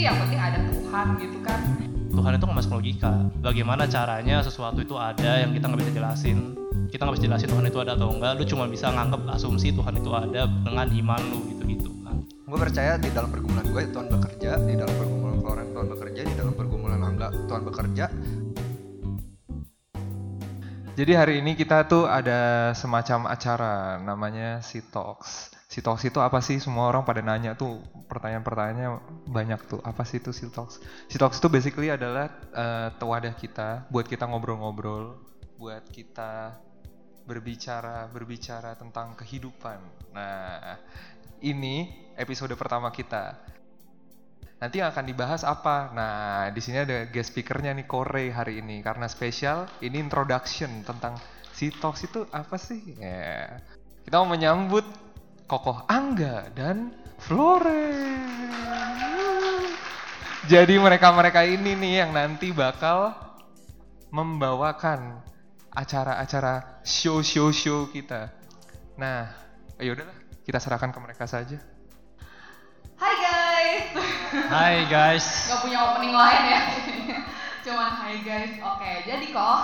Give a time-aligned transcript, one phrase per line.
[0.00, 1.60] sih yang penting ada Tuhan gitu kan
[2.10, 3.12] Tuhan itu nggak masuk logika.
[3.38, 6.58] Bagaimana caranya sesuatu itu ada yang kita nggak bisa jelasin.
[6.90, 8.34] Kita nggak bisa jelasin Tuhan itu ada atau enggak.
[8.34, 12.18] Lu cuma bisa nganggep asumsi Tuhan itu ada dengan iman lu gitu-gitu kan.
[12.26, 16.34] gue percaya di dalam pergumulan gue Tuhan bekerja di dalam pergumulan Floren Tuhan bekerja di
[16.34, 18.04] dalam pergumulan Angga Tuhan bekerja
[21.00, 25.48] Jadi hari ini kita tuh ada semacam acara namanya Si Talks.
[25.64, 26.60] Si Talks itu apa sih?
[26.60, 29.80] Semua orang pada nanya tuh pertanyaan-pertanyaannya banyak tuh.
[29.80, 30.76] Apa sih itu Si Talks?
[31.08, 35.16] Si Talks itu basically adalah eh, wadah kita buat kita ngobrol-ngobrol,
[35.56, 36.60] buat kita
[37.24, 39.80] berbicara berbicara tentang kehidupan.
[40.12, 40.76] Nah,
[41.40, 43.40] ini episode pertama kita.
[44.60, 45.88] Nanti yang akan dibahas apa?
[45.96, 51.16] Nah, di sini ada guest speakernya nih Kore hari ini karena spesial ini introduction tentang
[51.56, 53.00] si Talks itu apa sih?
[53.00, 53.56] Ya.
[54.04, 54.84] Kita mau menyambut
[55.48, 56.92] Kokoh Angga dan
[57.24, 57.88] Flore.
[60.44, 63.16] Jadi mereka-mereka ini nih yang nanti bakal
[64.12, 65.24] membawakan
[65.72, 68.28] acara-acara show-show-show kita.
[69.00, 69.24] Nah,
[69.80, 71.56] ayo udahlah kita serahkan ke mereka saja.
[73.00, 74.88] Hai guys Hai.
[74.88, 75.26] Guys.
[75.52, 76.60] Gak punya opening lain ya.
[77.66, 78.56] Cuman hai guys.
[78.56, 79.60] Oke jadi kok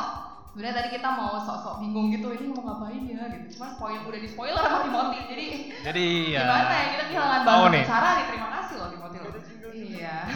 [0.52, 3.56] sebenarnya tadi kita mau sok-sok bingung gitu ini mau ngapain ya gitu.
[3.56, 5.46] Cuma spoil udah di spoiler sama Timothy jadi
[5.80, 6.44] Jadi ya.
[6.44, 7.82] gimana ya kita kehilangan bahan nih.
[7.88, 8.24] bicara nih.
[8.28, 9.32] Terima kasih loh Timothy loh.
[9.72, 10.16] Iya.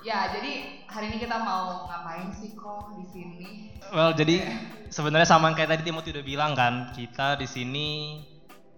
[0.00, 3.68] Ya jadi hari ini kita mau ngapain sih kok di sini?
[3.92, 4.40] Well, jadi
[4.88, 7.88] sebenarnya sama yang kayak tadi Timothy udah bilang kan, kita di sini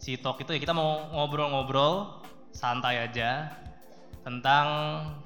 [0.03, 2.22] si talk itu ya kita mau ngobrol-ngobrol
[2.53, 3.51] santai aja
[4.23, 4.67] tentang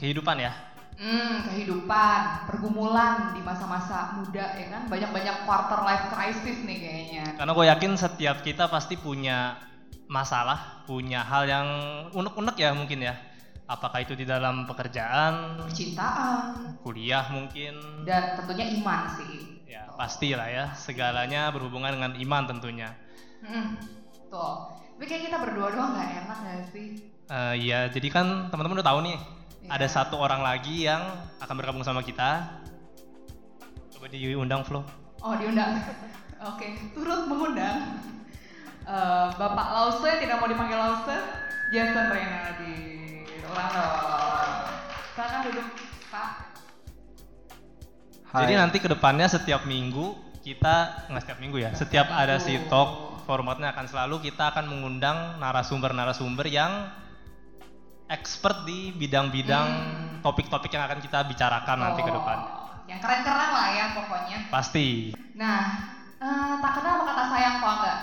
[0.01, 0.53] kehidupan ya.
[0.97, 7.25] Hmm, kehidupan, pergumulan di masa-masa muda ya kan banyak-banyak quarter life crisis nih kayaknya.
[7.37, 9.61] Karena gue yakin setiap kita pasti punya
[10.09, 11.69] masalah, punya hal yang
[12.17, 13.13] unek-unek ya mungkin ya.
[13.67, 19.67] Apakah itu di dalam pekerjaan, Percintaan kuliah mungkin, dan tentunya iman sih.
[19.67, 20.65] ya pasti lah ya.
[20.73, 22.95] Segalanya berhubungan dengan iman tentunya.
[23.43, 23.75] Hmm,
[24.31, 24.71] tuh.
[24.97, 27.16] Tapi kayak kita berdua doang nggak enak gak sih?
[27.27, 29.69] Eh, Iya, jadi kan teman-teman udah tahu nih, Iya.
[29.75, 31.03] ada satu orang lagi yang
[31.43, 32.63] akan bergabung sama kita.
[33.91, 34.87] Coba diundang Flo.
[35.19, 35.83] Oh diundang.
[36.55, 37.99] Oke, turut mengundang
[38.87, 41.19] Eh, Bapak Lause tidak mau dipanggil Lause,
[41.75, 42.79] Jason Renaldi.
[43.43, 44.63] Dong.
[45.11, 45.67] Silakan duduk,
[46.07, 46.29] Pak.
[48.31, 48.41] Hai.
[48.47, 50.15] Jadi nanti ke depannya setiap minggu
[50.47, 55.43] kita nggak setiap minggu ya, setiap ada si talk formatnya akan selalu kita akan mengundang
[55.43, 56.87] narasumber-narasumber yang
[58.07, 60.23] expert di bidang-bidang Hmm.
[60.23, 62.39] topik-topik yang akan kita bicarakan nanti ke Oh, depan.
[62.87, 64.39] Yang keren-keren lah ya pokoknya.
[64.47, 65.11] Pasti.
[65.35, 65.61] Nah,
[66.17, 67.99] eh, tak kenal sama kata sayang kok enggak?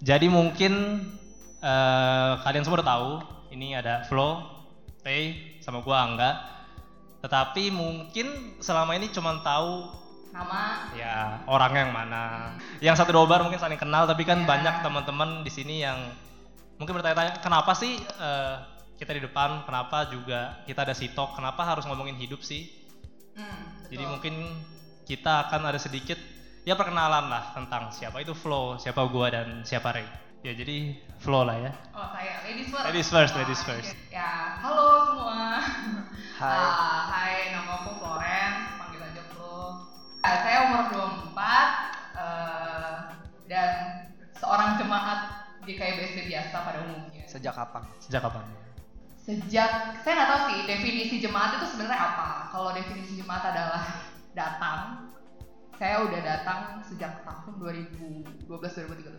[0.00, 0.72] Jadi mungkin
[1.58, 3.10] eh, kalian semua udah tahu
[3.50, 4.44] ini ada Flo,
[5.00, 6.30] Tay, sama gua Angga.
[7.20, 8.26] Tetapi mungkin
[8.60, 9.88] selama ini cuma tahu
[10.28, 12.22] Nama ya orangnya yang mana.
[12.82, 14.44] Yang satu dua bar mungkin saling kenal, tapi kan Ya.
[14.44, 16.10] banyak teman-teman di sini yang
[16.76, 18.54] mungkin bertanya-tanya kenapa sih eh,
[19.04, 22.72] kita di depan, kenapa juga kita ada sitok, kenapa harus ngomongin hidup sih?
[23.36, 24.64] hmm, Jadi mungkin
[25.04, 26.16] kita akan ada sedikit
[26.64, 30.08] ya perkenalan lah tentang siapa itu Flo, siapa gua dan siapa Ray.
[30.40, 31.72] Ya jadi Flo lah ya.
[31.92, 32.84] Oh saya, ladies first.
[32.88, 33.92] Ladies first, Oh, ladies first.
[34.08, 35.60] Ya, halo semua.
[36.40, 36.64] Hai.
[36.64, 39.84] Ah, hai, nama aku Florence, panggil aja Flo.
[40.24, 41.36] Ah, saya umur 24
[42.16, 42.96] eh,
[43.52, 43.72] dan
[44.40, 45.20] seorang jemaat
[45.68, 47.24] di KBSD biasa pada umumnya.
[47.28, 47.84] Sejak kapan?
[48.00, 48.63] Sejak kapan?
[49.24, 49.70] Sejak
[50.04, 52.28] saya nggak tahu sih definisi jemaat itu sebenarnya apa.
[52.52, 53.80] Kalau definisi jemaat adalah
[54.36, 55.08] datang,
[55.74, 57.56] saya udah datang sejak tahun
[58.44, 59.16] 2012-2013.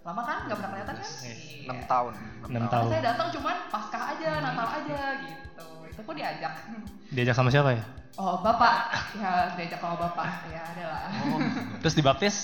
[0.00, 0.46] Lama kan?
[0.46, 1.02] Nggak pernah kelihatan kan?
[1.02, 1.66] Yes.
[1.66, 1.84] 6 Iya.
[1.84, 2.12] tahun.
[2.46, 2.88] Enam Kalau tahun.
[2.88, 5.66] Saya datang cuman paskah aja, Natal aja gitu.
[5.90, 6.52] Itu pun diajak.
[7.14, 7.82] Diajak sama siapa ya?
[8.18, 11.10] Oh bapak, ya diajak sama bapak, ya adalah.
[11.82, 12.36] Terus dibaptis?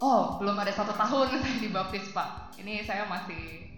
[0.00, 2.56] Oh belum ada satu tahun saya dibaptis pak.
[2.56, 3.71] Ini saya masih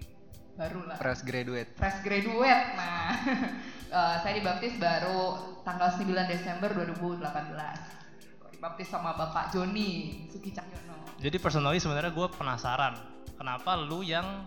[0.55, 0.97] baru lah.
[0.99, 1.71] Fresh graduate.
[1.79, 2.67] Fresh graduate.
[2.79, 3.11] Nah,
[3.99, 8.55] eh, saya dibaptis baru tanggal 9 Desember 2018.
[8.55, 11.19] Dibaptis sama Bapak Joni Suki Cahyono.
[11.19, 12.95] Jadi personally sebenarnya gue penasaran
[13.37, 14.47] kenapa lu yang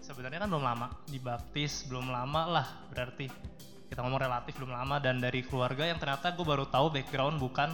[0.00, 3.28] sebenarnya kan belum lama dibaptis belum lama lah berarti
[3.92, 7.68] kita ngomong relatif belum lama dan dari keluarga yang ternyata gue baru tahu background bukan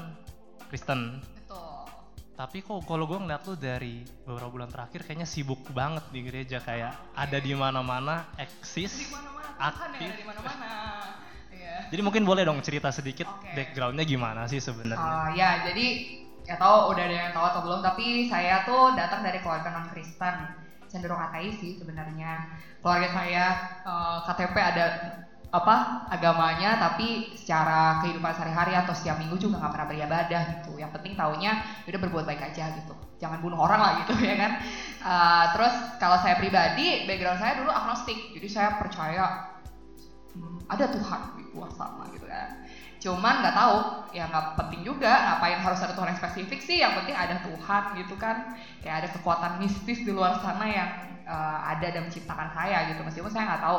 [0.71, 1.23] Kristen.
[2.35, 6.59] Tapi kok kalau gue ngeliat lu dari beberapa bulan terakhir kayaknya sibuk banget di gereja
[6.59, 10.71] kayak ada di mana-mana Di eksis mana-mana Tuhan yang aktif ada di mana-mana.
[11.55, 11.87] Iya.
[11.87, 13.55] jadi mungkin boleh dong cerita sedikit Oke.
[13.55, 15.87] backgroundnya gimana sih sebenarnya Ah, ya, jadi
[16.43, 19.87] ya tahu udah ada yang tahu atau belum, tapi saya tuh datang dari keluarga non
[19.89, 20.35] Kristen.
[20.85, 23.45] cenderung ateis sih sebenarnya keluarga saya
[23.83, 24.85] eh, KTP ada
[25.55, 30.83] apa agamanya tapi secara kehidupan sehari-hari atau setiap minggu juga nggak pernah beribadah gitu.
[30.83, 32.95] Yang penting taunya ya udah berbuat baik aja gitu.
[33.23, 34.53] Jangan bunuh orang lah gitu ya kan?
[34.99, 38.35] Eh, terus kalau saya pribadi background saya dulu agnostik.
[38.35, 39.55] Jadi saya percaya
[40.35, 42.49] hmm, ada Tuhan di luar sana gitu kan.
[42.99, 43.77] Cuman nggak tahu
[44.11, 46.83] ya nggak penting juga ngapain harus ada Tuhan yang spesifik sih?
[46.83, 48.59] Yang penting ada Tuhan gitu kan.
[48.83, 50.91] Kayak ada kekuatan mistis di luar sana yang
[51.23, 53.07] eh, ada dan menciptakan saya gitu.
[53.07, 53.79] Meskipun saya nggak tahu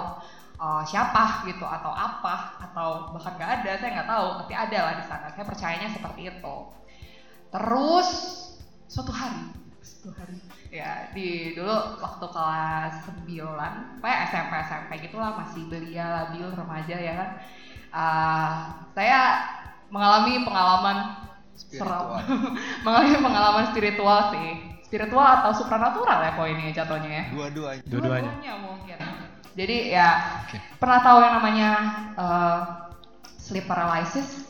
[0.55, 4.93] eh, siapa gitu atau apa atau bahkan nggak ada saya nggak tahu tapi ada lah
[4.99, 5.27] di sana.
[5.31, 6.55] Saya percayanya seperti itu.
[7.51, 8.07] Terus
[8.87, 9.53] suatu hari
[9.85, 10.37] suatu hari
[10.73, 12.93] ya di dulu waktu kelas
[13.25, 17.29] 9 kayak SMP SMP gitulah masih belia labil remaja ya kan.
[17.95, 18.51] Ah,
[18.91, 19.21] saya
[19.87, 20.97] mengalami pengalaman
[21.55, 22.19] Spiritual.
[22.19, 22.39] seram
[22.85, 24.75] mengalami pengalaman spiritual sih.
[24.83, 27.23] Spiritual atau supranatural ya kok ini jatuhnya ya?
[27.31, 27.83] Dua-duanya.
[27.87, 28.31] Dua-duanya.
[28.59, 28.97] mungkin
[29.55, 30.07] jadi ya
[30.43, 30.57] Oke.
[30.77, 31.69] pernah tahu yang namanya
[32.13, 32.59] eh,
[33.37, 34.43] sleep paralysis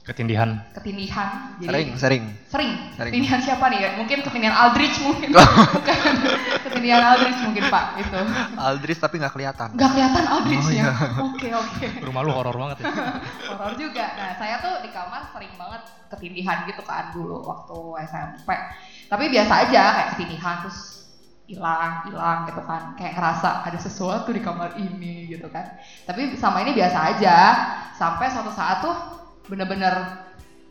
[0.00, 0.56] Ketindihan.
[0.72, 2.24] ketindihan jadi Sering, sering.
[2.48, 3.12] sering Sering.
[3.12, 5.28] ketindihan siapa nih ya mungkin ketindihan Aldrich mungkin
[5.76, 5.98] Bukan.
[6.64, 8.16] ketindihan Aldrich mungkin pak itu
[8.56, 9.68] Aldris tapi nggak kelihatan.
[9.70, 10.92] nggak kelihatan Aldrich Oh, ya iya.
[11.20, 12.84] oke oke Rumah lu horor banget ya.
[13.52, 17.76] horor juga nah saya tuh di kamar sering banget ketindihan gitu kan dulu waktu
[18.08, 18.48] SMP
[19.06, 20.97] tapi biasa aja kayak ketindihan terus
[21.48, 22.92] hilang hilang gitu kan.
[22.94, 25.80] Kayak ngerasa ada sesuatu di kamar ini gitu kan.
[26.04, 27.36] Tapi sama ini biasa aja.
[27.96, 28.94] Sampai suatu saat tuh
[29.48, 30.22] bener-bener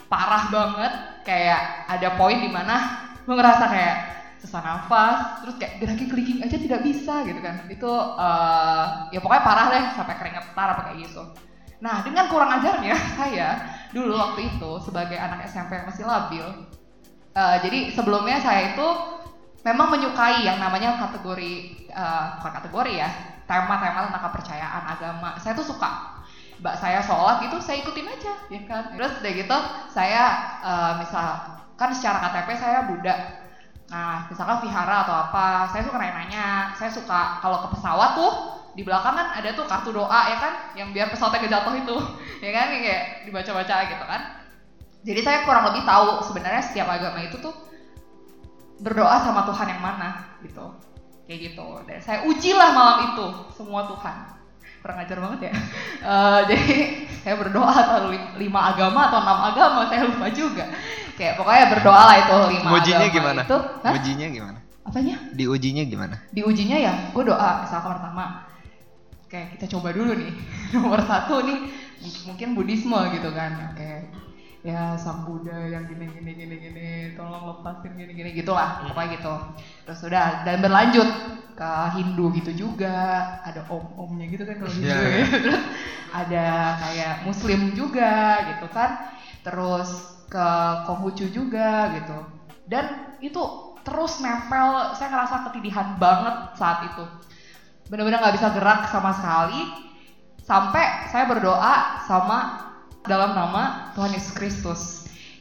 [0.06, 0.94] parah banget.
[1.26, 3.98] Kayak ada poin di mana gue ngerasa kayak
[4.38, 7.66] sesak nafas terus kayak gerakin clicking aja tidak bisa gitu kan.
[7.68, 8.84] Itu eh,
[9.18, 11.26] ya pokoknya parah deh sampai keringetan apa kayak gitu.
[11.78, 13.50] Nah, dengan kurang ajarnya saya
[13.94, 16.46] dulu waktu itu sebagai anak SMP yang masih labil,
[17.34, 18.88] eh, jadi sebelumnya saya itu
[19.66, 21.54] memang menyukai yang namanya kategori
[21.90, 23.10] eh, bukan kategori ya,
[23.50, 25.30] tema-tema tentang kepercayaan agama.
[25.42, 26.18] Saya tuh suka.
[26.58, 28.84] Mbak saya sholat gitu, saya ikutin aja, ya kan.
[28.98, 29.58] Terus udah gitu,
[29.94, 30.24] saya
[30.62, 31.26] eh, misal
[31.78, 33.16] kan secara KTP saya Buddha.
[33.88, 36.76] Nah, misalkan vihara atau apa, saya suka nanya-nanya.
[36.76, 38.34] Saya suka kalau ke pesawat tuh
[38.76, 41.98] di belakang kan ada tuh kartu doa ya kan, yang biar pesawatnya kejatuh itu,
[42.46, 44.22] ya kan kayak dibaca-baca gitu kan.
[45.08, 47.67] Jadi saya kurang lebih tahu sebenarnya setiap agama itu tuh
[48.78, 50.10] berdoa sama Tuhan yang mana
[50.40, 50.66] gitu,
[51.26, 51.68] kayak gitu.
[51.84, 54.16] Dan saya ujilah malam itu semua Tuhan.
[54.78, 55.54] Kurang ajar banget ya.
[55.98, 56.72] Eh, jadi
[57.20, 60.64] saya berdoa atau lim- lima agama atau enam agama saya lupa juga.
[61.14, 63.42] Kayak pokoknya berdoa lah itu lima Ujinya agama gimana?
[63.44, 63.58] itu.
[63.84, 63.94] Hah?
[63.98, 64.60] Ujinya gimana?
[64.88, 65.16] Apanya?
[65.36, 66.16] Diujinya gimana?
[66.32, 68.48] diujinya ya gue doa misalkan pertama
[69.28, 70.32] kayak kita coba dulu nih
[70.78, 71.60] nomor satu nih
[72.00, 74.08] mungkin- mungkin Buddhisme gitu kan kayak
[74.68, 76.88] ya sang Buddha yang gini gini gini gini
[77.18, 79.34] tolong lepasin gini gini gitulah pokoknya gitu.
[79.88, 81.10] Terus udah dan berlanjut
[81.58, 82.96] ke Hindu gitu juga
[83.48, 85.10] ada om-omnya gitu kan kalau Hindu Iya, ya.
[85.24, 85.28] iya.
[85.44, 85.64] terus
[86.12, 86.46] ada
[86.84, 88.12] kayak Muslim juga
[88.52, 88.90] gitu kan.
[89.46, 89.90] Terus
[90.28, 90.48] ke
[90.84, 92.18] Konghucu juga gitu.
[92.68, 93.40] Dan itu
[93.88, 97.04] terus nempel saya ngerasa ketidihan banget saat itu.
[97.88, 99.62] Benar-benar nggak bisa gerak sama sekali.
[100.44, 102.67] Sampai saya berdoa sama
[103.08, 104.82] dalam nama Tuhan Yesus Kristus.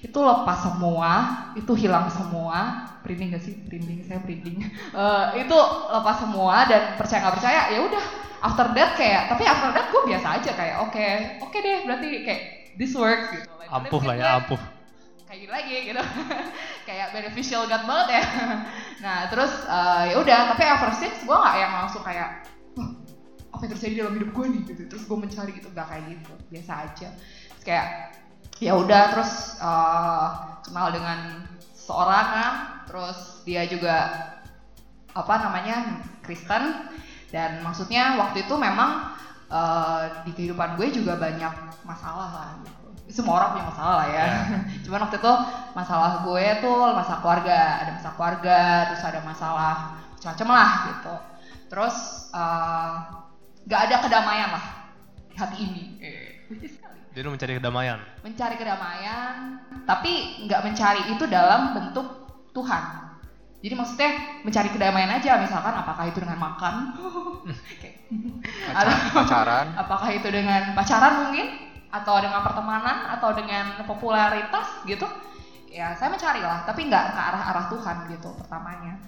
[0.00, 1.10] Itu lepas semua
[1.52, 2.86] itu hilang semua.
[3.02, 3.54] Printing gak sih?
[3.66, 4.58] Printing saya printing
[5.02, 5.58] Eh, itu
[5.90, 8.04] lepas semua dan percaya nggak percaya ya udah.
[8.36, 11.06] After that kayak tapi after that gue biasa aja kayak oke
[11.42, 12.42] oke deh berarti kayak
[12.76, 13.46] this works gitu.
[13.56, 14.60] Like, Ampuh lah ya, ampuh.
[15.26, 16.02] kayak gini lagi gitu.
[16.86, 18.22] Kayak beneficial God banget ya.
[19.04, 22.46] Nah terus eh, ya udah tapi ever since gue nggak yang langsung kayak
[22.78, 22.90] "Wah,
[23.50, 24.62] apa yang terjadi dalam hidup gue nih?
[24.66, 24.82] Gitu.
[24.86, 25.68] Terus gue mencari gitu.
[25.70, 26.32] Nggak kayak gitu.
[26.50, 27.08] Biasa aja
[27.66, 28.14] kayak
[28.62, 30.26] ya udah terus eh,
[30.64, 31.42] kenal dengan
[31.74, 32.52] seorang kan
[32.86, 33.96] terus dia juga
[35.12, 36.88] apa namanya Kristen
[37.34, 39.12] dan maksudnya waktu itu memang
[39.50, 42.86] eh, di kehidupan gue juga banyak masalah lah gitu.
[43.06, 44.26] Semua orang punya masalah lah ya.
[44.84, 45.32] Cuman waktu itu
[45.78, 49.74] masalah gue tuh masalah keluarga, ada masalah keluarga, terus ada masalah
[50.16, 51.14] macam-macam lah gitu.
[51.70, 51.96] Terus
[52.34, 52.92] eh,
[53.66, 54.66] nggak ada kedamaian lah
[55.30, 55.84] di hati ini.
[56.02, 56.30] Eh,
[57.16, 57.96] Jadi lu mencari kedamaian.
[58.20, 59.56] mencari kedamaian,
[59.88, 62.04] tapi nggak mencari itu dalam bentuk
[62.52, 63.08] Tuhan.
[63.64, 64.10] Jadi maksudnya
[64.44, 66.92] mencari kedamaian aja, misalkan apakah itu dengan makan,
[68.68, 69.66] Pacar- pacaran.
[69.80, 75.08] apakah itu dengan pacaran mungkin, atau dengan pertemanan, atau dengan popularitas gitu.
[75.72, 79.00] Ya saya mencari lah, tapi nggak ke arah arah Tuhan gitu pertamanya.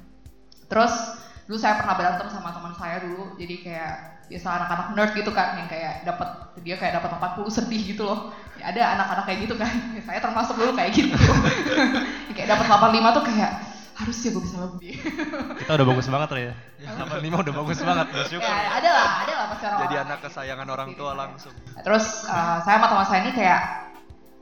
[0.65, 0.97] Terus
[1.45, 5.57] dulu saya pernah berantem sama teman saya dulu, jadi kayak biasa anak-anak nerd gitu kan
[5.57, 6.29] yang kayak dapat
[6.61, 8.31] dia kayak dapat 40 sedih gitu loh.
[8.55, 9.73] Ya, ada anak-anak kayak gitu kan.
[9.93, 11.15] Ya, saya termasuk dulu kayak gitu.
[12.37, 13.53] Kayak dapat 85 tuh kayak
[13.99, 14.95] harusnya gue bisa lebih
[15.59, 16.53] Kita udah bagus banget lah ya.
[16.87, 18.47] 85 udah bagus banget, bersyukur.
[18.47, 21.51] ya ada lah ada lah pasti orang Jadi anak kesayangan orang tua langsung.
[21.83, 23.61] terus eh, saya sama teman saya ini kayak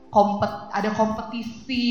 [0.07, 1.83] kompet ada kompetisi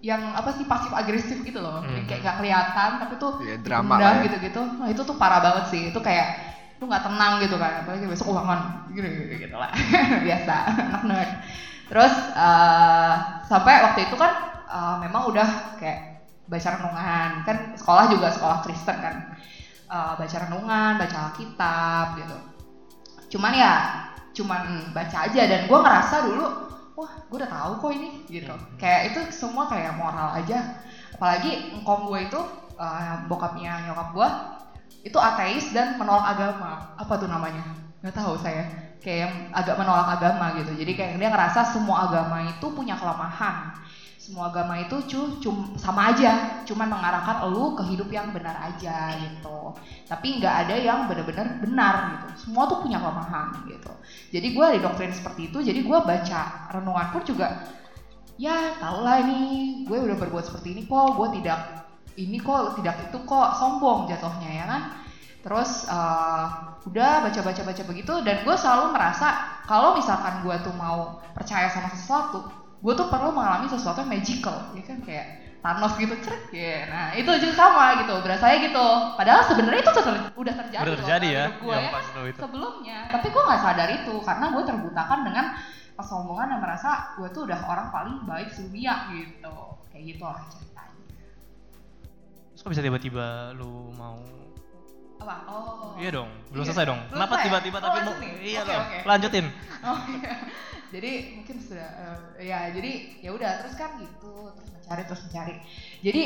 [0.00, 2.04] yang apa sih pasif agresif gitu loh Hmm.
[2.04, 4.24] kayak nggak kelihatan tapi tuh Iya, drama dipendam lah ya.
[4.26, 6.53] gitu-gitu nah itu tuh parah banget sih itu kayak
[6.84, 9.72] lu nggak tenang gitu kan apalagi besok ulangan gitu gitu, gitu lah.
[10.28, 11.30] Biasa anak nerd
[11.88, 13.14] terus eh,
[13.48, 14.32] sampai waktu itu kan
[14.68, 17.30] eh, memang udah kayak baca renungan.
[17.48, 19.32] Kan sekolah juga sekolah Kristen kan.
[19.88, 22.36] Eh, baca renungan baca Alkitab gitu.
[23.32, 23.72] Cuman ya
[24.36, 25.42] cuman baca aja.
[25.48, 26.46] Dan gue ngerasa dulu
[27.00, 28.52] wah gue udah tahu kok ini gitu.
[28.76, 30.84] Kayak itu semua kayak moral aja.
[31.16, 32.40] Apalagi engkong gue itu
[32.76, 34.28] eh, bokapnya nyokap gue
[35.04, 36.96] itu ateis dan menolak agama.
[36.96, 37.60] Apa tuh namanya?
[38.00, 38.96] Nggak tahu saya.
[39.04, 40.72] Kayak yang agak menolak agama gitu.
[40.80, 43.76] Jadi kayak dia ngerasa semua agama itu punya kelemahan.
[44.16, 46.64] Semua agama itu cu, cum, sama aja.
[46.64, 49.76] Cuman mengarahkan elu ke hidup yang benar aja gitu.
[50.08, 52.48] Tapi nggak ada yang benar-benar benar gitu.
[52.48, 53.92] Semua tuh punya kelemahan gitu.
[54.32, 55.60] Jadi gue didoktrin seperti itu.
[55.60, 57.68] Jadi gue baca renungan pun juga
[58.40, 59.84] ya tau lah ini.
[59.84, 61.20] Gue udah berbuat seperti ini kok.
[61.20, 61.83] Gue tidak
[62.16, 64.82] ini kok tidak itu kok sombong jatuhnya ya kan?
[65.44, 66.44] Terus eh,
[66.88, 69.28] udah baca baca baca begitu dan gue selalu merasa
[69.64, 72.44] kalau misalkan gue tuh mau percaya sama sesuatu
[72.84, 74.98] gue tuh perlu mengalami sesuatu yang magical ya kan?
[75.04, 75.26] Kayak
[75.64, 76.84] Thanos gitu cerek ya.
[76.92, 78.86] Nah itu juga sama gitu berasanya gitu.
[79.16, 82.36] Padahal sebenarnya itu ter- udah terjadi Udah terjadi ya, gue yang ya pas kan itu.
[82.36, 85.46] sebelumnya tapi gue nggak sadar itu karena gue terbutakan dengan
[85.96, 89.56] kesombongan dan merasa gue tuh udah orang paling baik sedunia gitu.
[89.88, 90.73] Kayak gitu lah Terus
[92.64, 94.16] kok bisa tiba-tiba lu mau
[95.20, 96.68] apa oh Iya dong, belum Iya.
[96.72, 97.00] selesai dong.
[97.06, 98.82] Belum Kenapa tiba-tiba Oh, tapi mau iya Oke, dong.
[98.82, 98.98] oke.
[99.04, 99.46] Lanjutin.
[99.84, 100.34] Oh iya.
[100.90, 101.88] Jadi mungkin sudah
[102.34, 105.54] eh, ya jadi ya udah terus kan gitu terus mencari terus mencari.
[106.00, 106.24] Jadi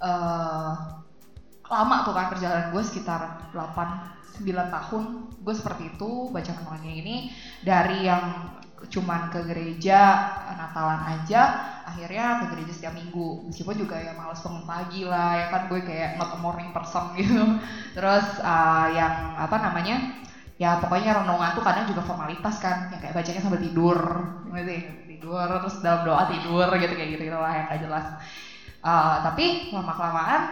[0.00, 0.74] eh
[1.70, 4.42] lama tuh kan perjalanan gue sekitar 8 9
[4.74, 5.02] tahun
[5.38, 7.16] gue seperti itu baca renungannya ini
[7.62, 8.58] dari yang
[8.88, 10.16] cuman ke gereja
[10.56, 11.50] Natalan aja
[11.84, 13.40] akhirnya ke gereja setiap minggu.
[13.46, 17.12] Meskipun juga ya males bangun pagi lah ya kan gue kayak not a morning person
[17.20, 17.44] gitu.
[17.96, 20.00] Terus eh, yang apa namanya
[20.60, 23.96] ya pokoknya renungan tuh kadang juga formalitas kan yang kayak bacanya sambil tidur
[24.44, 28.06] gitu tidur terus dalam doa tidur gitu kayak gitu lah yang gak jelas.
[28.80, 30.42] Eh, tapi lama kelamaan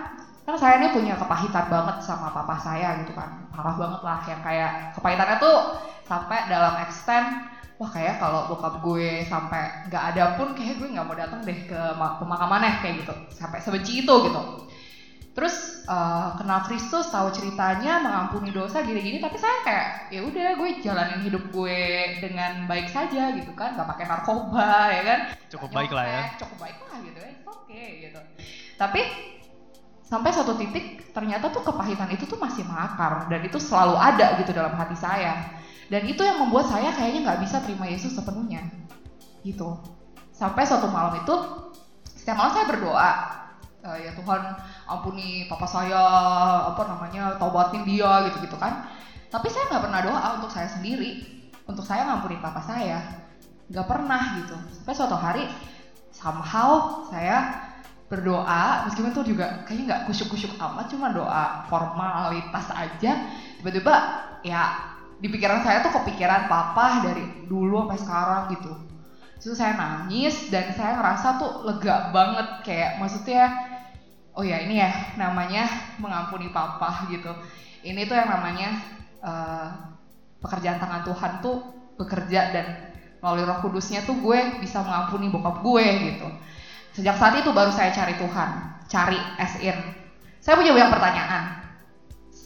[0.44, 3.44] kan saya ini punya kepahitan banget sama papa saya gitu kan.
[3.52, 5.56] Parah banget lah yang kayak kepahitannya tuh
[6.04, 7.36] sampai dalam extend
[7.78, 11.58] wah kayak kalau bokap gue sampai nggak ada pun kayak gue nggak mau datang deh
[11.70, 13.14] ke ma- pemakamannya kayak gitu.
[13.30, 14.40] Sampai sebenci itu gitu.
[15.36, 20.68] Terus eh, kenal Kristus tahu ceritanya mengampuni dosa gini-gini tapi saya kayak ya udah gue
[20.82, 21.80] jalanin hidup gue
[22.18, 23.78] dengan baik saja gitu kan.
[23.78, 25.20] Nggak pakai narkoba ya kan.
[25.46, 26.22] Cukup baik lah ya.
[26.42, 27.18] cukup baik lah gitu.
[27.22, 28.20] Ya oke gitu.
[28.74, 29.00] Tapi
[30.02, 34.50] sampai suatu titik ternyata tuh kepahitan itu tuh masih mengakar dan itu selalu ada gitu
[34.56, 35.58] dalam hati saya
[35.88, 38.60] dan itu yang membuat saya kayaknya nggak bisa terima Yesus sepenuhnya.
[39.40, 39.68] Gitu.
[40.36, 41.34] Sampai suatu malam itu
[42.04, 43.12] setiap malam saya berdoa.
[43.88, 44.40] "Eh, ya Tuhan
[44.84, 46.00] ampuni papa saya
[46.68, 48.84] apa namanya taubatin dia gitu gitu kan.
[49.32, 51.24] Tapi saya nggak pernah doa untuk saya sendiri.
[51.64, 53.00] Untuk saya ngampuni papa saya.
[53.72, 54.56] Nggak pernah gitu.
[54.76, 55.44] Sampai suatu hari
[56.12, 57.64] somehow saya
[58.08, 63.12] berdoa meskipun itu juga kayaknya nggak kusyuk-kusyuk amat cuma doa formalitas aja.
[63.60, 63.94] Tiba-tiba
[64.44, 68.72] ya di pikiran saya tuh kepikiran papa dari dulu sampai sekarang gitu.
[69.38, 73.50] Terus saya nangis dan saya ngerasa tuh lega banget kayak maksudnya
[74.34, 75.66] oh ya ini ya namanya
[75.98, 77.30] mengampuni papa gitu.
[77.82, 78.68] Ini tuh yang namanya
[79.22, 79.68] eh,
[80.42, 81.56] pekerjaan tangan Tuhan tuh
[81.98, 82.66] bekerja dan
[83.18, 86.28] melalui Roh Kudusnya tuh gue bisa mengampuni bokap gue gitu.
[86.94, 89.60] Sejak saat itu baru saya cari Tuhan cari as
[90.40, 91.44] saya punya banyak pertanyaan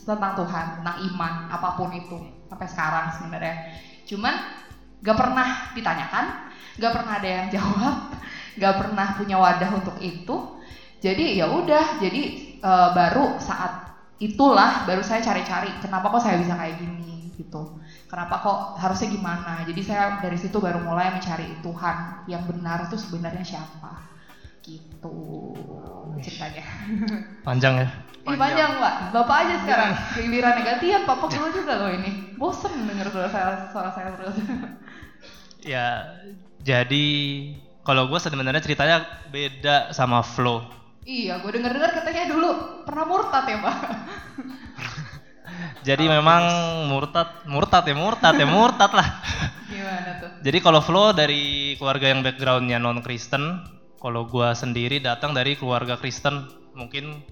[0.03, 2.19] tentang Tuhan tentang iman apa pun itu
[2.53, 3.55] sampai sekarang sebenarnya.
[4.05, 4.35] Cuman
[5.03, 6.25] gak pernah ditanyakan
[6.79, 7.97] gak pernah ada yang jawab
[8.55, 10.37] gak pernah punya wadah untuk itu.
[11.03, 12.21] Jadi ya udah jadi
[12.63, 13.73] eh, baru saat
[14.21, 17.67] itulah baru saya cari-cari kenapa kok saya bisa kayak gini gitu.
[18.07, 19.65] Kenapa kok harusnya gimana?
[19.67, 24.12] Jadi saya dari situ baru mulai mencari Tuhan yang benar itu sebenarnya siapa
[24.63, 25.15] gitu
[26.23, 26.63] ceritanya.
[27.43, 27.87] Panjang ya.
[28.23, 29.91] ini panjang pak bapak aja sekarang.
[30.15, 32.31] Giliran gantian papa keluar juga loh ini.
[32.39, 34.39] Bosen denger suara saya suara saya terus.
[35.63, 36.19] Ya
[36.59, 37.07] jadi
[37.87, 38.99] kalau gue sebenarnya ceritanya
[39.31, 40.59] beda sama flow.
[41.07, 42.51] iya gue denger dengar katanya dulu
[42.83, 43.77] pernah murtad ya pak
[45.83, 46.43] Jadi memang
[46.87, 49.19] murtad, murtad ya murtad ya murtad lah.
[49.67, 50.31] gimana tuh?
[50.39, 53.67] Jadi kalau flow dari keluarga yang backgroundnya non Kristen,
[54.03, 57.23] Kalau gue sendiri datang dari keluarga Kristen, mungkin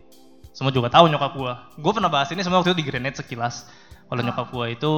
[0.56, 1.54] semua juga tahu nyokap gue.
[1.84, 3.68] Gue pernah bahas ini semua waktu itu di Grenade sekilas.
[4.08, 4.94] Kalau nyokap gue itu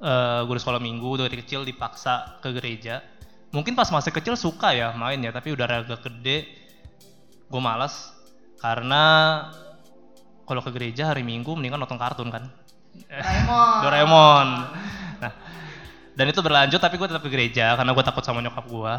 [0.00, 3.04] uh, guru sekolah minggu dari kecil dipaksa ke gereja.
[3.52, 6.48] Mungkin pas masih kecil suka ya main ya, tapi udah agak gede
[7.46, 8.16] gue malas
[8.58, 9.04] karena
[10.46, 12.48] kalau ke gereja hari Minggu mendingan nonton kartun kan.
[12.96, 13.76] Doraemon.
[13.84, 14.48] Doraemon.
[15.20, 15.32] Nah,
[16.16, 18.94] dan itu berlanjut tapi gue tetap ke gereja karena gue takut sama nyokap gue.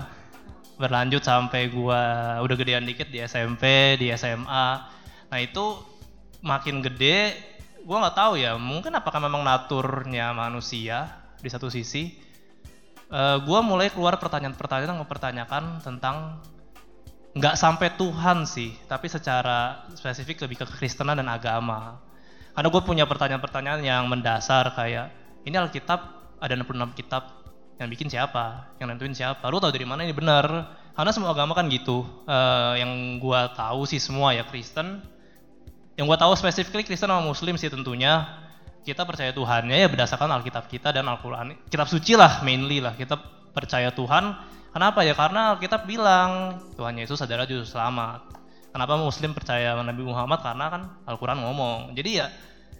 [0.77, 2.01] Berlanjut sampai gue
[2.41, 4.67] udah gedean dikit di SMP, di SMA.
[5.27, 5.81] Nah itu
[6.45, 7.33] makin gede,
[7.81, 8.55] gue nggak tahu ya.
[8.55, 11.09] Mungkin apakah memang naturnya manusia
[11.41, 12.13] di satu sisi.
[13.07, 16.43] Uh, gue mulai keluar pertanyaan-pertanyaan yang mempertanyakan tentang
[17.37, 22.01] nggak sampai Tuhan sih, tapi secara spesifik lebih ke kekristenan dan agama.
[22.57, 25.13] Karena gue punya pertanyaan-pertanyaan yang mendasar kayak
[25.45, 25.99] ini Alkitab
[26.41, 27.36] ada 66 kitab
[27.77, 29.45] yang bikin siapa, yang nentuin siapa.
[29.49, 30.75] Lu tahu dari mana ini benar?
[30.97, 32.05] Karena semua agama kan gitu.
[32.25, 35.01] Uh, yang gue tahu sih semua ya Kristen.
[35.93, 38.25] Yang gue tahu spesifik Kristen sama Muslim sih tentunya
[38.81, 41.53] kita percaya Tuhannya ya berdasarkan Alkitab kita dan Al-Quran.
[41.69, 42.97] Kitab suci lah mainly lah.
[42.97, 43.17] Kita
[43.53, 44.37] percaya Tuhan
[44.77, 45.17] Kenapa ya?
[45.17, 48.29] Karena Alkitab bilang Tuhan Yesus adalah juru selamat.
[48.69, 50.37] Kenapa Muslim percaya Nabi Muhammad?
[50.45, 51.97] Karena kan Al-Quran ngomong.
[51.97, 52.29] Jadi ya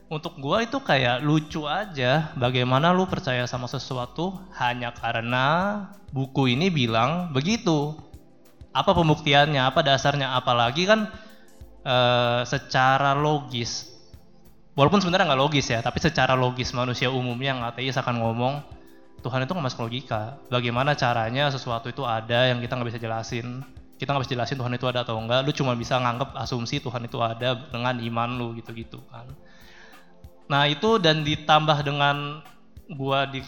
[0.07, 5.45] untuk gua itu kayak lucu aja bagaimana lu percaya sama sesuatu hanya karena
[6.15, 7.95] buku ini bilang begitu.
[8.71, 9.59] Apa pembuktiannya?
[9.67, 10.37] Apa dasarnya?
[10.37, 11.09] Apalagi kan
[11.81, 11.95] e,
[12.45, 13.89] secara logis,
[14.77, 18.61] walaupun sebenarnya nggak logis ya, tapi secara logis manusia umumnya yang ateis akan ngomong
[19.25, 20.37] Tuhan itu nggak masuk logika.
[20.47, 23.65] Bagaimana caranya sesuatu itu ada yang kita nggak bisa jelasin.
[23.97, 25.41] Kita nggak bisa jelasin Tuhan itu ada atau enggak.
[25.41, 29.25] Lu cuma bisa nganggep asumsi Tuhan itu ada dengan iman lu gitu-gitu kan.
[30.47, 32.43] Nah itu dan ditambah dengan
[32.91, 33.43] gua di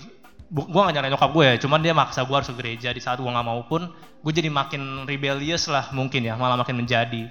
[0.51, 3.21] gua gak nyalain nyokap gue ya, cuman dia maksa gua harus ke gereja di saat
[3.21, 3.87] gua nggak mau pun,
[4.25, 7.29] gue jadi makin rebellious lah mungkin ya, malah makin menjadi.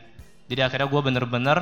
[0.48, 1.58] Jadi akhirnya gua bener-bener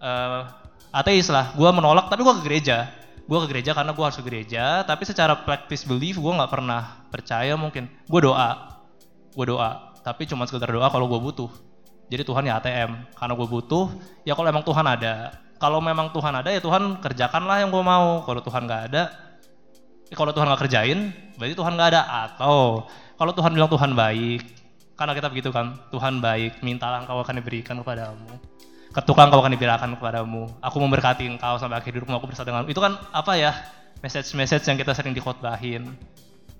[0.00, 0.42] uh,
[0.90, 2.90] ateis lah, gua menolak tapi gua ke gereja.
[3.24, 7.08] Gue ke gereja karena gue harus ke gereja tapi secara practice belief gue nggak pernah
[7.08, 7.88] percaya mungkin.
[8.04, 8.84] Gue doa.
[9.32, 11.48] Gue doa tapi cuma sekedar doa kalau gue butuh.
[12.12, 13.88] Jadi Tuhan ya ATM karena gue butuh
[14.28, 18.22] ya kalau emang Tuhan ada kalau memang Tuhan ada ya Tuhan kerjakanlah yang gue mau
[18.26, 19.02] kalau Tuhan nggak ada
[20.10, 24.42] ya kalau Tuhan nggak kerjain berarti Tuhan nggak ada atau kalau Tuhan bilang Tuhan baik
[24.94, 28.54] karena kita begitu kan Tuhan baik mintalah engkau akan diberikan kepadamu
[28.94, 30.46] ketukang kau akan diberikan kepadamu.
[30.62, 32.70] Aku memberkati engkau sampai akhir hidupmu, aku bersatu denganmu.
[32.70, 33.50] Itu kan apa ya,
[33.98, 35.90] message-message yang kita sering dikhotbahin.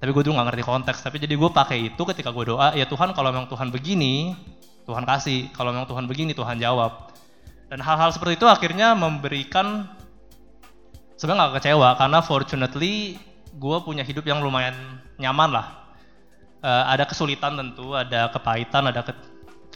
[0.02, 2.85] Tapi gue dulu gak ngerti konteks, tapi jadi gue pakai itu ketika gue doa, ya
[2.90, 4.35] Tuhan kalau memang Tuhan begini,
[4.85, 5.54] Tuhan kasih.
[5.54, 7.13] Kalau memang Tuhan begini, Tuhan jawab.
[7.74, 9.90] Dan hal-hal seperti itu akhirnya memberikan,
[11.18, 13.18] sebenarnya gak kecewa, karena fortunately
[13.50, 14.78] gue punya hidup yang lumayan
[15.18, 15.66] nyaman lah.
[16.62, 19.10] Uh, ada kesulitan tentu, ada kepahitan, ada ke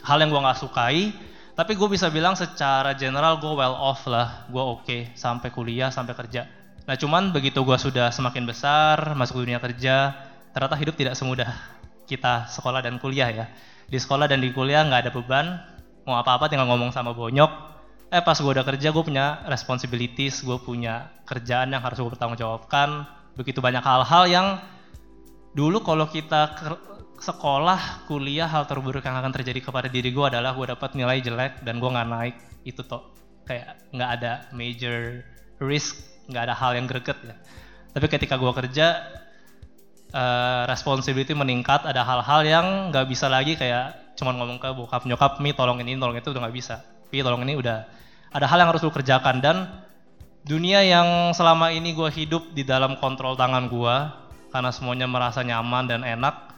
[0.07, 1.11] hal yang gue gak sukai,
[1.59, 5.91] tapi gue bisa bilang secara general gue well off lah, gue oke okay, sampai kuliah,
[5.91, 6.47] sampai kerja.
[6.87, 10.15] Nah cuman begitu gue sudah semakin besar, masuk dunia kerja,
[10.55, 11.51] ternyata hidup tidak semudah
[12.07, 13.45] kita sekolah dan kuliah ya.
[13.91, 15.59] Di sekolah dan di kuliah nggak ada beban,
[16.07, 17.69] mau apa-apa tinggal ngomong sama bonyok.
[18.09, 22.41] Eh pas gue udah kerja gue punya responsibilities, gue punya kerjaan yang harus gue bertanggung
[22.41, 23.05] jawabkan.
[23.37, 24.47] Begitu banyak hal-hal yang
[25.53, 26.57] dulu kalau kita
[27.21, 31.61] sekolah, kuliah, hal terburuk yang akan terjadi kepada diri gue adalah gue dapat nilai jelek
[31.61, 32.35] dan gue nggak naik.
[32.65, 33.13] Itu toh
[33.45, 35.21] kayak nggak ada major
[35.61, 36.01] risk,
[36.33, 37.37] nggak ada hal yang greget ya.
[37.93, 39.05] Tapi ketika gue kerja,
[40.17, 45.37] uh, responsibility meningkat, ada hal-hal yang nggak bisa lagi kayak cuman ngomong ke bokap nyokap,
[45.45, 46.81] mi tolong ini, tolong itu udah nggak bisa.
[47.13, 47.98] Mi tolong ini udah
[48.29, 49.57] ada hal yang harus lu kerjakan dan
[50.45, 53.95] dunia yang selama ini gue hidup di dalam kontrol tangan gue
[54.49, 56.49] karena semuanya merasa nyaman dan enak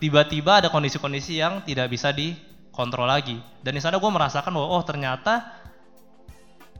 [0.00, 3.36] tiba-tiba ada kondisi-kondisi yang tidak bisa dikontrol lagi.
[3.60, 5.52] Dan di sana gue merasakan bahwa oh ternyata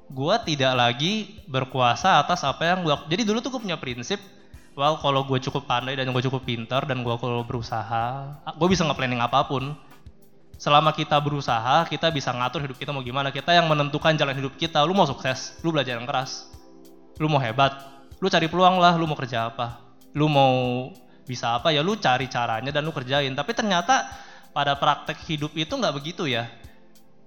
[0.06, 2.94] gue tidak lagi berkuasa atas apa yang gue.
[3.10, 4.22] Jadi dulu tuh gue punya prinsip,
[4.78, 8.86] well kalau gue cukup pandai dan gue cukup pintar dan gue kalau berusaha, gue bisa
[8.86, 9.74] nge-planning apa pun.
[10.56, 13.28] Selama kita berusaha, kita bisa ngatur hidup kita mau gimana.
[13.28, 14.80] Kita yang menentukan jalan hidup kita.
[14.88, 16.48] Lu mau sukses, lu belajar yang keras.
[17.20, 17.76] Lu mau hebat,
[18.20, 19.80] lu cari peluang lah, lu mau kerja apa.
[20.16, 20.88] Lu mau
[21.26, 24.06] bisa apa ya lu cari caranya dan lu kerjain tapi ternyata
[24.54, 26.46] pada praktek hidup itu nggak begitu ya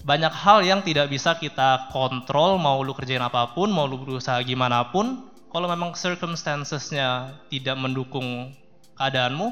[0.08, 4.40] banyak hal yang tidak bisa kita kontrol mau lu kerjain apa pun mau lu berusaha
[4.48, 8.56] gimana pun kalau memang circumstancesnya tidak mendukung
[8.96, 9.52] keadaanmu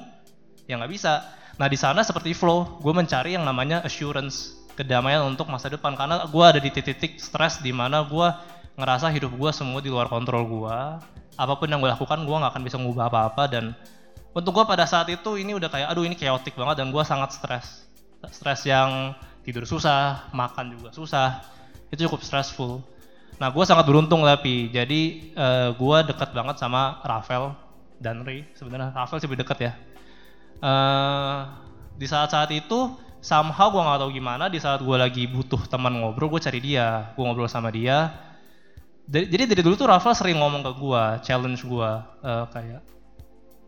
[0.72, 1.28] ya nggak bisa
[1.58, 5.98] nah di sana seperti flow gue mencari yang namanya assurance kedamaian untuk masa depan.
[5.98, 8.28] Karena gue ada di titik-titik stres di mana gue
[8.78, 10.78] ngerasa hidup gue semua di luar kontrol gue
[11.38, 13.44] apa pun yang gue lakukan gue nggak akan bisa mengubah apa-apa.
[13.50, 13.74] Dan
[14.38, 17.34] untuk gue pada saat itu ini udah kayak aduh ini chaotic banget dan gue sangat
[17.34, 17.90] stres.
[18.30, 21.42] Stres yang tidur susah makan juga susah.
[21.90, 22.86] Itu cukup stressful.
[23.42, 25.02] Nah gue sangat beruntung tapi jadi
[25.34, 27.58] uh, gue dekat banget sama Rafael
[27.98, 29.72] dan Ray sebenarnya Rafael sih lebih dekat ya
[30.62, 31.40] uh,
[31.98, 36.30] di saat-saat itu somehow gue nggak tahu gimana di saat gue lagi butuh teman ngobrol
[36.38, 38.14] gue cari dia gue ngobrol sama dia
[39.08, 41.90] jadi dari dulu tuh Rafael sering ngomong ke gue challenge gue
[42.24, 42.84] uh, kayak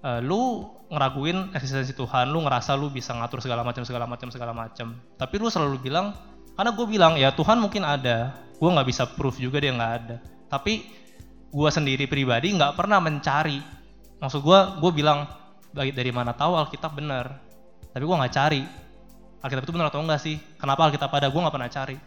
[0.04, 4.52] uh, lu ngeraguin eksistensi Tuhan, lu ngerasa lu bisa ngatur segala macam segala macam segala
[4.52, 4.98] macam.
[5.16, 6.18] Tapi lu selalu bilang,
[6.58, 10.18] karena gue bilang ya Tuhan mungkin ada, gue nggak bisa proof juga dia nggak ada.
[10.50, 10.90] Tapi
[11.50, 13.62] gue sendiri pribadi nggak pernah mencari.
[14.20, 15.30] Maksud gue, gue bilang
[15.74, 17.38] dari mana tahu Alkitab benar,
[17.94, 18.62] tapi gue nggak cari.
[19.40, 20.36] Alkitab itu benar atau enggak sih?
[20.60, 21.32] Kenapa Alkitab ada?
[21.32, 21.98] Gue nggak pernah cari.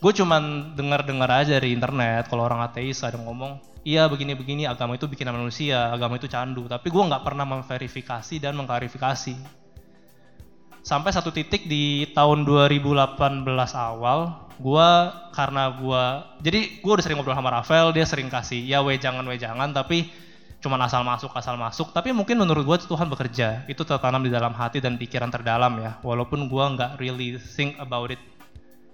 [0.00, 5.04] Gue cuman dengar-dengar aja dari internet kalau orang ateis ada ngomong, iya begini-begini agama itu
[5.04, 6.64] bikin manusia, agama itu candu.
[6.64, 9.36] Tapi gue nggak pernah memverifikasi dan mengklarifikasi.
[10.80, 13.44] Sampai satu titik di tahun 2018
[13.76, 14.88] awal, gue
[15.36, 16.04] karena gue,
[16.40, 19.76] jadi gue udah sering ngobrol sama Rafael, dia sering kasih ya we jangan we jangan,
[19.76, 20.08] tapi
[20.60, 21.90] cuma asal masuk asal masuk.
[21.90, 25.96] Tapi mungkin menurut gue Tuhan bekerja, itu tertanam di dalam hati dan pikiran terdalam ya.
[26.04, 28.20] Walaupun gue nggak really think about it.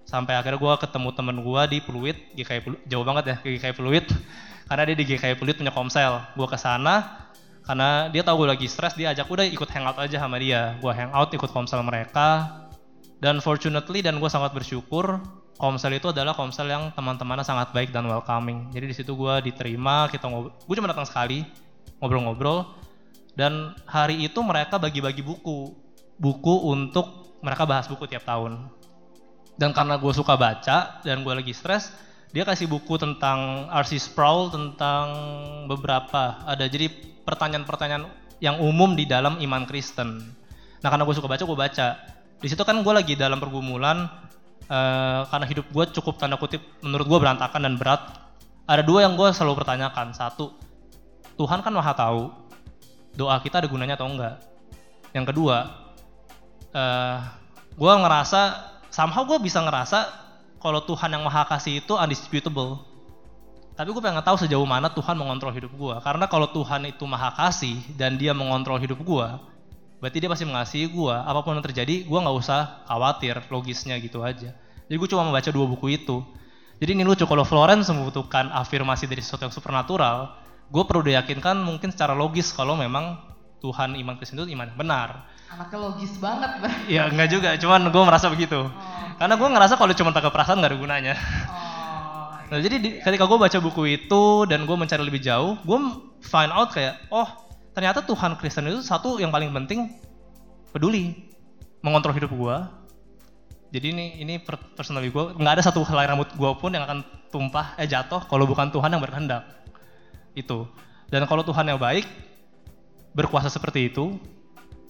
[0.07, 4.07] Sampai akhirnya gue ketemu temen gue di Pluit GKI Pluit jauh banget ya GKI Pluit.
[4.67, 6.23] Karena dia di GKI Pluit punya komsel.
[6.39, 7.27] Gue ke sana
[7.67, 10.79] karena dia tahu gue lagi stres dia ajak udah ikut hangout aja sama dia.
[10.79, 12.63] Gue hangout ikut komsel mereka.
[13.19, 15.19] Dan fortunately dan gue sangat bersyukur
[15.57, 18.69] komsel itu adalah komsel yang teman-temannya sangat baik dan welcoming.
[18.73, 21.45] Jadi di situ gue diterima kita ngobrol gue cuma datang sekali
[22.01, 22.85] ngobrol-ngobrol.
[23.37, 25.77] Dan hari itu mereka bagi-bagi buku.
[26.17, 28.73] Buku untuk mereka bahas buku tiap tahun.
[29.61, 31.93] Dan karena gue suka baca dan gue lagi stres
[32.33, 34.13] dia kasih buku tentang R.C.
[34.13, 35.07] Sproul tentang
[35.69, 36.93] beberapa ada jadi
[37.25, 38.05] pertanyaan-pertanyaan
[38.45, 40.21] yang umum di dalam iman Kristen.
[40.85, 41.89] Nah karena gue suka baca gue baca.
[42.37, 44.05] Di situ kan gue lagi dalam pergumulan
[44.71, 48.03] uh, karena hidup gue cukup tanda kutip menurut gue berantakan dan berat
[48.67, 50.55] ada dua yang gue selalu pertanyakan satu
[51.37, 52.33] Tuhan kan maha tahu
[53.17, 54.41] doa kita ada gunanya atau enggak
[55.17, 55.87] yang kedua
[56.73, 57.19] uh, eh,
[57.77, 58.41] gue ngerasa
[58.93, 60.27] somehow gue bisa ngerasa
[60.67, 62.83] kalau Tuhan yang maha kasih itu undisputable.
[63.77, 65.95] Tapi gue pengen tahu sejauh mana Tuhan mengontrol hidup gue.
[66.01, 69.29] Karena kalau Tuhan itu maha kasih dan dia mengontrol hidup gue,
[70.01, 71.15] berarti dia pasti mengasihi gue.
[71.15, 74.53] Apa pun yang terjadi, gue nggak usah khawatir, logisnya gitu aja.
[74.87, 76.23] Jadi gue cuma membaca dua buku itu.
[76.77, 80.37] Jadi ini lucu kalau Florence membutuhkan afirmasi dari sesuatu yang supernatural,
[80.69, 83.17] gue perlu diyakinkan mungkin secara logis kalau memang
[83.65, 85.25] Tuhan iman Kristen itu iman benar.
[85.49, 86.51] Anaknya logis banget,
[86.91, 88.61] Iya enggak juga, cuman gue merasa begitu.
[88.61, 88.71] Oh,
[89.17, 91.15] Karena gue ngerasa kalau cuma pakai perasaan gak ada gunanya.
[91.17, 95.79] Oh, nah jadi di, ketika gue baca buku itu dan gue mencari lebih jauh, gue
[96.21, 97.46] find out kayak, oh
[97.77, 99.93] ternyata Tuhan Kristen itu satu yang paling penting
[100.73, 101.13] peduli,
[101.85, 102.57] mengontrol hidup gue.
[103.77, 104.35] Jadi ini ini
[104.73, 108.49] personally gue nggak ada satu helai rambut gue pun yang akan tumpah eh jatuh kalau
[108.49, 109.45] bukan Tuhan yang berkehendak
[110.33, 110.65] itu.
[111.13, 112.09] Dan kalau Tuhan yang baik
[113.13, 114.17] berkuasa seperti itu,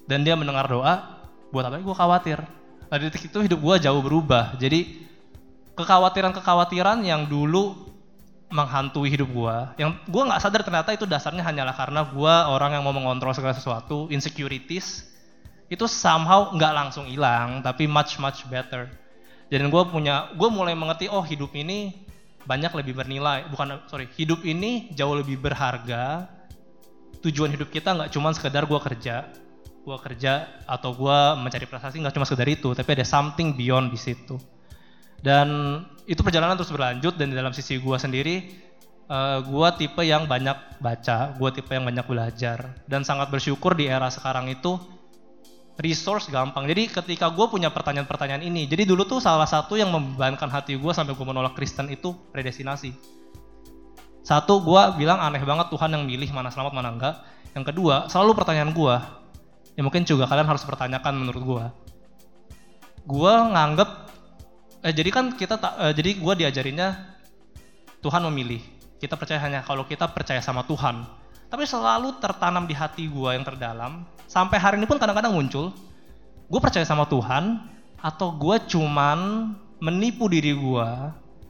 [0.06, 1.82] dan dia mendengar doa, buat apa?
[1.82, 2.38] Gue khawatir.
[2.86, 4.54] Nah titik itu hidup gue jauh berubah.
[4.62, 5.02] Jadi
[5.74, 7.74] kekhawatiran-kekhawatiran yang dulu
[8.46, 12.82] menghantui hidup gue, yang gue nggak sadar ternyata itu dasarnya hanyalah karena gue orang yang
[12.86, 15.02] mau mengontrol segala sesuatu, insecurities,
[15.66, 18.86] itu somehow nggak langsung hilang, tapi much much better.
[19.50, 22.06] Jadi gue punya, gue mulai mengerti, oh hidup ini
[22.46, 26.30] banyak lebih bernilai, bukan sorry, hidup ini jauh lebih berharga.
[27.26, 29.26] Tujuan hidup kita nggak cuma sekedar gue kerja,
[29.82, 33.98] gue kerja atau gue mencari prestasi nggak cuma sekedar itu, tapi ada something beyond di
[33.98, 34.38] situ.
[35.20, 38.36] Dan itu perjalanan terus berlanjut dan di dalam sisi gue sendiri,
[39.10, 43.90] uh, gue tipe yang banyak baca, gue tipe yang banyak belajar dan sangat bersyukur di
[43.90, 44.78] era sekarang itu
[45.80, 46.64] resource gampang.
[46.70, 50.92] Jadi ketika gue punya pertanyaan-pertanyaan ini, jadi dulu tuh salah satu yang membebankan hati gue
[50.94, 52.94] sampai gue menolak Kristen itu predestinasi.
[54.26, 57.14] Satu, gue bilang aneh banget Tuhan yang milih mana selamat mana enggak.
[57.54, 58.94] Yang kedua, selalu pertanyaan gue,
[59.78, 61.64] ya mungkin juga kalian harus pertanyakan menurut gue
[63.06, 64.05] gue nganggep
[64.86, 66.88] eh, jadi kan kita tak eh, jadi gue diajarinnya
[67.98, 68.62] Tuhan memilih.
[69.02, 71.02] Kita percaya hanya kalau kita percaya sama Tuhan.
[71.50, 75.70] Tapi selalu tertanam di hati gue yang terdalam sampai hari ini pun kadang-kadang muncul
[76.46, 77.62] gue percaya sama Tuhan
[78.02, 80.88] atau gue cuman menipu diri gue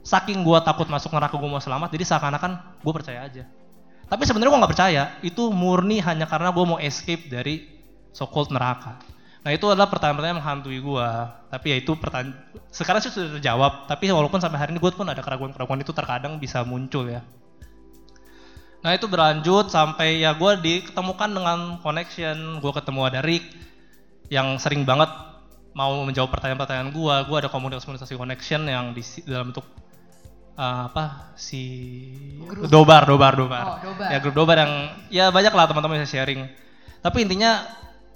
[0.05, 3.43] saking gue takut masuk neraka gue mau selamat jadi seakan-akan gue percaya aja.
[4.07, 7.67] Tapi sebenarnya gue nggak percaya itu murni hanya karena gue mau escape dari
[8.13, 9.01] so called neraka.
[9.47, 11.07] Nah itu adalah pertanyaan-pertanyaan yang menghantui gue.
[11.47, 12.35] Tapi ya itu pertanyaan,
[12.67, 13.87] sekarang sih sudah terjawab.
[13.87, 17.23] Tapi walaupun sampai hari ini gue pun ada keraguan-keraguan itu terkadang bisa muncul ya.
[18.83, 23.47] Nah itu berlanjut sampai ya gue diketemukan dengan connection, gue ketemu ada Rick
[24.27, 25.07] yang sering banget
[25.71, 27.15] mau menjawab pertanyaan-pertanyaan gue.
[27.31, 29.63] Gue ada komunitas-komunitas connection yang di dalam bentuk
[30.59, 31.63] uh, apa si
[32.43, 32.67] Grup.
[32.67, 33.63] dobar, dobar, dobar.
[33.63, 34.11] Oh, Dobar.
[34.11, 34.73] Ya grup dobar yang
[35.07, 36.51] ya banyak lah teman-teman yang sharing.
[36.99, 37.63] Tapi intinya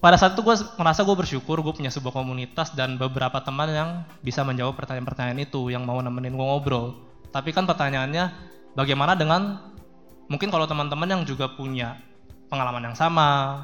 [0.02, 3.90] pada saat itu gue merasa gue bersyukur gue punya sebuah komunitas dan beberapa teman yang
[4.20, 6.98] bisa menjawab pertanyaan-pertanyaan itu yang mau nemenin gue ngobrol.
[7.30, 8.34] Tapi kan pertanyaannya
[8.74, 9.62] bagaimana dengan
[10.26, 12.02] mungkin kalau teman-teman yang juga punya
[12.50, 13.62] pengalaman yang sama,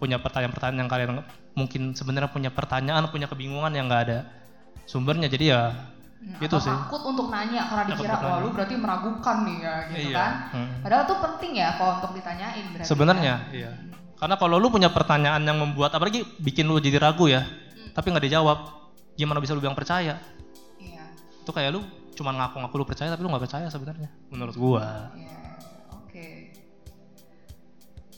[0.00, 1.10] punya pertanyaan-pertanyaan yang kalian
[1.52, 4.18] mungkin sebenarnya punya pertanyaan, punya kebingungan yang nggak ada
[4.88, 5.28] sumbernya.
[5.28, 5.62] Jadi ya
[6.24, 6.72] Hmm, Itu sih.
[6.72, 10.16] takut untuk nanya karena dikira wah lu berarti meragukan nih ya gitu Iya.
[10.16, 10.32] kan.
[10.56, 10.68] Hmm.
[10.80, 12.88] Padahal tuh penting ya kalau untuk ditanyain berarti.
[12.88, 13.52] sebenarnya kan.
[13.52, 13.70] iya.
[14.24, 17.92] Karena kalau lu punya pertanyaan yang membuat apalagi bikin lu jadi ragu ya, Hmm.
[17.92, 18.58] tapi nggak dijawab,
[19.20, 20.16] gimana bisa lu bilang percaya?
[20.80, 21.04] Iya.
[21.44, 21.84] Itu kayak lu
[22.16, 25.12] cuma ngaku-ngaku lu percaya tapi lu nggak percaya sebenarnya menurut gua.
[25.12, 25.38] Iya.
[25.92, 26.28] Oke.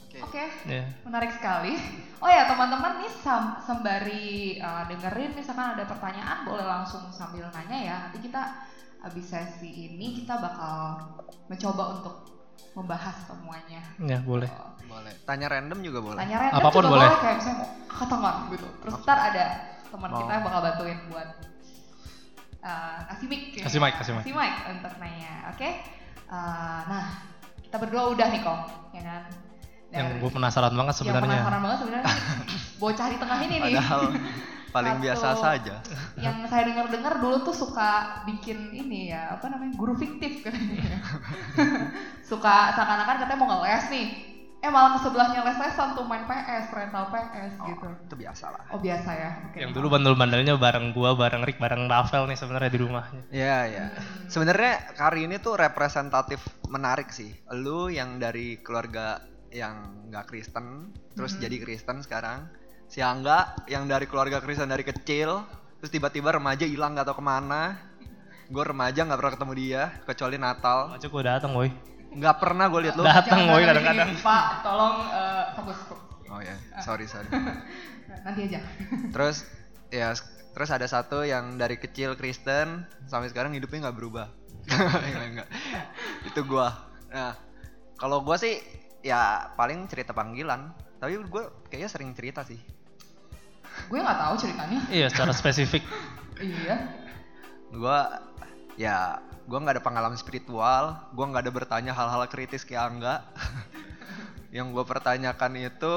[0.06, 0.18] Oke.
[0.22, 0.44] Oke.
[0.70, 0.86] Ya.
[1.02, 1.74] Menarik sekali.
[2.22, 7.78] Oh ya teman-teman nih sam- sembari uh, dengerin misalkan ada pertanyaan boleh langsung sambil nanya
[7.82, 7.96] ya.
[8.06, 8.62] Nanti kita
[9.02, 11.02] habis sesi ini kita bakal
[11.50, 12.14] mencoba untuk
[12.76, 13.80] membahas semuanya.
[13.96, 14.46] Ya, boleh.
[14.52, 15.12] Oh, Boleh.
[15.24, 16.18] Tanya random juga boleh.
[16.20, 17.08] Tanya random Apa pun juga boleh.
[17.08, 17.20] boleh.
[17.20, 18.66] kayak misalnya mau angkat tangan gitu.
[18.78, 19.44] Terus ntar ada
[19.86, 21.28] teman kita yang bakal bantuin buat
[22.62, 23.40] uh, kasih mic.
[23.52, 23.62] ya.
[23.66, 24.22] Kasih mic, kasih mic.
[24.22, 25.32] Kasih mic untuk nanya.
[25.50, 25.68] Oke.
[26.26, 27.04] Uh, nah
[27.58, 28.60] kita berdua udah nih kok,
[28.92, 29.22] ya kan.
[29.86, 31.30] Yang Dari- gue penasaran banget yang sebenarnya.
[31.32, 32.06] penasaran banget sebenarnya
[32.82, 33.72] bocah di tengah ini nih.
[33.72, 34.00] Padahal
[34.76, 35.04] paling Satu.
[35.08, 35.74] biasa saja.
[36.24, 37.90] Yang saya dengar-dengar dulu tuh suka
[38.28, 39.72] bikin ini ya, apa namanya?
[39.72, 41.00] guru fiktif katanya.
[42.30, 44.08] suka seakan-akan katanya mau ngeles nih.
[44.56, 47.86] Eh malah ke sebelahnya les-lesan tuh main PS, rental PS gitu.
[48.08, 48.64] Itu biasa lah.
[48.72, 49.30] Oh biasa ya.
[49.46, 49.58] Oke.
[49.62, 53.22] Yang dulu bandel-bandelnya bareng gua, bareng Rick, bareng Rafael nih sebenarnya di rumahnya.
[53.30, 53.84] Iya, iya.
[54.26, 57.30] Sebenarnya kali ini tuh representatif menarik sih.
[57.52, 61.40] Lu yang dari keluarga yang nggak Kristen, terus Mhm.
[61.46, 62.48] jadi Kristen sekarang.
[62.86, 65.42] Si Angga yang dari keluarga Kristen dari kecil,
[65.82, 67.62] terus tiba-tiba remaja hilang nggak tahu ke mana.
[68.46, 70.94] Gue remaja nggak pernah ketemu dia, kecuali Natal.
[70.94, 71.74] Aja gua datang, woi.
[72.14, 73.02] Nggak pernah gue lihat lu.
[73.02, 74.10] Datang, lagi, kadang-kadang.
[74.22, 75.78] Pak, tolong eh, fokus.
[76.30, 77.26] Oh ya, sorry sorry.
[78.24, 78.60] Nanti aja.
[79.10, 79.46] Terus
[79.90, 80.14] ya
[80.56, 84.26] terus ada satu yang dari kecil Kristen sampai sekarang hidupnya nggak berubah.
[84.66, 85.48] Enggak, enggak.
[86.26, 86.74] Itu gua.
[87.10, 87.38] Nah,
[87.98, 88.58] kalau gua sih
[89.02, 90.74] ya paling cerita panggilan.
[90.98, 92.58] Tapi gua kayaknya sering cerita sih.
[93.86, 94.80] Gue nggak tahu ceritanya.
[94.90, 95.84] Iya, secara spesifik.
[96.36, 96.76] Iya.
[97.72, 98.20] Gua
[98.76, 103.24] ya gua nggak ada pengalaman spiritual, gua nggak ada bertanya hal-hal kritis kayak Angga.
[104.56, 105.94] yang gua pertanyakan itu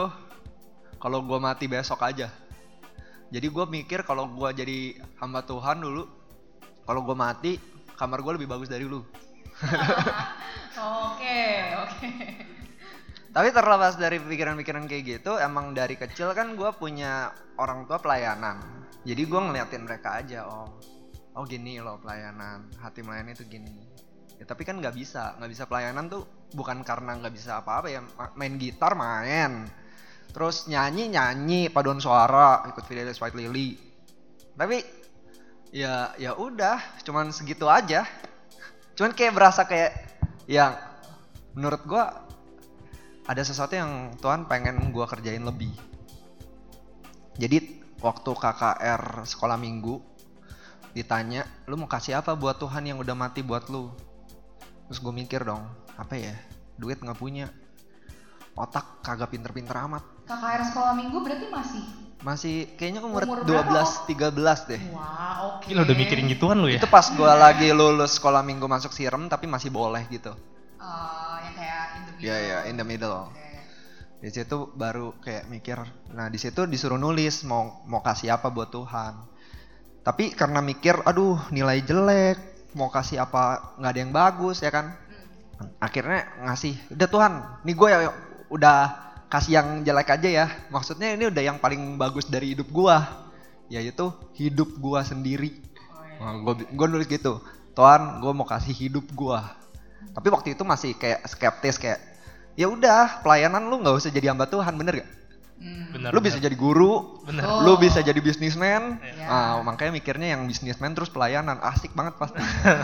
[0.95, 2.31] kalau gua mati besok aja.
[3.35, 6.07] Jadi gua mikir kalau gua jadi hamba Tuhan dulu,
[6.87, 7.59] kalau gua mati
[7.99, 9.03] kamar gua lebih bagus dari lu.
[10.79, 12.11] Oke, oke.
[13.29, 17.29] Tapi terlepas dari pikiran-pikiran kayak gitu, emang dari kecil kan gua punya
[17.61, 18.57] orang tua pelayanan.
[19.05, 20.81] Jadi gua ngeliatin mereka aja, oh,
[21.37, 23.69] oh gini loh pelayanan, hati melayani itu gini.
[24.41, 26.25] Ya, tapi kan nggak bisa, nggak bisa pelayanan tuh
[26.57, 29.69] bukan karena nggak bisa apa-apa ya, Ma- main gitar main,
[30.33, 33.77] terus nyanyi nyanyi, paduan suara, ikut Fidelis White Lily.
[34.57, 34.81] Tapi
[35.69, 38.09] ya ya udah, cuman segitu aja.
[38.97, 39.95] Cuman kayak berasa kayak
[40.49, 40.73] yang
[41.53, 42.28] menurut gua
[43.29, 45.69] ada sesuatu yang Tuhan pengen gua kerjain lebih.
[47.37, 50.01] Jadi waktu KKR sekolah minggu
[50.97, 53.93] ditanya, lu mau kasih apa buat Tuhan yang udah mati buat lu?
[54.89, 55.61] Terus gue mikir dong,
[55.93, 56.33] apa ya?
[56.81, 57.53] Duit nggak punya,
[58.57, 60.03] otak kagak pinter-pinter amat.
[60.25, 61.83] KKR sekolah minggu berarti masih.
[62.19, 64.81] Masih kayaknya umur, Umur berapa 12 13 deh.
[64.91, 65.71] Wah, oke.
[65.71, 66.81] Gila udah mikirin gituan lu ya?
[66.81, 70.35] Itu pas gua lagi lulus sekolah minggu masuk sirem tapi masih boleh gitu.
[70.79, 71.55] Eh, yang
[72.19, 73.31] Iya iya in the middle.
[74.19, 75.79] Di situ baru kayak mikir.
[76.11, 79.15] Nah di situ disuruh nulis mau mau kasih apa buat Tuhan.
[80.03, 82.39] Tapi karena mikir, aduh nilai jelek,
[82.75, 84.95] mau kasih apa nggak ada yang bagus ya kan.
[85.79, 87.33] Akhirnya ngasih, udah Tuhan,
[87.67, 87.99] nih gue ya
[88.47, 88.77] udah
[89.27, 90.45] kasih yang jelek aja ya.
[90.71, 93.27] Maksudnya ini udah yang paling bagus dari hidup gua,
[93.67, 94.07] yaitu
[94.39, 95.59] hidup gua sendiri.
[96.19, 96.63] Oh, iya.
[96.67, 97.43] gue nulis gitu,
[97.75, 99.55] Tuhan, gue mau kasih hidup gua.
[100.15, 101.99] Tapi waktu itu masih kayak skeptis kayak,
[102.59, 105.09] ya udah pelayanan lu nggak usah jadi hamba Tuhan, bener gak?
[105.59, 105.91] Hmm.
[105.91, 106.27] Bener, lu bener.
[106.27, 107.43] bisa jadi guru, Bener.
[107.43, 107.63] Oh.
[107.63, 108.99] lu bisa jadi bisnismen.
[108.99, 109.27] Iya.
[109.27, 112.39] Ah, makanya mikirnya yang bisnismen terus pelayanan asik banget pasti.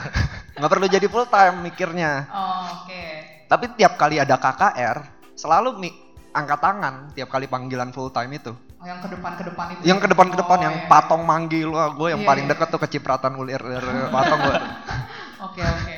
[0.59, 2.27] nggak perlu jadi full time mikirnya.
[2.27, 3.03] Oh, oke.
[3.45, 4.97] Tapi tiap kali ada KKR,
[5.35, 5.97] selalu mi-
[6.31, 8.51] angkat tangan tiap kali panggilan full time itu.
[8.51, 9.81] Oh, yang ke depan ke depan itu.
[9.87, 10.87] Yang ke depan ke depan Oh, yang iya.
[10.91, 12.51] patong manggil wah gue yang Iya, paling iya.
[12.51, 13.61] deket tuh kecipratan ulir
[14.11, 14.55] patong gue.
[15.45, 15.95] Oke, oke.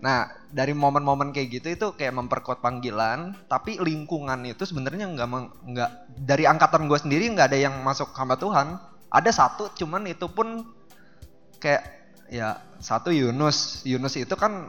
[0.00, 5.54] Nah, dari momen-momen kayak gitu itu kayak memperkuat panggilan tapi lingkungan itu sebenarnya nggak meng-
[5.62, 5.90] nggak
[6.26, 8.76] dari angkatan gue sendiri nggak ada yang masuk hamba Tuhan.
[9.10, 10.62] Ada satu cuman itu pun
[11.58, 11.82] kayak
[12.30, 13.82] ya satu Yunus.
[13.86, 14.66] Yunus itu kan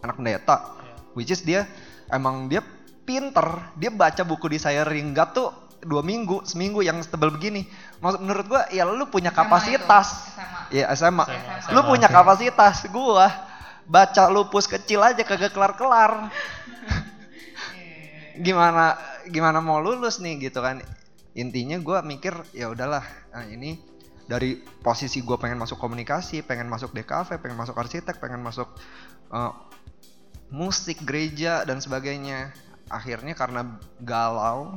[0.00, 0.94] anak pendeta Iya.
[1.16, 1.68] which is dia
[2.08, 2.64] emang dia
[3.04, 3.72] pinter.
[3.76, 5.48] Dia baca buku di saya ringgat tuh
[5.80, 7.64] dua minggu seminggu yang tebel begini.
[8.00, 10.06] Maksud menurut gua ya lu punya SMA kapasitas.
[10.12, 10.60] itu, SMA.
[10.76, 11.24] ya SMA,
[11.64, 11.72] SMA.
[11.72, 13.28] lu punya kapasitas gua
[13.90, 16.30] baca lupus kecil aja kagak kelar kelar
[18.40, 18.46] Iya.
[18.46, 18.96] gimana
[19.28, 20.80] gimana mau lulus nih gitu kan.
[21.34, 23.78] Intinya gua mikir ya udahlah nah ini
[24.26, 28.70] dari posisi gua pengen masuk komunikasi pengen masuk DKV pengen masuk arsitek pengen masuk
[29.34, 29.52] eh,
[30.54, 32.54] musik gereja dan sebagainya.
[32.90, 34.74] Akhirnya karena galau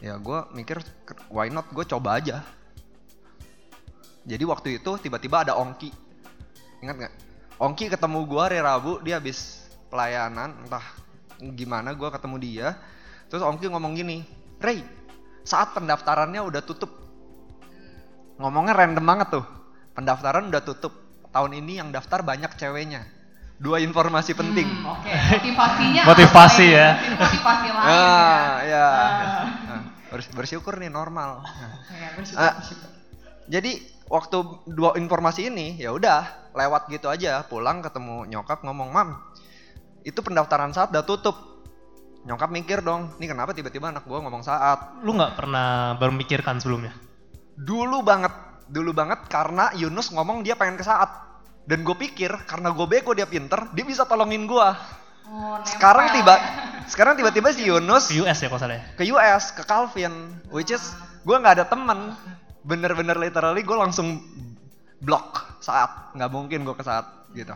[0.00, 0.80] ya gua mikir
[1.28, 2.40] why not gue coba aja.
[4.24, 5.92] Jadi waktu itu tiba-tiba ada Ongki.
[6.80, 7.14] Ingat nggak
[7.60, 9.60] Ongki ketemu gua hari Rabu dia habis
[9.92, 10.84] pelayanan entah
[11.38, 12.68] gimana gua ketemu dia
[13.28, 14.24] terus Ongki ngomong gini
[14.58, 14.80] Ray
[15.42, 16.88] saat pendaftarannya udah tutup
[18.36, 19.44] ngomongnya random banget tuh
[19.92, 20.92] pendaftaran udah tutup
[21.28, 23.04] tahun ini yang daftar banyak ceweknya
[23.60, 26.88] dua informasi penting Hmm, Oke, motivasinya Motivasi ya.
[27.12, 28.72] Motivasi lain ah ya.
[28.72, 29.44] ya Ah.
[29.68, 32.56] Nah, bers- bersyukur nih normal Nah, Ya, bersyukur, Ah.
[32.56, 32.88] bersyukur.
[33.46, 33.72] jadi
[34.10, 39.08] waktu dua informasi ini ya udah lewat gitu aja pulang ketemu nyokap ngomong mam
[40.02, 41.38] itu pendaftaran saat udah tutup
[42.26, 46.92] nyokap mikir dong ini kenapa tiba-tiba anak gua ngomong saat Lu nggak pernah berpikirkan sebelumnya?
[47.54, 48.32] dulu banget
[48.66, 51.08] dulu banget karena Yunus ngomong dia pengen ke saat
[51.68, 54.74] dan gue pikir karena gue bego dia pinter dia bisa tolongin gua
[55.30, 56.42] Oh, sekarang tiba ya.
[56.90, 58.84] sekarang tiba-tiba si Yunus Ke US ya kalau salah ya?
[58.98, 60.10] ke US ke Calvin
[60.50, 60.82] which is
[61.22, 62.18] gue nggak ada temen
[62.60, 64.20] bener-bener literally gue langsung
[64.98, 67.52] blok saat nggak mungkin gue ke saat gitu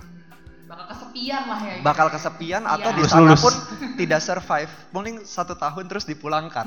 [0.64, 1.74] bakal kesepian lah ya.
[1.84, 2.96] bakal kesepian atau Iya.
[2.96, 3.42] di Lulus, sana lulus.
[3.44, 3.54] pun
[3.94, 6.64] tidak survive paling satu tahun terus dipulangkan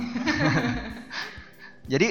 [1.91, 2.07] jadi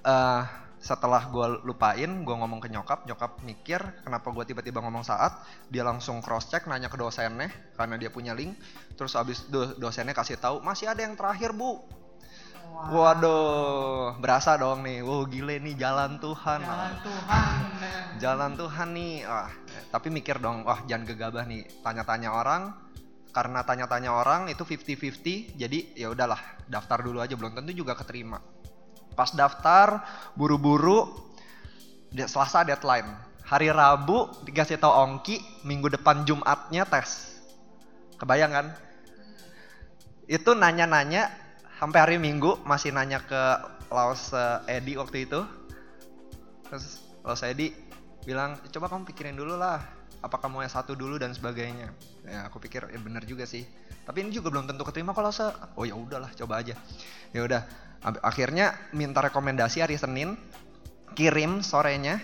[0.00, 0.42] eh,
[0.80, 5.36] setelah gue lupain gue ngomong ke nyokap nyokap mikir kenapa gue tiba-tiba ngomong saat
[5.68, 8.56] dia langsung cross check nanya ke dosennya karena dia punya link
[8.96, 11.84] terus abis do- dosennya kasih tahu masih ada yang terakhir bu
[12.70, 15.02] Wah, Waduh, berasa dong nih.
[15.02, 16.62] Wow, gile nih jalan Tuhan.
[16.62, 17.58] Jalan Tuhan.
[18.22, 19.14] Jalan Tuhan nih.
[19.26, 19.50] Wah,
[19.90, 21.66] tapi mikir dong, wah jangan gegabah nih.
[21.82, 22.70] Tanya-tanya orang,
[23.34, 28.38] karena tanya-tanya orang itu 50-50, jadi ya udahlah, daftar dulu aja belum tentu juga keterima.
[29.14, 30.06] Pas daftar,
[30.38, 31.30] buru-buru
[32.10, 33.06] Selasa deadline.
[33.46, 37.38] Hari Rabu dikasih tahu Ongki, minggu depan Jumatnya tes.
[38.18, 38.66] Kebayang kan?
[40.26, 41.30] Itu nanya-nanya
[41.80, 43.42] sampai hari Minggu masih nanya ke
[43.88, 45.40] Laos eh, Edi waktu itu.
[46.68, 47.72] Terus Laos Edi
[48.28, 49.80] bilang, coba kamu pikirin dulu lah,
[50.20, 51.88] apa kamu yang satu dulu dan sebagainya.
[52.28, 53.64] Ya aku pikir ya bener juga sih.
[54.04, 55.48] Tapi ini juga belum tentu keterima kalau se.
[55.80, 56.76] Oh ya udahlah, coba aja.
[57.32, 57.64] Ya udah.
[58.24, 60.36] Akhirnya minta rekomendasi hari Senin,
[61.16, 62.20] kirim sorenya.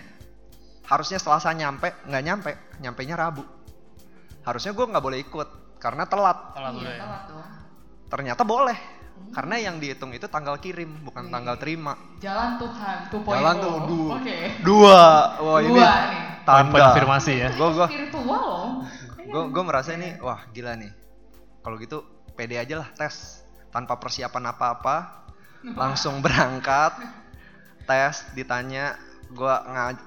[0.87, 3.43] Harusnya Selasa nyampe, nggak nyampe, nyampenya Rabu.
[4.47, 5.49] Harusnya gue nggak boleh ikut
[5.83, 6.55] karena telat.
[6.55, 7.03] Dulu Iya, ya.
[7.03, 7.43] telat tuh.
[8.07, 8.96] Ternyata boleh.
[9.27, 11.33] Karena yang dihitung itu tanggal kirim, bukan Wih.
[11.33, 11.93] tanggal terima.
[12.17, 13.29] Jalan Tuhan 2.0.
[13.29, 14.37] Jalan tuh, du- Oke.
[14.65, 15.01] Dua.
[15.37, 16.21] Wah ini Dua nih.
[16.41, 16.91] Poin-poin tanda.
[16.91, 17.49] afirmasi ya.
[17.53, 18.65] Gue gue Spiritual loh.
[19.27, 20.89] gue gue merasa ini wah gila nih.
[21.59, 22.01] Kalau gitu
[22.33, 25.27] pede aja lah tes tanpa persiapan apa-apa,
[25.75, 26.95] langsung berangkat
[27.83, 28.95] tes ditanya
[29.27, 29.55] gue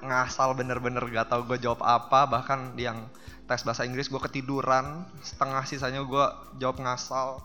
[0.01, 3.05] ngasal bener-bener gak tau gue jawab apa bahkan yang
[3.45, 6.25] tes bahasa Inggris gue ketiduran setengah sisanya gue
[6.57, 7.37] jawab ngasal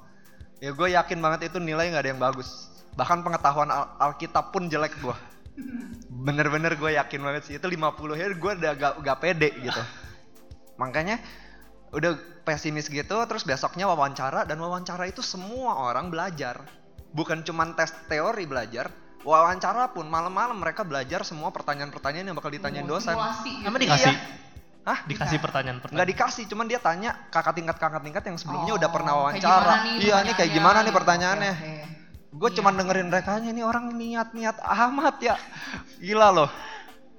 [0.61, 2.71] ya gue yakin banget itu nilai nggak ada yang bagus.
[2.97, 5.17] Bahkan pengetahuan Al- Alkitab pun jelek gue
[6.13, 7.55] bener-bener gue yakin banget sih.
[7.57, 9.83] Itu 50 ya gue udah gak, gak pede gitu.
[10.77, 11.21] Makanya
[11.95, 16.65] udah pesimis gitu terus besoknya wawancara dan wawancara itu semua orang belajar.
[17.17, 18.93] Bukan cuman tes teori belajar
[19.27, 23.13] wawancara pun malam-malam mereka belajar semua pertanyaan-pertanyaan yang bakal ditanyain dosen.
[23.19, 23.67] simulasi gitu.
[23.67, 24.15] Emang dikasih?
[24.87, 25.03] Hah?
[25.03, 25.99] Dikasih pertanyaan-pertanyaan.
[25.99, 29.73] nggak dikasih cuman dia tanya kakak tingkat kakak tingkat yang sebelumnya Oh, udah pernah wawancara
[29.83, 31.53] nih iya nih kayak gimana nih pertanyaannya?
[31.53, 32.37] Oke, oke.
[32.37, 32.57] gue Iya.
[32.63, 35.35] cuman dengerin rekanya ini orang niat-niat amat ya
[35.99, 36.51] gila loh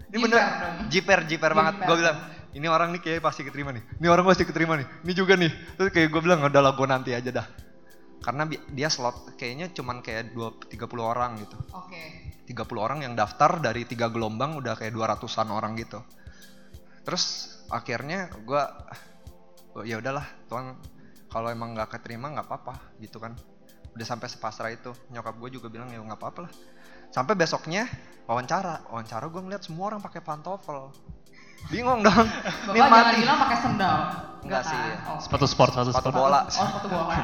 [0.07, 0.39] ini bener
[0.87, 2.17] Jiper jiper jiper banget gue bilang
[2.55, 5.51] ini orang nih kayak pasti keterima nih ini orang pasti keterima nih ini juga nih
[5.75, 7.47] terus kayak gue bilang udah lah gue nanti aja dah
[8.23, 11.99] karena dia slot kayaknya cuman kayak dua 30 orang gitu Oke.
[12.47, 15.99] 30 orang yang daftar dari tiga gelombang udah kayak 200-an orang gitu.
[17.03, 18.71] Terus akhirnya gua
[19.75, 20.77] oh, ya udahlah Tuhan
[21.27, 23.35] kalau emang nggak keterima nggak apa-apa gitu kan.
[23.93, 24.93] Udah sampai sepasrah itu.
[25.11, 26.53] Nyokap gue juga bilang ya nggak apa-apa lah.
[27.07, 27.87] sampai besoknya
[28.27, 30.91] wawancara wawancara gue ngeliat semua orang pakai pantofel
[31.71, 32.27] bingung dong
[32.67, 33.97] Bapak ini jangan mati bilang pakai sendal.
[34.43, 34.71] Enggak kan?
[34.71, 34.79] sih.
[35.07, 35.19] Oh.
[35.19, 36.19] Sepatu sport, sepatu sepatu sport.
[36.19, 37.15] bola Oh, sepatu bola.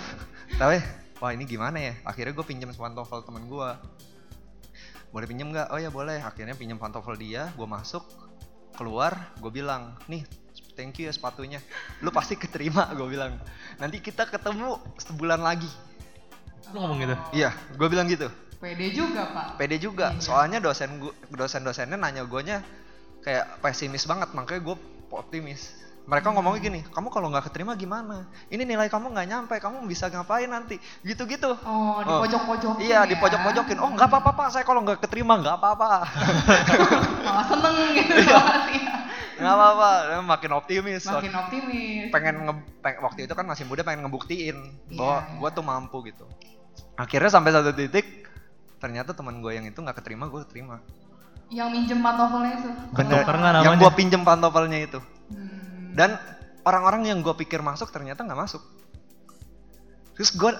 [0.60, 0.78] tapi
[1.18, 3.70] wah ini gimana ya akhirnya gue pinjam pantofel temen gue
[5.08, 8.04] boleh pinjam nggak oh ya boleh akhirnya pinjam pantofel dia gue masuk
[8.78, 10.22] keluar gue bilang nih
[10.72, 11.58] thank you ya sepatunya
[11.98, 13.34] lu pasti keterima gue bilang
[13.76, 15.66] nanti kita ketemu sebulan lagi
[16.70, 17.14] Lu ngomong gitu.
[17.34, 19.46] iya gue bilang gitu Pede juga, Pak.
[19.54, 20.22] pede juga Iya.
[20.22, 22.62] soalnya dosen gua dosen dosennya nanya guanya
[23.22, 24.76] kayak pesimis banget makanya gue
[25.10, 25.74] optimis
[26.08, 30.08] mereka ngomongnya gini kamu kalau nggak keterima gimana ini nilai kamu nggak nyampe kamu bisa
[30.08, 32.18] ngapain nanti gitu gitu Oh, di Oh.
[32.18, 33.06] pojok-pojokin Iya, ya.
[33.06, 33.76] di pojok-pojokin.
[33.76, 34.48] Oh, nggak apa-apa, Pak.
[34.50, 36.08] Saya kalau nggak keterima nggak apa-apa.
[37.26, 38.12] Malah seneng gitu.
[38.16, 38.40] Iya.
[38.40, 38.94] ya.
[39.36, 39.88] Nggak apa-apa.
[40.24, 41.02] Makin optimis.
[41.04, 42.08] Makin optimis.
[42.08, 44.56] Pengen nge- peng- waktu itu kan masih muda pengen ngebuktiin
[44.94, 45.56] bahwa Iya, gue iya.
[45.56, 46.24] tuh mampu gitu.
[46.94, 48.06] Akhirnya sampai satu titik
[48.78, 50.80] ternyata teman gue yang itu nggak keterima, gue keterima.
[51.48, 52.70] Yang minjem pantoffelnya itu.
[52.92, 53.24] Bener.
[53.60, 54.98] Yang gue pinjem pantoffelnya itu.
[55.98, 56.14] Dan
[56.62, 58.62] orang-orang yang gue pikir masuk ternyata nggak masuk.
[60.14, 60.54] Terus gue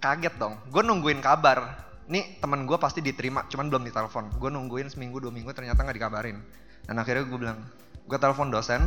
[0.00, 0.56] kaget dong.
[0.72, 1.84] Gue nungguin kabar.
[2.08, 4.40] Nih temen gue pasti diterima, cuman belum ditelepon.
[4.40, 6.40] Gue nungguin seminggu dua minggu ternyata nggak dikabarin.
[6.88, 7.60] Dan akhirnya gue bilang,
[8.08, 8.80] gue telepon dosen.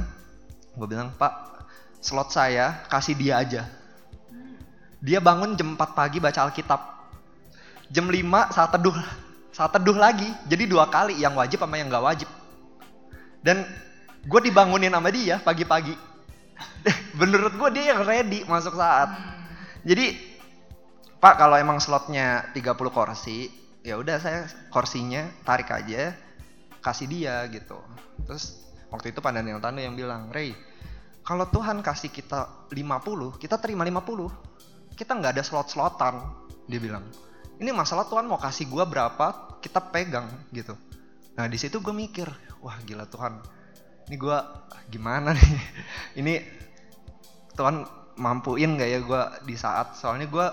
[0.73, 1.69] Gue bilang, Pak,
[2.01, 3.69] slot saya kasih dia aja.
[5.01, 6.81] Dia bangun jam 4 pagi baca Alkitab.
[7.93, 8.97] Jam 5 saat teduh.
[9.53, 10.29] Saat teduh lagi.
[10.49, 12.29] Jadi dua kali, yang wajib sama yang nggak wajib.
[13.45, 13.65] Dan
[14.25, 15.95] gue dibangunin sama dia pagi-pagi.
[17.19, 19.09] Menurut gue dia yang ready masuk saat.
[19.09, 19.41] Hmm.
[19.81, 20.31] Jadi
[21.21, 23.49] Pak kalau emang slotnya 30 kursi,
[23.85, 26.17] ya udah saya kursinya tarik aja,
[26.81, 27.77] kasih dia gitu.
[28.25, 28.57] Terus
[28.89, 30.57] waktu itu Pandan yang Tando yang bilang, Ray,
[31.21, 34.97] kalau Tuhan kasih kita 50, kita terima 50.
[34.97, 36.25] Kita nggak ada slot-slotan,
[36.65, 37.05] dia bilang.
[37.61, 40.73] Ini masalah Tuhan mau kasih gua berapa, kita pegang gitu.
[41.37, 42.25] Nah di situ gue mikir,
[42.65, 43.37] wah gila Tuhan,
[44.09, 44.39] ini gua
[44.89, 45.51] gimana nih?
[46.21, 46.33] Ini
[47.55, 47.83] Tuhan
[48.19, 50.47] mampuin gak ya gue di saat soalnya gue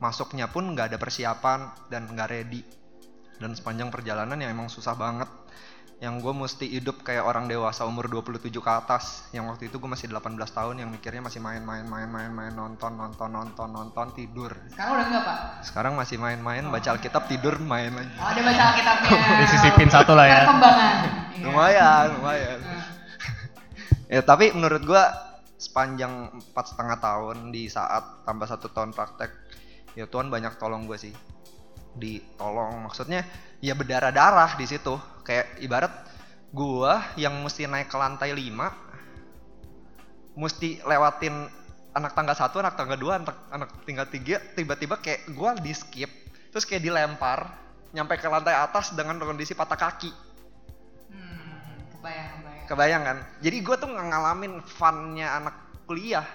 [0.00, 2.60] masuknya pun nggak ada persiapan dan nggak ready
[3.40, 5.28] dan sepanjang perjalanan yang emang susah banget
[5.96, 9.88] yang gue mesti hidup kayak orang dewasa umur 27 ke atas yang waktu itu gue
[9.88, 14.92] masih 18 tahun yang mikirnya masih main-main main-main main nonton nonton nonton nonton tidur Sekarang
[15.00, 15.38] udah enggak, Pak?
[15.64, 19.18] sekarang masih main-main baca Alkitab tidur main lagi Oh, ada baca Alkitabnya.
[19.40, 20.40] Disisipin satu lah ya.
[20.44, 20.94] Perkembangan.
[21.32, 21.44] Iya.
[21.48, 22.84] lumayan lumayan Nah,
[24.12, 25.08] ya tapi menurut gua
[25.56, 29.32] sepanjang empat setengah tahun di saat tambah satu tahun praktek
[29.96, 31.16] ya Tuhan banyak tolong gue sih
[31.96, 33.24] ditolong maksudnya
[33.60, 35.90] ya berdarah darah di situ kayak ibarat
[36.52, 41.48] gua yang mesti naik ke lantai 5 mesti lewatin
[41.96, 46.12] anak tangga satu anak tangga dua anak anak tinggal tiga tiba-tiba kayak gua di skip
[46.52, 47.56] terus kayak dilempar
[47.96, 50.12] nyampe ke lantai atas dengan kondisi patah kaki
[51.08, 52.64] hmm, kebayang, kebayang.
[52.66, 53.18] Kebayang kan?
[53.46, 55.54] Jadi gue tuh ngalamin funnya anak
[55.86, 56.26] kuliah.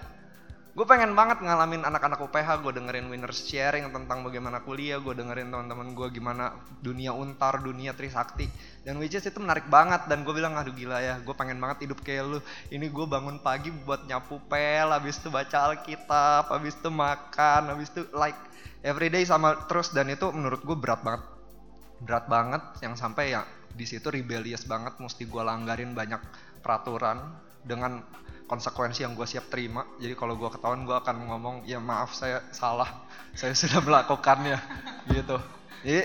[0.71, 5.51] Gue pengen banget ngalamin anak-anak UPH, gue dengerin winners sharing tentang bagaimana kuliah, gue dengerin
[5.51, 8.47] teman-teman gue gimana dunia untar, dunia trisakti.
[8.87, 11.91] Dan which is itu menarik banget dan gue bilang aduh gila ya, gue pengen banget
[11.91, 12.39] hidup kayak lu.
[12.71, 17.91] Ini gue bangun pagi buat nyapu pel, habis itu baca Alkitab, habis itu makan, habis
[17.91, 18.39] itu like
[18.81, 21.21] everyday sama terus dan itu menurut gue berat banget
[22.01, 26.19] berat banget yang sampai ya di situ rebellious banget mesti gue langgarin banyak
[26.65, 27.21] peraturan
[27.61, 28.01] dengan
[28.51, 29.87] konsekuensi yang gue siap terima.
[29.95, 33.07] Jadi kalau gue ketahuan gue akan ngomong ya maaf saya salah.
[33.39, 34.59] Saya sudah melakukannya.
[35.07, 35.39] Gitu.
[35.87, 36.03] Jadi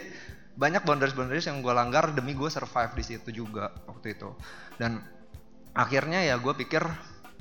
[0.55, 4.31] banyak boundaries boundaries yang gue langgar demi gue survive di situ juga waktu itu.
[4.79, 5.03] Dan
[5.75, 6.87] akhirnya ya gue pikir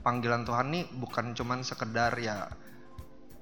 [0.02, 2.50] panggilan Tuhan nih bukan cuman sekedar ya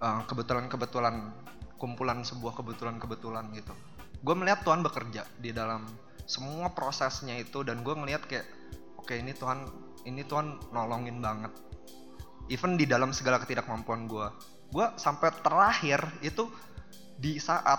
[0.04, 1.32] eh, kebetulan-kebetulan
[1.80, 3.72] kumpulan sebuah kebetulan-kebetulan gitu.
[4.20, 5.88] Gue melihat Tuhan bekerja di dalam
[6.28, 8.48] semua prosesnya itu dan gue ngelihat kayak
[9.00, 9.68] oke ini Tuhan
[10.04, 11.52] ini Tuhan nolongin banget.
[12.52, 14.28] Even di dalam segala ketidakmampuan gue
[14.74, 16.50] gue sampai terakhir itu
[17.14, 17.78] di saat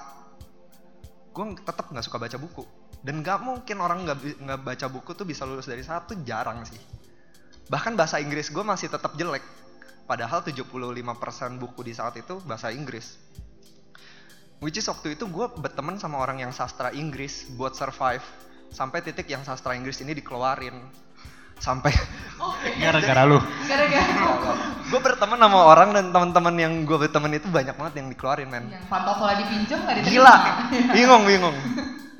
[1.34, 2.64] gue tetap nggak suka baca buku.
[3.04, 6.78] Dan nggak mungkin orang nggak nggak baca buku tuh bisa lulus dari satu jarang sih.
[7.68, 9.44] Bahkan bahasa Inggris gue masih tetap jelek.
[10.04, 11.00] Padahal 75%
[11.60, 13.16] buku di saat itu bahasa Inggris.
[14.60, 18.24] Which is waktu itu gue berteman sama orang yang sastra Inggris buat survive.
[18.72, 20.76] Sampai titik yang sastra Inggris ini dikeluarin
[21.58, 21.92] sampai
[22.82, 23.38] Gara-gara lu.
[23.68, 24.24] Gara-gara
[24.84, 28.68] gue berteman sama orang dan teman-teman yang gue berteman itu banyak banget yang dikeluarin men.
[28.68, 30.12] Yang pantofel dipinjam nggak diterima.
[30.12, 30.36] gila.
[30.96, 31.56] Bingung bingung.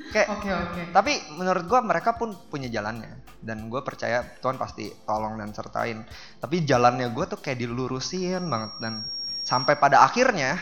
[0.09, 0.81] Kayak Oke, oke.
[0.95, 3.21] tapi menurut gue mereka pun punya jalannya.
[3.39, 6.01] Dan gue percaya Tuhan pasti tolong dan sertain.
[6.41, 8.71] Tapi jalannya gue tuh kayak dilurusin banget.
[8.81, 9.05] Dan
[9.45, 10.57] sampai pada akhirnya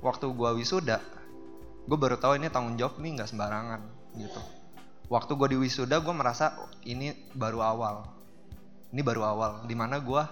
[0.00, 0.98] waktu gue wisuda
[1.82, 3.80] gue baru tahu ini tanggung jawab nih nggak sembarangan
[4.18, 4.40] gitu
[5.12, 8.08] waktu gue di wisuda gue merasa "Oh, ini baru awal.
[8.88, 10.22] Ini baru awal di mana gue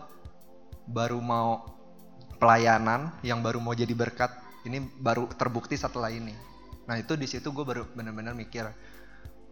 [0.89, 1.69] baru mau
[2.41, 4.33] pelayanan yang baru mau jadi berkat
[4.65, 6.33] ini baru terbukti setelah ini.
[6.89, 8.65] Nah itu di situ gue baru benar-benar mikir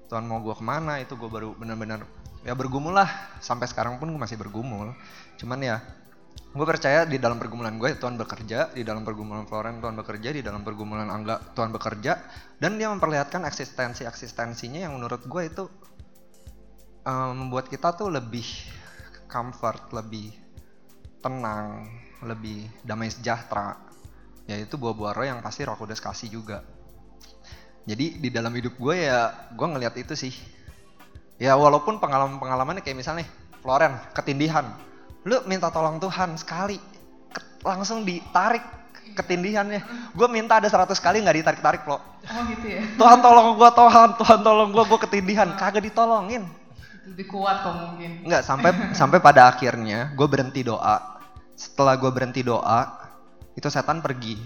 [0.09, 0.97] Tuhan mau gue ke mana?
[1.05, 2.09] Itu gue baru benar-benar
[2.41, 3.09] ya bergumul lah.
[3.45, 4.97] Sampai sekarang pun gue masih bergumul.
[5.37, 5.85] Cuman ya
[6.49, 10.41] gue percaya di dalam pergumulan gue Tuhan bekerja di dalam pergumulan Floren Tuhan bekerja di
[10.41, 12.13] dalam pergumulan Angga Tuhan bekerja
[12.57, 15.65] dan dia memperlihatkan eksistensi eksistensinya yang menurut gue itu
[17.05, 18.49] eh, membuat kita tuh lebih
[19.29, 20.33] comfort lebih
[21.21, 21.85] tenang
[22.23, 23.79] lebih damai sejahtera.
[24.49, 26.65] Yaitu buah-buah roh yang pasti Roh Kudus kasih juga.
[27.85, 30.33] Jadi di dalam hidup gue ya gue ngelihat itu sih.
[31.39, 33.27] Ya walaupun pengalaman-pengalamannya kayak misalnya
[33.63, 34.75] Floren ketindihan
[35.27, 36.79] lu minta tolong Tuhan sekali
[37.33, 38.63] ke- langsung ditarik
[39.17, 40.13] ketindihannya.
[40.15, 42.83] Gue minta ada 100 kali nggak ditarik-tarik lo Oh gitu ya.
[42.95, 45.49] Tuhan tolong gue Tuhan Tuhan tolong gue gue ketindihan.
[45.59, 46.45] Kagak ditolongin.
[47.09, 48.23] Lebih kuat kok mungkin.
[48.29, 51.19] Nggak sampai sampai pada akhirnya gue berhenti doa.
[51.59, 52.81] Setelah gue berhenti doa
[53.57, 54.39] itu setan pergi.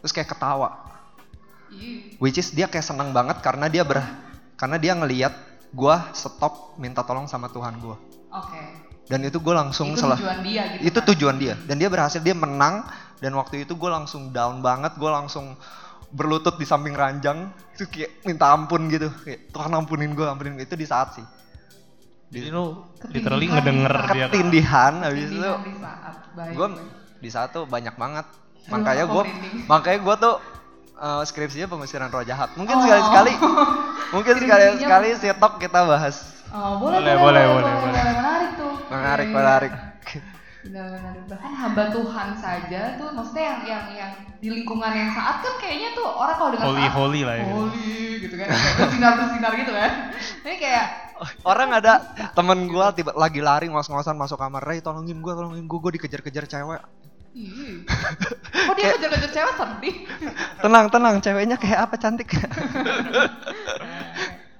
[0.00, 0.90] Terus kayak ketawa.
[2.18, 4.02] Which is dia kayak seneng banget karena dia ber
[4.58, 5.32] karena dia ngeliat
[5.70, 7.96] gue stop minta tolong sama Tuhan gue
[8.34, 8.89] Oke.
[9.10, 10.14] Dan itu gue langsung Itu salah.
[10.14, 10.82] tujuan dia gitu.
[10.86, 11.08] itu kan?
[11.10, 11.54] tujuan dia.
[11.66, 12.86] Dan dia berhasil dia menang.
[13.18, 14.94] Dan waktu itu gue langsung down banget.
[14.94, 15.58] Gue langsung
[16.08, 17.50] berlutut di samping ranjang.
[17.74, 19.10] Itu kayak minta ampun gitu.
[19.26, 21.26] Kayak Tuhan ampunin gue ampunin gue itu di saat sih.
[22.30, 24.12] Jadi lu Ketindihan literally ngedenger bisa.
[24.14, 25.34] dia ketindihan habis itu.
[25.34, 26.66] Ketindihan di gue
[27.18, 28.26] di saat tuh banyak banget.
[28.70, 29.22] Makanya gue
[29.66, 30.34] makanya gue tuh
[30.96, 32.54] eh, skripsinya pengusiran roh jahat.
[32.54, 32.82] Mungkin Oh.
[32.86, 33.32] sekali sekali
[34.10, 36.38] mungkin sekali sekali sitok kita bahas.
[36.50, 38.39] Oh, boleh, Boleh, boleh, boleh, boleh, boleh, boleh, tuh.
[38.90, 39.72] Menarik menarik
[40.60, 41.16] Benar, benar.
[41.24, 44.12] Bahkan hamba Tuhan saja tuh, maksudnya yang yang yang
[44.44, 47.44] di lingkungan yang saat kan kayaknya tuh orang kalau dengar holy saat, holy lah ya.
[47.48, 49.92] holy gitu kan, bersinar bersinar gitu kan.
[50.44, 50.86] Ini kayak
[51.48, 51.92] orang ada
[52.36, 56.44] temen gue tiba lagi lari ngos-ngosan masuk kamar Ray tolongin gue tolongin gue gue dikejar-kejar
[56.44, 56.80] cewek
[57.30, 57.86] Ih,
[58.52, 59.96] kok dia kejar-kejar cewek sedih?
[60.60, 62.26] tenang tenang ceweknya kayak apa cantik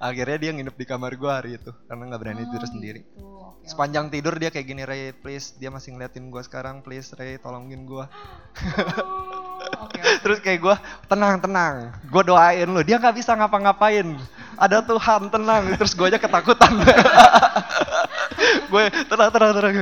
[0.01, 3.21] akhirnya dia nginep di kamar gue hari itu karena nggak berani tidur Oh, sendiri gitu.
[3.61, 7.37] Oke, sepanjang tidur dia kayak gini Ray please dia masih ngeliatin gue sekarang please Ray
[7.37, 10.25] tolongin gue Oh, Oke, oke.
[10.25, 14.17] terus kayak gue tenang tenang gue doain lu dia nggak bisa ngapa-ngapain
[14.57, 16.73] ada Tuhan tenang terus gue aja ketakutan
[18.73, 19.75] gue tenang tenang tenang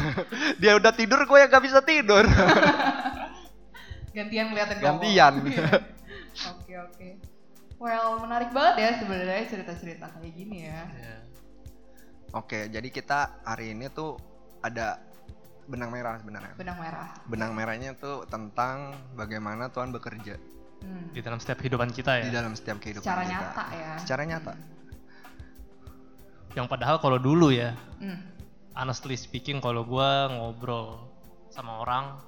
[0.62, 2.22] dia udah tidur gue yang nggak bisa tidur
[4.14, 4.78] gantian ngeliatin.
[4.78, 5.32] Gantian.
[6.54, 7.08] Oke oke.
[7.82, 10.86] Well menarik banget ya sebenarnya cerita-cerita kayak gini ya.
[10.86, 11.14] Iya.
[12.34, 14.18] Oke jadi kita hari ini tuh
[14.60, 14.98] ada
[15.64, 17.08] benang merah sebenarnya Benang merah.
[17.24, 18.76] benang merahnya tuh tentang
[19.14, 20.36] bagaimana Tuhan bekerja
[20.76, 21.08] Hmm.
[21.08, 22.44] Di dalam setiap kehidupan kita di ya.
[22.44, 23.92] dalam setiap kehidupan Secara kita nyata ya.
[23.96, 24.52] secara nyata
[26.52, 28.20] Yang padahal kalau dulu ya, Hmm.
[28.74, 31.08] honestly speaking kalau gua ngobrol
[31.48, 32.20] sama orang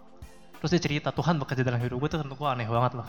[0.56, 3.08] terus dia cerita Tuhan bekerja dalam hidup gue tuh tentu gua aneh banget loh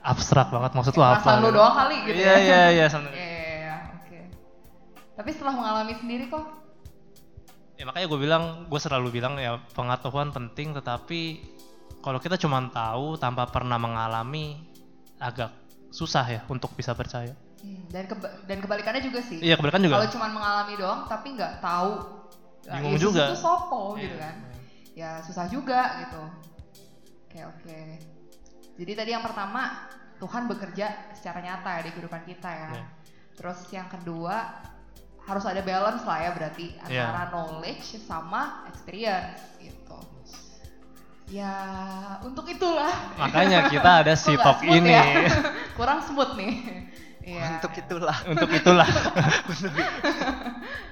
[0.00, 1.56] abstrak banget maksud lu Kayak apa perasaan lu gitu.
[1.56, 2.38] doang kali gitu iya ya.
[2.38, 2.86] iya iya.
[5.14, 6.42] Tapi setelah mengalami sendiri kok,
[7.74, 11.42] ya makanya gue bilang gue selalu bilang ya pengetahuan penting tetapi
[11.98, 14.58] kalau kita cuma tahu tanpa pernah mengalami
[15.18, 15.50] agak
[15.90, 19.38] susah ya untuk bisa percaya hmm, dan keba- dan kebalikannya juga sih.
[19.38, 21.92] iya kebanyakan juga Kalau cuma mengalami doang tapi nggak tahu
[22.64, 23.24] nah, Bingung Yesus juga.
[23.24, 24.22] itu sopo gitu Iya.
[24.22, 24.34] kan.
[24.94, 26.22] Ya susah juga gitu.
[27.26, 27.80] Oke oke.
[28.74, 32.70] Jadi tadi yang pertama Tuhan bekerja secara nyata ya di kehidupan kita ya.
[32.72, 32.86] Iya.
[33.34, 34.62] Terus yang kedua
[35.24, 37.08] harus ada balance lah ya berarti Iya.
[37.08, 39.96] antara knowledge sama experience gitu.
[41.32, 41.54] Ya
[42.20, 42.92] untuk itulah.
[43.16, 45.04] makanya kita ada si talk smooth ini ya?
[45.80, 46.52] Kurang smooth nih.
[47.24, 47.56] Iya.
[47.56, 48.84] untuk itulah untuk itulah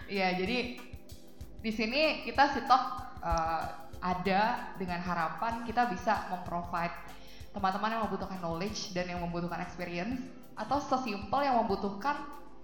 [0.09, 0.81] Iya, jadi
[1.61, 2.83] di sini kita sitok
[3.21, 3.65] eh,
[4.01, 4.43] ada
[4.81, 6.97] dengan harapan kita bisa memprovide
[7.53, 10.25] teman-teman yang membutuhkan knowledge dan yang membutuhkan experience
[10.57, 12.17] atau sesimpel yang membutuhkan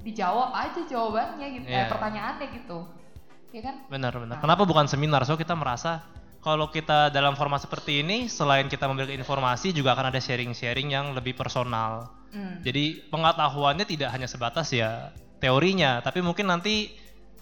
[0.02, 1.90] dijawab aja jawabannya gitu, eh, Iya.
[1.90, 2.78] pertanyaannya gitu.
[3.48, 3.80] Ya kan?
[3.88, 6.04] benar benar kenapa bukan seminar so kita merasa
[6.44, 11.16] kalau kita dalam format seperti ini selain kita memberikan informasi juga akan ada sharing-sharing yang
[11.16, 12.60] lebih personal Hmm.
[12.60, 16.92] Jadi pengetahuannya tidak hanya sebatas ya teorinya, tapi mungkin nanti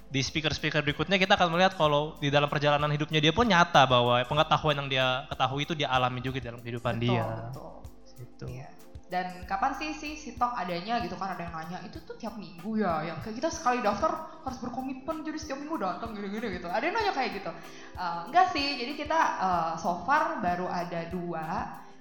[0.07, 4.23] di speaker-speaker berikutnya kita akan melihat kalau di dalam perjalanan hidupnya dia pun nyata bahwa
[4.23, 7.25] pengetahuan yang dia ketahui itu dia alami juga di dalam kehidupan Betul, dia.
[7.27, 7.73] betul.
[8.17, 8.47] Gitu.
[8.47, 8.69] Iya.
[9.07, 12.83] Dan kapan sih sih sitok adanya gitu kan ada yang nanya itu tuh tiap minggu
[12.83, 16.67] ya yang kayak kita sekali daftar harus berkomitmen jadi setiap minggu datang gini-gini gitu.
[16.67, 17.51] Ada yang nanya kayak gitu.
[17.95, 21.47] Eh, enggak sih, jadi kita eh, so far baru ada dua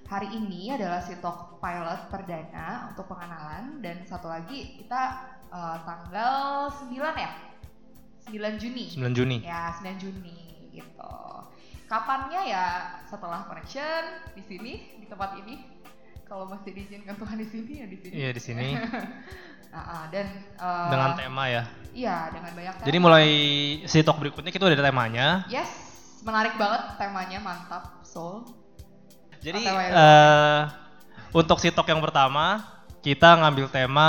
[0.06, 5.02] hari ini adalah Sitok pilot perdana untuk pengenalan dan satu lagi kita
[5.50, 7.32] eh, tanggal 9 ya?
[8.26, 8.84] 9 Juni.
[8.90, 9.36] 9 Juni.
[9.46, 11.14] Ya, 9 Juni gitu.
[11.86, 12.66] Kapannya ya
[13.06, 14.02] setelah connection
[14.34, 15.78] di sini di tempat ini.
[16.26, 18.14] Kalau masih diizinkan Tuhan di sini ya di sini.
[18.18, 18.66] Iya di sini
[19.76, 20.24] Ah, ah, dan
[20.56, 21.62] eh, dengan tema ya.
[21.92, 22.86] Iya, dengan banyak tema.
[22.88, 23.28] Jadi mulai
[23.84, 25.44] si talk berikutnya kita udah ada temanya.
[25.52, 25.68] Yes,
[26.24, 28.48] menarik banget temanya, mantap, soul.
[29.44, 30.62] Jadi eh
[31.36, 32.64] untuk si talk yang pertama
[33.04, 34.08] kita ngambil tema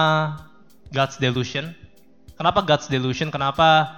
[0.88, 1.76] God's Delusion.
[2.40, 3.28] Kenapa God's Delusion?
[3.28, 3.92] Kenapa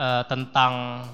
[0.00, 1.04] eh, tentang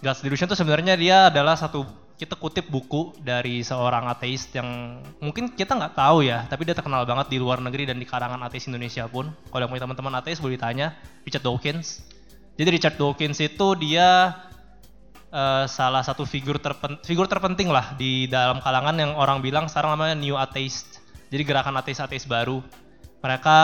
[0.00, 1.84] God's Delusion itu sebenarnya dia adalah satu
[2.24, 7.04] kita kutip buku dari seorang ateis yang mungkin kita nggak tahu ya, tapi dia terkenal
[7.04, 9.28] banget di luar negeri dan di karangan ateis Indonesia pun.
[9.52, 10.96] Kalau punya teman-teman ateis boleh ditanya,
[11.28, 12.00] Richard Dawkins.
[12.56, 14.32] Jadi Richard Dawkins itu dia
[15.28, 20.00] eh, salah satu figur terpen, figur terpenting lah di dalam kalangan yang orang bilang sekarang
[20.00, 21.04] namanya New Atheist.
[21.28, 22.64] Jadi gerakan ateis-ateis baru.
[23.20, 23.58] Mereka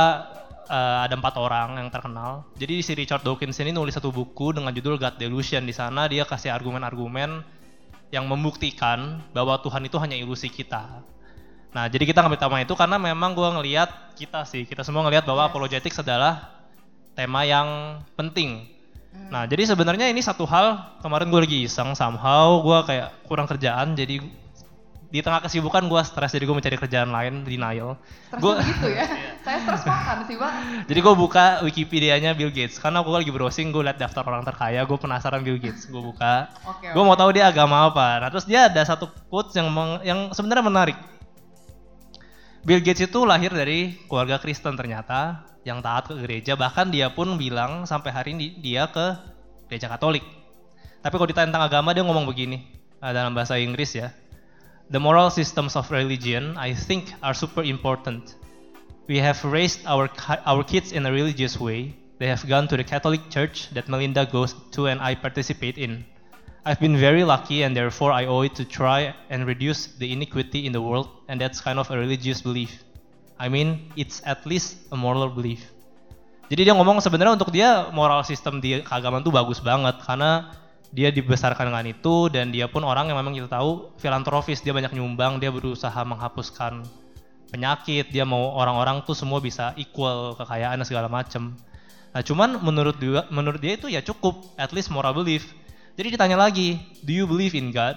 [0.68, 2.44] eh, ada empat orang yang terkenal.
[2.60, 5.64] Jadi si Richard Dawkins ini nulis satu buku dengan judul God Delusion.
[5.64, 7.59] Di sana dia kasih argumen-argumen
[8.10, 11.02] yang membuktikan bahwa Tuhan itu hanya ilusi kita.
[11.70, 15.22] Nah, jadi kita ngambil tema itu karena memang gue ngelihat kita sih, kita semua ngelihat
[15.22, 15.50] bahwa Yes.
[15.54, 16.50] apologetics adalah
[17.14, 18.66] tema yang penting.
[19.14, 19.30] Hmm.
[19.30, 23.94] Nah, jadi sebenarnya ini satu hal kemarin gue lagi iseng somehow gue kayak kurang kerjaan
[23.94, 24.18] jadi
[25.10, 27.98] di tengah kesibukan gue stres jadi gue mencari kerjaan lain denial.
[28.30, 29.06] Stres Gua- begitu ya.
[29.44, 30.54] Saya stres makan sih, Bang.
[30.86, 34.86] Jadi gue buka Wikipedia-nya Bill Gates karena gue lagi browsing gue liat daftar orang terkaya
[34.86, 36.94] gue penasaran Bill Gates gue buka Oke.
[36.94, 38.22] gue mau tahu dia agama apa.
[38.22, 40.98] Nah terus dia ada satu quotes yang meng- yang sebenarnya menarik.
[42.60, 47.34] Bill Gates itu lahir dari keluarga Kristen ternyata yang taat ke gereja bahkan dia pun
[47.34, 49.16] bilang sampai hari ini dia ke
[49.66, 50.22] gereja Katolik.
[51.00, 52.60] Tapi kalau ditanya tentang agama dia ngomong begini
[53.00, 54.12] eh, dalam bahasa Inggris ya.
[54.90, 58.34] The moral systems of religion I think are super important.
[59.06, 60.10] We have raised our
[60.42, 61.94] our kids in a religious way.
[62.18, 66.02] They have gone to the Catholic church that Melinda goes to and I participate in.
[66.66, 70.66] I've been very lucky and therefore I owe it to try and reduce the iniquity
[70.66, 72.82] in the world and that's kind of a religious belief.
[73.38, 75.70] I mean, it's at least a moral belief.
[76.50, 80.50] Jadi dia ngomong sebenarnya untuk dia moral system di keagamaan tuh bagus banget karena
[80.90, 84.90] dia dibesarkan dengan itu dan dia pun orang yang memang kita tahu filantropis, dia banyak
[84.90, 86.82] nyumbang, dia berusaha menghapuskan
[87.50, 91.54] penyakit, dia mau orang-orang tuh semua bisa equal kekayaan dan segala macem.
[92.10, 95.46] Nah cuman menurut dia, menurut dia itu ya cukup, at least moral belief.
[95.94, 97.94] Jadi ditanya lagi, do you believe in God?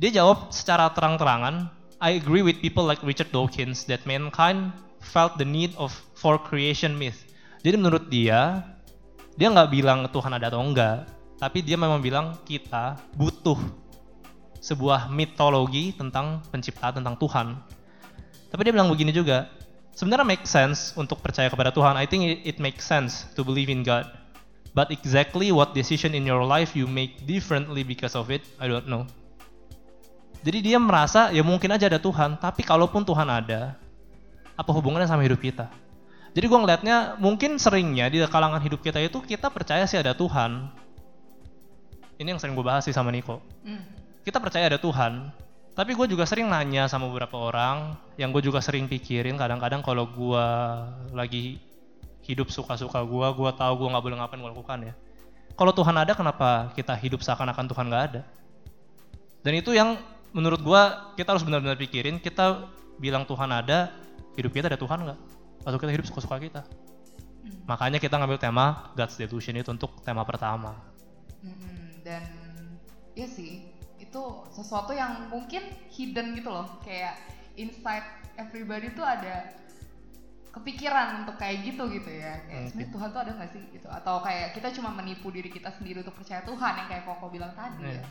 [0.00, 1.68] Dia jawab secara terang-terangan,
[2.00, 6.96] I agree with people like Richard Dawkins that mankind felt the need of for creation
[6.96, 7.28] myth.
[7.66, 8.62] Jadi menurut dia,
[9.34, 13.58] dia nggak bilang Tuhan ada atau enggak, tapi dia memang bilang kita butuh
[14.58, 17.54] sebuah mitologi tentang penciptaan tentang Tuhan.
[18.50, 19.46] Tapi dia bilang begini juga,
[19.94, 21.94] sebenarnya make sense untuk percaya kepada Tuhan.
[21.94, 24.10] I think it, it makes sense to believe in God.
[24.74, 28.90] But exactly what decision in your life you make differently because of it, I don't
[28.90, 29.06] know.
[30.42, 33.74] Jadi dia merasa ya mungkin aja ada Tuhan, tapi kalaupun Tuhan ada,
[34.54, 35.66] apa hubungannya sama hidup kita?
[36.30, 40.70] Jadi gua ngelihatnya mungkin seringnya di kalangan hidup kita itu kita percaya sih ada Tuhan.
[42.18, 43.38] Ini yang sering gue bahas sih sama Niko.
[43.62, 43.82] Hmm.
[44.26, 45.30] Kita percaya ada Tuhan,
[45.78, 50.10] tapi gue juga sering nanya sama beberapa orang yang gue juga sering pikirin kadang-kadang kalau
[50.10, 50.46] gue
[51.14, 51.62] lagi
[52.26, 54.94] hidup suka-suka gue, gue tahu gue nggak boleh ngapain gue lakukan ya.
[55.54, 58.22] Kalau Tuhan ada, kenapa kita hidup seakan-akan Tuhan nggak ada?
[59.46, 59.96] Dan itu yang
[60.34, 60.82] menurut gue
[61.14, 62.18] kita harus benar-benar pikirin.
[62.18, 62.66] Kita
[62.98, 63.94] bilang Tuhan ada,
[64.34, 65.18] hidup kita ada Tuhan nggak?
[65.62, 66.62] Atau kita hidup suka-suka kita?
[67.70, 70.74] Makanya kita ngambil tema God's Delusion itu untuk tema pertama.
[71.46, 71.77] Mm-mm,
[72.08, 72.24] dan
[73.12, 73.68] ya sih
[74.00, 75.60] itu sesuatu yang mungkin
[75.92, 76.80] hidden gitu loh.
[76.80, 77.20] Kayak
[77.60, 78.06] inside
[78.40, 79.52] everybody tuh ada
[80.48, 82.40] kepikiran untuk kayak gitu gitu ya.
[82.48, 82.68] Kayak Mungkin.
[82.72, 83.62] sebenarnya Tuhan tuh ada nggak sih?
[83.76, 83.88] Gitu.
[83.92, 87.52] Atau kayak kita cuma menipu diri kita sendiri untuk percaya Tuhan yang kayak Koko bilang
[87.52, 88.00] tadi Iya.
[88.00, 88.04] ya.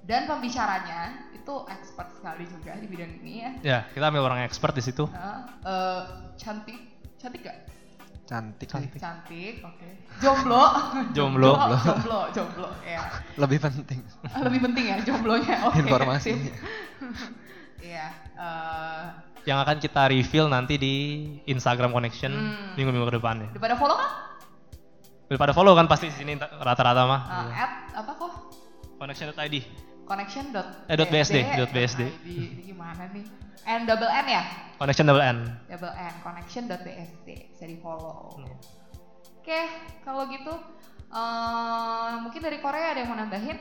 [0.00, 3.50] Dan pembicaranya itu expert sekali juga di bidang ini ya.
[3.60, 5.04] Ya, kita ambil orang expert di situ.
[5.12, 6.02] Nah, eh,
[6.40, 6.80] cantik
[7.20, 7.68] cantik gak
[8.30, 8.86] Cantik sih.
[8.94, 10.62] cantik oke jomblo
[11.16, 11.52] Jomblo.
[11.76, 13.02] jomblo jomblo ya
[13.34, 13.98] Lebih penting.
[14.38, 16.30] lebih penting ya jomblonya oke Informasi.
[16.30, 16.54] sip.
[17.82, 18.06] iya
[18.38, 19.02] eh,
[19.42, 20.94] Yang akan kita reveal nanti di
[21.44, 22.78] Instagram Connection Hmm.
[22.78, 23.48] minggu-minggu ke depan ya.
[23.50, 24.10] udah pada follow kan
[25.26, 27.20] Udah pada follow kan pasti di sini rata-rata mah.
[27.22, 28.32] Eh, at apa kok
[28.96, 29.56] Connection.id.
[30.04, 32.02] connection dot Eh, dot BSD, dot BSD.
[32.04, 32.28] ID.
[32.28, 33.22] ini gimana nih
[33.64, 34.42] n double n ya
[34.76, 35.38] Connection double N.
[35.68, 38.56] double n connection dot bsd bisa di follow Hmm.
[39.38, 39.60] oke
[40.00, 40.54] kalau gitu
[41.10, 43.58] eh, mungkin dari Korea ada yang mau nambahin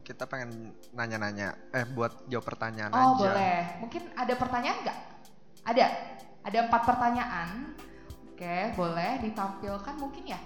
[0.00, 3.28] kita pengen nanya-nanya eh buat jawab pertanyaan Oh aja.
[3.28, 3.56] boleh.
[3.84, 4.98] Mungkin ada pertanyaan nggak?
[5.68, 5.86] Ada.
[6.48, 7.76] Ada empat pertanyaan.
[8.32, 10.40] Oke, boleh ditampilkan mungkin ya.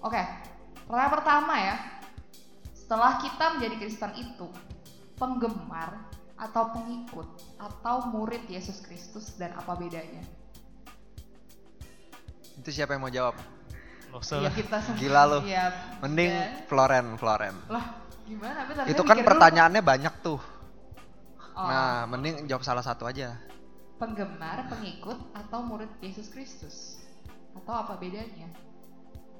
[0.00, 0.16] Oke,
[0.88, 1.76] pertanyaan pertama ya.
[2.72, 4.48] Setelah kita menjadi Kristen itu,
[5.20, 6.08] penggemar
[6.40, 7.28] atau pengikut
[7.60, 10.24] atau murid Yesus Kristus dan apa bedanya?
[12.56, 13.36] Itu siapa yang mau jawab?
[14.10, 14.52] Iya lah.
[14.52, 14.98] kita semua.
[14.98, 15.38] Gila lu.
[15.46, 15.64] Iya.
[16.02, 16.46] Mending ya.
[16.66, 17.54] Floren, Floren.
[17.70, 17.84] Lah,
[18.26, 18.66] gimana?
[18.90, 19.30] Itu kan mikir dulu.
[19.30, 20.40] pertanyaannya banyak tuh.
[21.54, 23.36] Oh, Nah, mending jawab salah satu aja.
[24.00, 27.04] penggemar, pengikut atau murid Yesus Kristus?
[27.52, 28.48] Atau apa bedanya?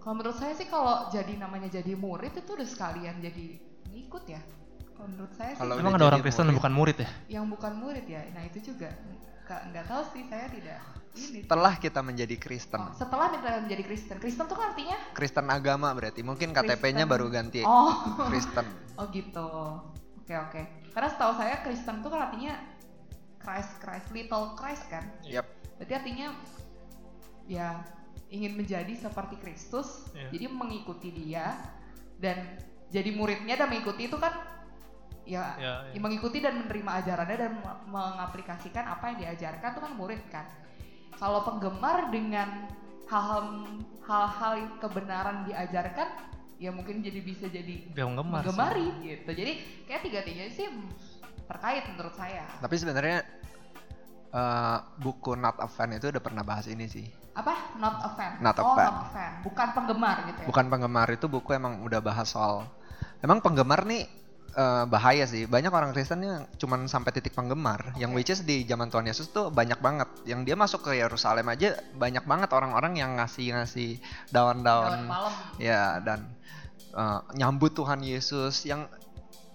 [0.05, 3.57] Kalau menurut saya sih kalau jadi namanya jadi murid itu udah sekalian jadi
[3.89, 4.41] pengikut ya.
[5.01, 6.59] Kalau menurut saya sih Kalau Emang udah ada orang Kristen murid.
[6.61, 7.09] bukan murid ya?
[7.33, 8.21] yang bukan murid ya.
[8.37, 8.89] Nah itu juga
[9.49, 10.79] nggak tahu sih saya tidak
[11.17, 11.41] ini.
[11.43, 12.81] Setelah kita menjadi Kristen.
[12.85, 16.21] Oh, setelah kita menjadi Kristen, Kristen tuh kan artinya Kristen agama berarti.
[16.21, 17.97] Mungkin KTP-nya baru ganti oh
[18.29, 18.69] Kristen.
[19.01, 19.49] oh gitu.
[20.21, 20.61] Oke oke.
[20.93, 22.61] Karena setahu saya Kristen tuh kan artinya
[23.41, 25.09] Christ Christ little Christ kan.
[25.25, 25.49] Yap.
[25.81, 26.37] Berarti artinya
[27.49, 27.83] ya
[28.31, 30.31] ingin menjadi seperti Kristus, Iya.
[30.31, 31.59] jadi mengikuti dia
[32.23, 32.47] dan
[32.95, 34.31] jadi muridnya dan mengikuti itu kan
[35.31, 39.93] ya, Ya, ya mengikuti dan menerima ajarannya dan me- mengaplikasikan apa yang diajarkan itu kan
[39.95, 40.47] murid kan.
[41.15, 42.67] Kalau penggemar dengan
[43.07, 43.67] hal-hal
[44.07, 44.53] hal-hal
[44.83, 46.09] kebenaran diajarkan
[46.59, 48.43] ya mungkin jadi bisa jadi penggemar.
[48.43, 48.51] sih.
[48.51, 49.31] menggemari gitu.
[49.31, 49.53] Jadi
[49.87, 50.67] kayak tiga-tiga sih
[51.47, 52.47] terkait menurut saya.
[52.59, 53.19] Tapi sebenarnya
[54.35, 57.07] eh, buku Not a Fan itu udah pernah bahas ini sih.
[57.35, 57.79] Apa?
[57.79, 58.33] Not a fan.
[58.43, 58.87] Not a oh, fan.
[58.91, 59.33] not a fan.
[59.47, 60.47] Bukan penggemar gitu ya.
[60.51, 62.67] Bukan penggemar itu buku emang udah bahas soal.
[63.23, 64.09] Emang penggemar nih
[64.55, 65.47] eh, bahaya sih.
[65.47, 67.95] Banyak orang Kristen yang cuman sampai titik penggemar.
[67.97, 68.17] Yang Oke.
[68.19, 70.09] which is di zaman Tuhan Yesus tuh banyak banget.
[70.27, 75.11] Yang dia masuk ke Yerusalem aja banyak banget orang-orang yang ngasih-ngasih Daun daun-daun.
[75.59, 76.31] Ya, dan
[76.95, 78.87] uh, nyambut Tuhan Yesus yang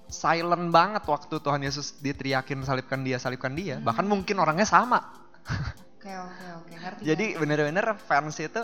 [0.08, 3.82] silent banget waktu Tuhan Yesus diteriakin salibkan dia, salibkan dia.
[3.82, 3.86] Hmm.
[3.86, 5.02] Bahkan mungkin orangnya sama.
[6.06, 7.02] Oke oke oke ngerti.
[7.02, 8.62] Jadi bener-bener fans itu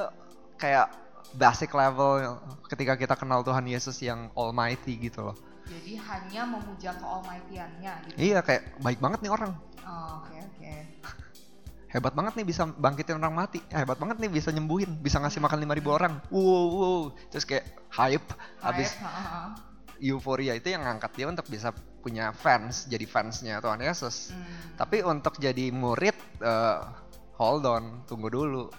[0.61, 0.93] kayak
[1.33, 2.37] basic level
[2.69, 5.37] ketika kita kenal Tuhan Yesus yang almighty gitu loh.
[5.67, 8.17] Jadi hanya memuja kealmighty-annya gitu.
[8.17, 9.51] Iya kayak baik banget nih orang.
[9.85, 10.73] Oh, Oke oke.
[11.93, 13.59] Hebat banget nih bisa bangkitin orang mati.
[13.67, 16.13] Hebat banget nih bisa nyembuhin, bisa ngasih makan 5000 orang.
[16.31, 17.01] Wow, wow.
[17.27, 18.23] Terus kayak hype
[18.63, 18.95] habis
[19.99, 24.33] euforia itu yang ngangkat dia untuk bisa punya fans, jadi fansnya Tuhan Yesus.
[24.33, 26.79] Hmm, Tapi untuk jadi murid, eh,
[27.37, 28.71] hold on, tunggu dulu.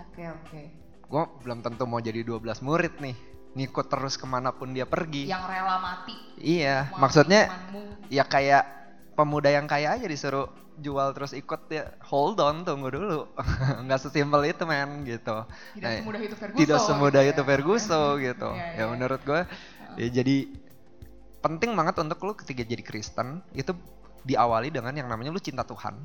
[0.00, 0.62] Oke oke.
[1.08, 3.16] Gue belum tentu mau jadi 12 murid nih,
[3.52, 5.26] ngikut terus ke mana pun dia pergi.
[5.26, 6.14] Yang rela mati.
[6.36, 7.82] Iya, Mau maksudnya imanmu.
[8.08, 8.64] ya kayak
[9.12, 10.46] pemuda yang kaya aja disuruh
[10.78, 13.26] jual terus ikut ya hold on tunggu dulu
[13.82, 15.42] nggak sesimpel itu men gitu
[15.74, 16.60] tidak Nah, semudah itu Ferguson.
[16.62, 17.48] tidak semudah gitu itu ya.
[17.50, 18.84] Ferguson gitu Iya, ya iya.
[18.86, 19.40] menurut gue
[19.98, 20.36] ya jadi
[21.38, 23.74] penting banget untuk lu ketika jadi Kristen itu
[24.22, 25.98] diawali dengan yang namanya lu cinta Tuhan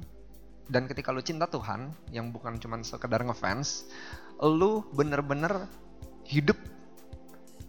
[0.65, 3.85] dan ketika lu cinta Tuhan yang bukan cuma sekedar ngefans
[4.41, 5.69] lu bener-bener
[6.25, 6.57] hidup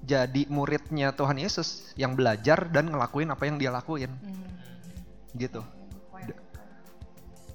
[0.05, 4.45] jadi muridnya Tuhan Yesus yang belajar dan ngelakuin apa yang dia lakuin Hmm.
[5.35, 5.65] gitu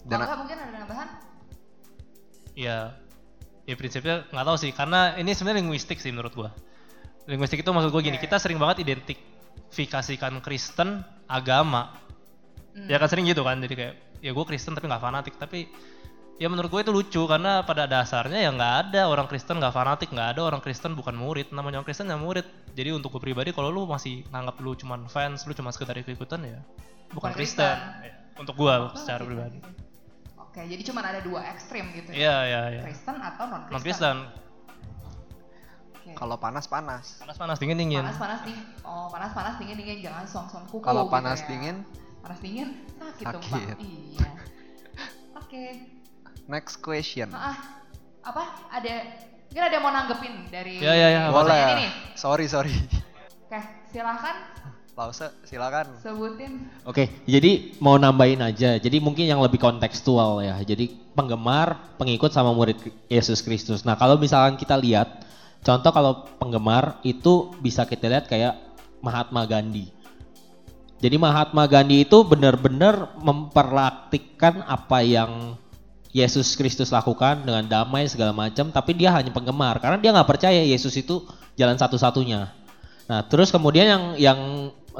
[0.10, 1.10] dan Kalau mungkin ada tambahan?
[2.58, 2.78] Ya,
[3.70, 6.50] ya prinsipnya nggak tahu sih, karena ini sebenarnya linguistik sih menurut gua.
[7.30, 8.26] Linguistik itu maksud gua gini, Oke.
[8.26, 11.94] kita sering banget identifikasikan Kristen agama.
[12.74, 12.90] Hmm.
[12.90, 15.70] Ya kan sering gitu kan, jadi kayak ya gue Kristen tapi nggak fanatik, tapi
[16.40, 20.10] ya menurut gue itu lucu karena pada dasarnya ya nggak ada orang Kristen nggak fanatik,
[20.10, 22.48] nggak ada orang Kristen bukan murid, namanya orang Kristen ya murid.
[22.72, 26.40] Jadi untuk gue pribadi kalau lu masih nganggap lu cuman fans, lu cuma sekedar ikut-ikutan
[26.42, 26.60] ya
[27.12, 27.76] bukan Bukan Kristen.
[27.76, 28.08] Kristen.
[28.08, 29.58] Ya, Untuk gue Oh, secara gitu, pribadi.
[29.60, 29.70] gitu.
[30.40, 32.18] Oke, jadi cuma ada dua ekstrim gitu ya.
[32.18, 32.82] Iya iya iya.
[32.88, 33.76] Kristen atau non Kristen.
[33.76, 34.18] Non Kristen,
[35.94, 36.12] Oke.
[36.16, 38.00] kalau panas panas panas-panas dingin-dingin.
[38.02, 38.64] Panas panas dingin.
[38.82, 40.82] Oh, panas panas dingin dingin jangan song song kuku.
[40.82, 41.48] kalau gitu panas ya.
[41.52, 41.76] dingin
[42.20, 43.76] Panas dingin sakit, dong Sakit.
[43.76, 43.84] pak.
[43.84, 44.30] Iya.
[45.36, 45.64] Oke.
[46.50, 47.62] Next question Maaf.
[48.26, 48.44] Apa?
[48.74, 49.06] Ada
[49.50, 51.92] mungkin ada yang mau nanggepin dari Ya, ya, ya, boleh ini nih.
[52.18, 52.74] sorry sorry
[53.50, 53.62] Oke,
[53.94, 54.60] silahkan
[55.00, 56.68] Lause silakan sebutin.
[56.84, 58.76] Oke, jadi mau nambahin aja.
[58.76, 60.60] Jadi mungkin yang lebih kontekstual ya.
[60.60, 62.76] Jadi penggemar, pengikut sama murid
[63.08, 63.88] Yesus Kristus.
[63.88, 65.24] Nah, kalau misalkan kita lihat,
[65.64, 68.60] contoh kalau penggemar itu bisa kita lihat kayak
[69.00, 69.88] Mahatma Gandhi.
[71.00, 75.56] Jadi Mahatma Gandhi itu benar-benar memperlaktikkan apa yang
[76.10, 80.62] Yesus Kristus lakukan dengan damai segala macam, tapi dia hanya penggemar karena dia nggak percaya
[80.66, 81.22] Yesus itu
[81.54, 82.50] jalan satu-satunya.
[83.10, 84.40] Nah, terus kemudian yang yang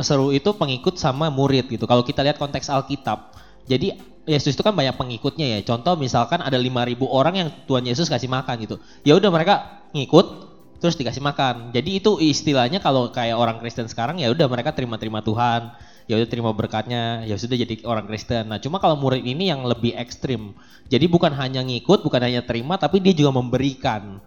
[0.02, 1.90] seru itu pengikut sama murid gitu.
[1.90, 3.34] Kalau kita lihat konteks Alkitab.
[3.70, 3.94] Jadi
[4.26, 5.60] Yesus itu kan banyak pengikutnya ya.
[5.66, 8.78] Contoh misalkan ada 5000 orang yang Tuhan Yesus kasih makan gitu.
[9.02, 10.50] Ya udah mereka ngikut
[10.80, 11.76] terus dikasih makan.
[11.76, 15.74] Jadi itu istilahnya kalau kayak orang Kristen sekarang ya udah mereka terima-terima Tuhan,
[16.10, 18.50] ya udah terima berkatnya, ya sudah jadi orang Kristen.
[18.50, 20.58] Nah, cuma kalau murid ini yang lebih ekstrim.
[20.90, 24.18] Jadi bukan hanya ngikut, bukan hanya terima tapi dia juga memberikan.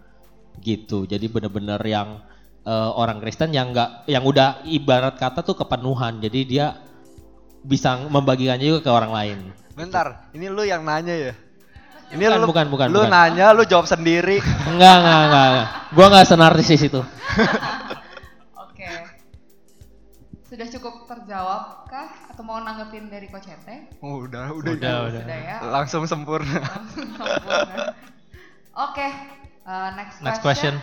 [0.63, 1.03] Gitu.
[1.03, 2.23] Jadi benar-benar yang
[2.63, 6.23] eh, orang Kristen yang enggak yang udah ibarat kata tuh kepenuhan.
[6.23, 6.79] Jadi dia
[7.67, 9.37] bisa membagikannya juga ke orang lain.
[9.75, 11.33] Bentar, ini lu yang nanya ya?
[12.15, 13.11] Ini Bukan, lu, bukan, bukan, lu bukan.
[13.11, 14.39] nanya, lu jawab sendiri.
[14.69, 15.45] Enggak, enggak, enggak.
[15.51, 15.67] enggak.
[15.91, 17.01] Gua enggak senarsis itu.
[20.53, 22.29] Sudah cukup terjawab kah?
[22.29, 23.89] Atau mau nanggepin dari Coach Ete?
[24.05, 25.21] Oh, udah, udah, Udah, udah.
[25.25, 25.57] Sudah ya.
[25.65, 26.61] Langsung sempurna.
[26.61, 27.97] Langsung sempurna.
[28.77, 29.07] Oke,
[29.65, 30.77] eh, next, Next question.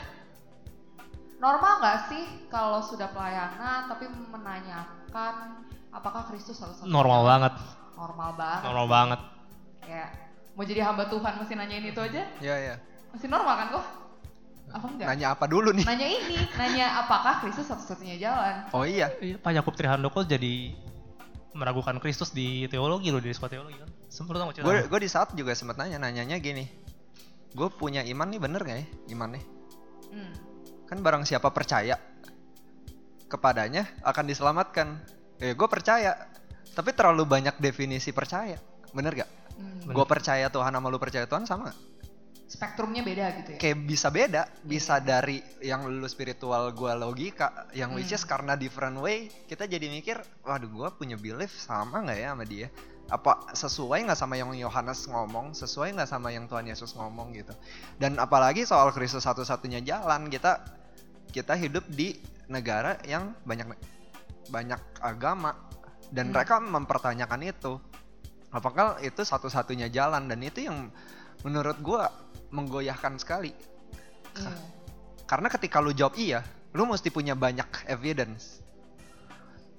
[1.38, 5.62] Normal nggak sih kalau sudah pelayanan tapi menanyakan
[5.94, 7.54] apakah Kristus harus Normal banget,
[7.94, 8.62] Normal banget.
[8.66, 9.20] normal banget.
[9.86, 10.10] Kayak
[10.58, 12.26] mau jadi hamba Tuhan mesti nanyain itu aja?
[12.42, 12.74] Iya, iya.
[13.14, 13.86] Masih normal kan kok?
[14.70, 15.06] Apa enggak?
[15.10, 15.84] Nanya apa dulu nih?
[15.86, 18.54] Nanya ini, nanya apakah Kristus satu-satunya jalan?
[18.70, 19.10] Oh iya.
[19.18, 20.74] Iya, Pak Yakub Trihandoko jadi
[21.54, 23.90] meragukan Kristus di teologi loh di sekolah teologi kan.
[24.06, 24.86] Sempurna Gue cerita?
[24.86, 26.66] gue di saat juga sempat nanya, nanyanya gini.
[27.50, 28.86] Gue punya iman nih bener gak ya?
[29.10, 29.42] Imannya.
[30.14, 30.34] Hmm.
[30.86, 31.98] Kan barang siapa percaya
[33.26, 34.98] kepadanya akan diselamatkan.
[35.42, 36.14] Eh, gue percaya.
[36.70, 38.58] Tapi terlalu banyak definisi percaya.
[38.94, 39.30] Bener gak?
[39.58, 39.90] Hmm.
[39.90, 41.78] Gue percaya Tuhan sama lu percaya Tuhan sama nggak?
[42.50, 43.58] Spektrumnya beda gitu ya?
[43.62, 44.42] Kayak bisa beda.
[44.66, 47.70] Bisa dari yang lu spiritual, gue logika.
[47.70, 48.30] Yang which is Hmm.
[48.34, 52.66] karena different way, kita jadi mikir, waduh gue punya belief sama nggak ya sama dia?
[53.06, 55.54] Apa sesuai nggak sama yang Yohanes ngomong?
[55.54, 57.54] Sesuai nggak sama yang Tuhan Yesus ngomong gitu?
[58.02, 60.58] Dan apalagi soal Kristus satu-satunya jalan, kita
[61.30, 62.18] kita hidup di
[62.50, 63.78] negara yang banyak
[64.50, 65.54] banyak agama
[66.10, 66.34] dan Hmm.
[66.34, 67.78] mereka mempertanyakan itu
[68.50, 70.90] apakah itu satu-satunya jalan dan itu yang
[71.46, 72.10] menurut gua
[72.50, 73.54] menggoyahkan sekali.
[74.30, 74.54] Iya.
[75.26, 76.38] karena ketika lu jawab iya
[76.70, 78.62] lu mesti punya banyak evidence.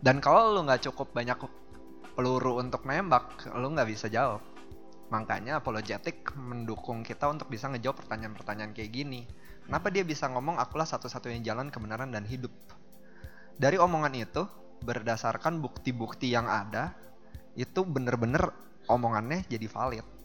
[0.01, 1.39] Dan kalau lu nggak cukup banyak
[2.15, 4.43] peluru untuk nembak lu nggak bisa jawab.
[5.11, 9.27] Makanya apologetic mendukung kita untuk bisa ngejawab pertanyaan-pertanyaan kayak gini.
[9.67, 12.51] Kenapa dia bisa ngomong akulah satu-satunya jalan kebenaran dan hidup.
[13.55, 14.43] Dari omongan itu
[14.81, 16.91] berdasarkan bukti-bukti yang ada
[17.53, 18.51] itu bener-bener
[18.87, 20.20] omongannya jadi valid.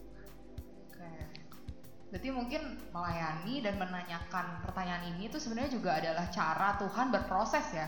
[2.07, 2.61] Berarti mungkin
[2.95, 7.87] melayani dan menanyakan pertanyaan ini itu sebenarnya juga adalah cara Tuhan berproses ya.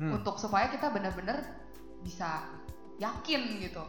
[0.00, 0.16] Hmm.
[0.20, 1.44] Untuk supaya kita benar-benar
[2.00, 2.44] bisa
[2.96, 3.84] yakin gitu.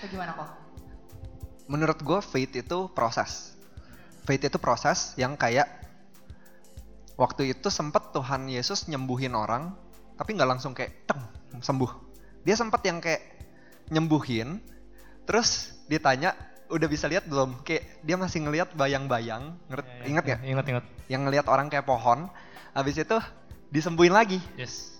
[0.00, 0.70] Atau gimana kok?
[1.70, 3.54] menurut gue faith itu proses
[4.26, 5.70] faith itu proses yang kayak
[7.14, 9.70] waktu itu sempet Tuhan Yesus nyembuhin orang
[10.18, 11.22] tapi nggak langsung kayak teng
[11.62, 11.90] sembuh
[12.42, 13.22] dia sempet yang kayak
[13.94, 14.58] nyembuhin
[15.30, 16.34] terus ditanya
[16.70, 20.64] udah bisa lihat belum kayak dia masih ngelihat bayang-bayang ngerti Ya, ya, ingat ya, Ingat,
[20.66, 20.84] ingat.
[21.06, 22.30] yang ngelihat orang kayak pohon
[22.70, 23.18] habis itu
[23.68, 24.98] disembuhin lagi Yes.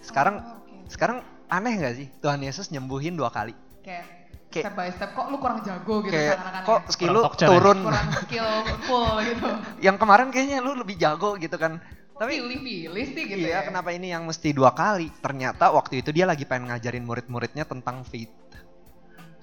[0.00, 0.88] sekarang Oh, oke.
[0.88, 5.26] sekarang aneh nggak sih Tuhan Yesus nyembuhin dua kali kayak Kayak- step by step kok
[5.28, 6.90] lu kurang jago gitu kayak seakan-akan kok ya.
[6.90, 7.30] skill lu ya?
[7.38, 8.48] turun kurang skill
[8.82, 9.48] full gitu.
[9.86, 11.78] yang kemarin kayaknya lu lebih jago gitu kan
[12.14, 13.60] tapi pilih-pilih sih gitu iya ya.
[13.62, 18.02] kenapa ini yang mesti dua kali ternyata waktu itu dia lagi pengen ngajarin murid-muridnya tentang
[18.02, 18.32] faith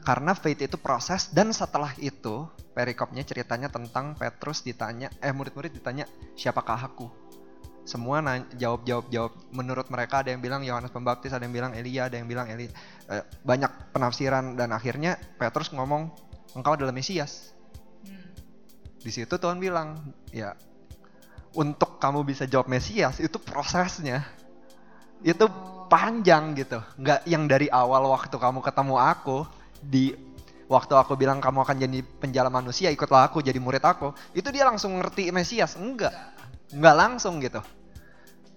[0.05, 2.45] karena faith itu proses dan setelah itu
[2.77, 6.05] perikopnya ceritanya tentang Petrus ditanya eh murid-murid ditanya
[6.37, 7.09] siapakah aku?
[7.85, 9.33] Semua nanya, jawab jawab jawab.
[9.49, 12.69] Menurut mereka ada yang bilang Yohanes Pembaptis ada yang bilang Elia ada yang bilang Eli
[13.09, 14.57] eh, banyak penafsiran.
[14.57, 16.13] Dan akhirnya Petrus ngomong
[16.53, 17.53] engkau adalah Mesias.
[18.05, 18.29] Hmm.
[19.01, 20.53] di situ Tuhan bilang ya
[21.57, 24.21] untuk kamu bisa jawab Mesias itu prosesnya.
[25.25, 25.49] Itu
[25.85, 25.89] Oh.
[25.89, 26.81] panjang gitu.
[26.97, 29.45] Nggak yang dari awal waktu kamu ketemu aku
[29.86, 30.17] di
[30.65, 34.65] waktu aku bilang kamu akan jadi penjala manusia ikutlah aku jadi murid aku itu dia
[34.65, 36.13] langsung ngerti Mesias enggak
[36.73, 37.61] nggak langsung gitu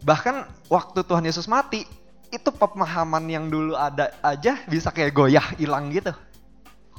[0.03, 1.85] bahkan waktu Tuhan Yesus mati
[2.29, 6.13] itu pemahaman yang dulu ada aja bisa kayak goyah hilang gitu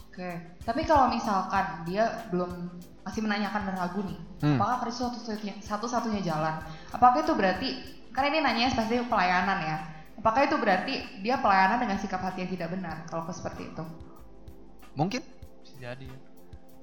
[0.09, 0.35] Oke,
[0.67, 2.51] tapi kalau misalkan dia belum
[3.07, 4.59] masih menanyakan dan ragu nih, Hmm.
[4.59, 6.59] apakah Kristus satu-satunya, satu-satunya jalan?
[6.91, 7.69] Apakah itu berarti,
[8.11, 9.77] kan ini nanya spesifik pelayanan ya,
[10.19, 13.83] apakah itu berarti dia pelayanan dengan sikap hati yang tidak benar, kalau seperti itu?
[14.99, 15.23] Mungkin
[15.63, 16.05] Bisa jadi.
[16.11, 16.17] ya.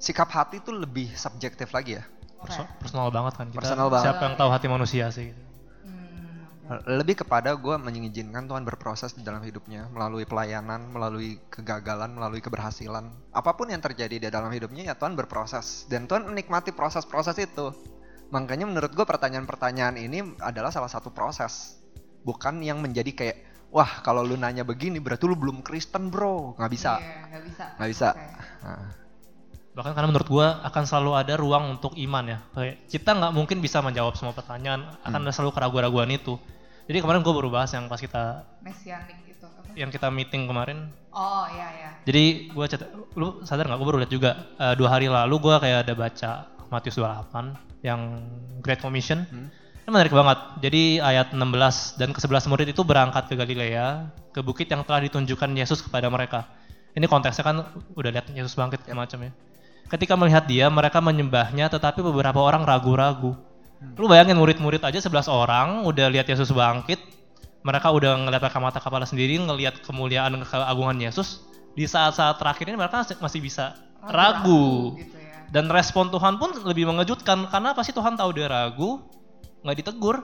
[0.00, 2.04] sikap hati itu lebih subjektif lagi ya.
[2.40, 3.60] Perso- personal banget kan kita.
[3.60, 4.04] Personal banget.
[4.08, 5.32] Siapa yang tahu hati manusia sih?
[5.32, 5.42] gitu.
[5.84, 12.42] Hmm, lebih kepada gue mengizinkan Tuhan berproses di dalam hidupnya melalui pelayanan, melalui kegagalan, melalui
[12.42, 13.06] keberhasilan.
[13.30, 17.70] Apa pun yang terjadi di dalam hidupnya ya Tuhan berproses dan Tuhan menikmati proses-proses itu.
[18.34, 21.78] Makanya menurut gue pertanyaan-pertanyaan ini adalah salah satu proses,
[22.26, 23.36] bukan yang menjadi kayak
[23.70, 26.98] wah kalau lu nanya begini berarti lu belum Kristen bro, nggak bisa.
[26.98, 27.64] Iya, nggak bisa.
[27.76, 28.08] Nggak bisa.
[28.14, 28.26] Oke.
[28.66, 28.86] Nah,
[29.76, 33.60] bahkan karena menurut gua akan selalu ada ruang untuk iman ya kayak kita nggak mungkin
[33.60, 36.40] bisa menjawab semua pertanyaan akan ada selalu keraguan-keraguan itu
[36.88, 39.76] jadi kemarin gua baru bahas yang pas kita Mesianik gitu apa?
[39.76, 41.90] yang kita meeting kemarin Oh iya iya.
[42.08, 42.88] jadi gua cat
[43.20, 46.30] lu sadar nggak gua baru lihat juga eh, dua hari lalu gua kayak ada baca
[46.72, 48.00] Matius 28 yang
[48.64, 49.52] Great Commission Hmm.
[49.86, 50.38] Ini menarik banget.
[50.66, 54.98] Jadi ayat 16 dan ke 11 murid itu berangkat ke Galilea ke bukit yang telah
[55.06, 56.42] ditunjukkan Yesus kepada mereka.
[56.98, 57.56] Ini konteksnya kan
[57.94, 59.30] udah lihat Yesus bangkit macam ya.
[59.86, 63.38] Ketika melihat dia mereka menyembahnya tetapi beberapa orang ragu-ragu.
[63.94, 66.98] Lu bayangin murid-murid aja 11 orang udah lihat Yesus bangkit
[67.62, 71.46] mereka udah ngeliat pakai mata kepala sendiri ngelihat kemuliaan keagungan Yesus.
[71.78, 74.98] Di saat-saat terakhir ini mereka masih- masih bisa ragu.
[74.98, 75.46] gitu ya.
[75.46, 77.46] dan respon Tuhan pun lebih mengejutkan.
[77.46, 78.98] Karena pasti Tuhan tahu dia ragu
[79.66, 80.22] nggak ditegur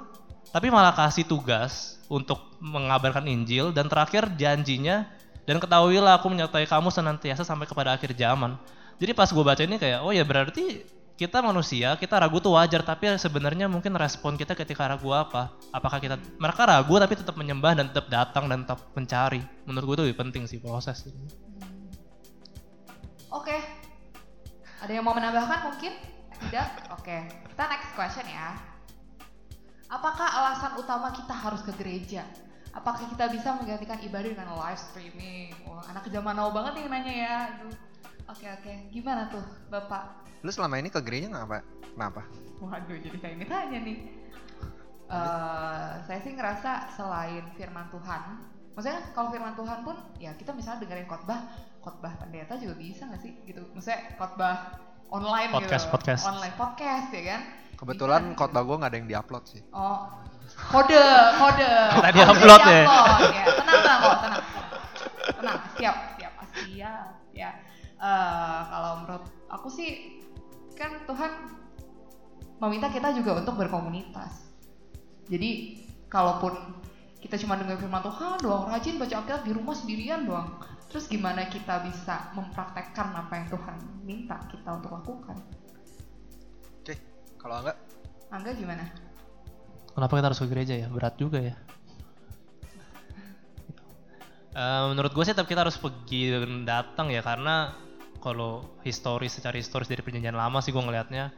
[0.55, 5.11] tapi malah kasih tugas untuk mengabarkan Injil dan terakhir janjinya
[5.43, 8.55] dan ketahuilah aku menyertai kamu senantiasa sampai kepada akhir zaman
[9.03, 10.87] jadi pas gue baca ini kayak oh ya berarti
[11.19, 15.99] kita manusia kita ragu tuh wajar tapi sebenarnya mungkin respon kita ketika ragu apa apakah
[15.99, 20.05] kita mereka ragu tapi tetap menyembah dan tetap datang dan tetap mencari menurut gue itu
[20.11, 21.03] lebih penting sih proses
[23.33, 23.57] Oke.
[24.85, 25.97] Ada yang mau menambahkan mungkin?
[26.37, 26.93] Tidak?
[26.93, 27.25] Oke.
[27.49, 28.72] Kita next question ya.
[29.93, 32.25] Apakah alasan utama kita harus ke gereja?
[32.73, 35.53] Apakah kita bisa menggantikan ibadah dengan live streaming?
[35.69, 37.37] Wah, anak zaman now banget yang nanya ya.
[37.53, 37.77] Aduh.
[38.33, 38.73] Oke oke.
[38.89, 40.25] Gimana tuh, Bapak?
[40.41, 41.61] Lu selama ini ke gereja nggak apa?
[41.93, 42.25] Kenapa?
[42.65, 43.99] Waduh, jadi kayak ini tanya nih.
[45.13, 48.41] Eh, saya sih ngerasa selain firman Tuhan,
[48.73, 51.53] maksudnya kalau firman Tuhan pun, ya kita misalnya dengerin khotbah,
[51.85, 53.61] khotbah pendeta juga bisa nggak sih, gitu.
[53.77, 54.81] Maksudnya khotbah
[55.13, 56.23] online Podcast, gitu, podcast.
[56.25, 57.43] online podcast ya kan?
[57.83, 58.39] Kebetulan Bisa.
[58.39, 59.63] khotbah gue nggak ada yang diupload sih.
[59.75, 60.07] Oh,
[60.71, 61.03] kode,
[61.35, 61.73] kode.
[61.99, 62.79] Tadi Kode upload ya?
[62.79, 63.45] ya.
[63.59, 64.45] Tenang, tenang kok, tenang.
[65.35, 67.07] Tenang, siap, siap, ah, siap.
[67.35, 67.51] Ya,
[68.03, 70.19] Eh, kalau menurut aku sih,
[70.75, 71.31] kan Tuhan
[72.59, 74.51] meminta kita juga untuk berkomunitas.
[75.31, 75.79] Jadi,
[76.11, 76.83] kalaupun
[77.23, 80.51] kita cuma dengar firman Tuhan doang, rajin baca Alkitab di rumah sendirian doang.
[80.91, 85.39] Terus gimana kita bisa mempraktekkan apa yang Tuhan minta kita untuk lakukan?
[87.43, 87.77] Kalau enggak,
[88.31, 88.87] Angga gimana?
[89.93, 90.87] Kenapa kita harus ke gereja ya?
[90.89, 91.59] Berat juga ya.
[94.53, 97.73] Eh, menurut gue sih tetap kita harus pergi dan datang ya karena
[98.21, 101.33] kalau historis secara historis dari perjanjian lama sih gue ngelihatnya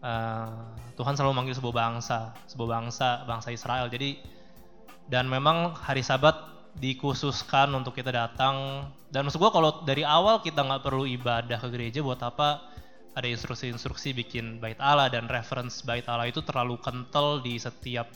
[0.00, 0.64] eh,
[0.96, 3.92] Tuhan selalu manggil sebuah bangsa, sebuah bangsa, bangsa Israel.
[3.92, 4.16] Jadi
[5.06, 6.34] dan memang hari Sabat
[6.80, 11.68] dikhususkan untuk kita datang dan maksud gue kalau dari awal kita nggak perlu ibadah ke
[11.72, 12.72] gereja buat apa
[13.16, 18.12] ada instruksi-instruksi bikin bait Allah dan reference bait Allah itu terlalu kental di setiap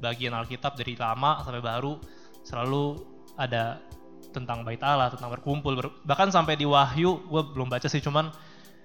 [0.00, 1.96] bagian Alkitab dari lama sampai baru
[2.44, 3.00] selalu
[3.40, 3.80] ada
[4.30, 8.30] tentang bait Allah, tentang berkumpul, ber- bahkan sampai di Wahyu gue belum baca sih cuman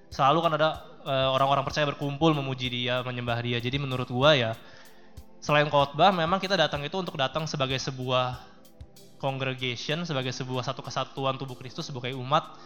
[0.09, 0.69] selalu kan ada
[1.05, 3.59] eh, orang-orang percaya berkumpul memuji dia, menyembah dia.
[3.61, 4.51] Jadi menurut gua ya
[5.43, 8.41] selain khotbah memang kita datang itu untuk datang sebagai sebuah
[9.21, 12.57] congregation, sebagai sebuah satu kesatuan tubuh Kristus sebagai umat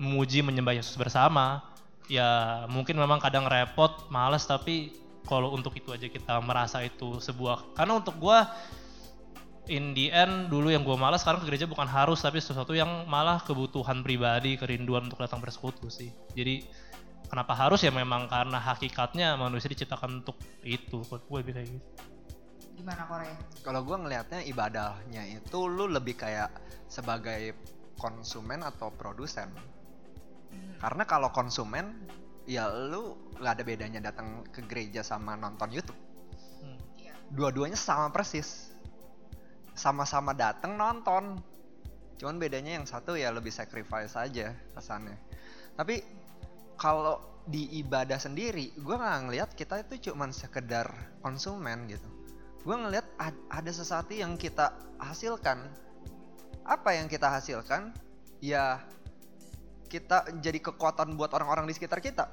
[0.00, 1.75] memuji menyembah Yesus bersama.
[2.06, 4.94] Ya mungkin memang kadang repot, males tapi
[5.26, 8.46] kalau untuk itu aja kita merasa itu sebuah karena untuk gua
[9.66, 13.04] in the end dulu yang gue malas sekarang ke gereja bukan harus tapi sesuatu yang
[13.10, 16.62] malah kebutuhan pribadi kerinduan untuk datang bersekutu sih jadi
[17.26, 21.88] kenapa harus ya memang karena hakikatnya manusia diciptakan untuk itu buat gue lebih kayak gitu
[22.76, 23.34] Gimana Korea?
[23.64, 26.52] kalau gue ngelihatnya ibadahnya itu lu lebih kayak
[26.86, 27.56] sebagai
[27.96, 29.48] konsumen atau produsen.
[30.50, 30.76] Hmm.
[30.80, 31.92] Karena kalau konsumen,
[32.46, 35.98] ya lu nggak ada bedanya datang ke gereja sama nonton YouTube.
[36.62, 36.78] Hmm.
[36.96, 37.12] Iya.
[37.32, 38.70] Dua-duanya sama persis.
[39.76, 41.36] Sama-sama datang nonton.
[42.16, 45.20] Cuman bedanya yang satu ya lebih sacrifice aja kesannya.
[45.76, 46.00] Tapi
[46.80, 50.90] kalau di ibadah sendiri, gue nggak ngelihat kita itu cuman sekedar
[51.22, 52.08] konsumen gitu.
[52.66, 55.62] Gue ngelihat ad- ada sesuatu yang kita hasilkan.
[56.66, 57.94] Apa yang kita hasilkan?
[58.42, 58.82] Ya
[59.86, 62.26] kita jadi kekuatan buat orang-orang di sekitar kita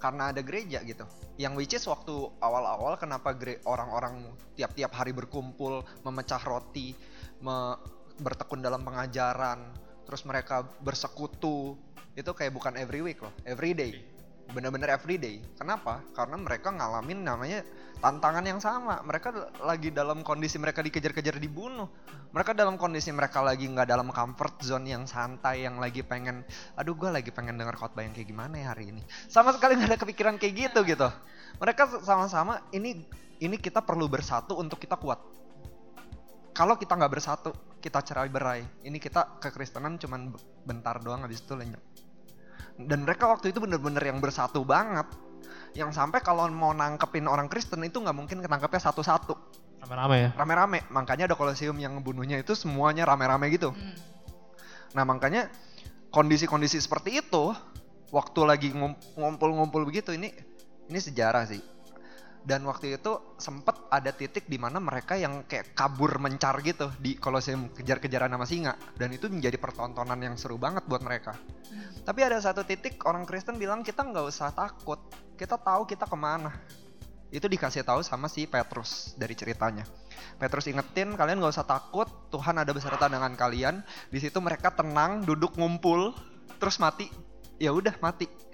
[0.00, 1.04] karena ada gereja gitu.
[1.36, 3.36] Yang which is waktu awal-awal kenapa
[3.68, 4.24] orang-orang
[4.56, 6.96] tiap-tiap hari berkumpul, memecah roti,
[7.44, 7.76] me-
[8.20, 9.60] bertekun dalam pengajaran,
[10.04, 11.76] terus mereka bersekutu,
[12.16, 14.00] itu kayak bukan every week loh, every day.
[14.50, 15.38] Bener-bener every day.
[15.54, 16.02] Kenapa?
[16.10, 17.62] Karena mereka ngalamin namanya
[18.02, 18.98] tantangan yang sama.
[19.06, 21.86] Mereka lagi dalam kondisi mereka dikejar-kejar dibunuh.
[22.34, 26.42] Mereka dalam kondisi mereka lagi nggak dalam comfort zone yang santai, yang lagi pengen,
[26.74, 29.02] aduh gue lagi pengen denger khotbah yang kayak gimana ya hari ini.
[29.26, 31.08] Sama sekali nggak ada kepikiran kayak gitu gitu.
[31.58, 33.06] Mereka sama-sama ini
[33.42, 35.18] ini kita perlu bersatu untuk kita kuat.
[36.50, 38.62] Kalau kita nggak bersatu, kita cerai berai.
[38.84, 40.34] Ini kita kekristenan cuman
[40.66, 41.80] bentar doang habis itu lenyap.
[42.86, 45.08] Dan mereka waktu itu bener-bener yang bersatu banget.
[45.74, 49.34] Yang sampai kalau mau nangkepin orang Kristen itu nggak mungkin ketangkepnya satu-satu.
[49.80, 50.30] Rame-rame ya.
[50.36, 50.78] rame-rame.
[50.92, 53.72] Makanya ada kolosium yang ngebunuhnya itu semuanya rame-rame gitu.
[53.72, 53.96] Hmm.
[54.90, 55.46] nah makanya
[56.10, 57.54] kondisi-kondisi seperti itu
[58.10, 60.34] waktu lagi ngum- ngumpul-ngumpul begitu ini
[60.90, 61.62] ini sejarah sih
[62.40, 67.20] dan waktu itu sempet ada titik di mana mereka yang kayak kabur mencar gitu di
[67.20, 68.72] kolosium kejar-kejaran sama singa.
[68.96, 71.36] Dan itu menjadi pertontonan yang seru banget buat mereka.
[72.00, 74.96] Tapi ada satu titik orang Kristen bilang kita nggak usah takut.
[75.36, 76.56] Kita tahu kita ke mana.
[77.28, 79.84] Itu dikasih tahu sama si Petrus dari ceritanya.
[80.40, 82.08] Petrus ingetin kalian nggak usah takut.
[82.32, 83.84] Tuhan ada beserta dengan kalian.
[84.08, 86.16] Di situ mereka tenang duduk ngumpul
[86.56, 87.04] terus mati.
[87.60, 88.49] Ya udah mati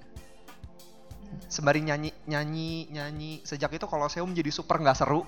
[1.46, 3.32] sembari nyanyi nyanyi nyanyi.
[3.46, 5.22] Sejak itu Kolosium jadi super nggak seru.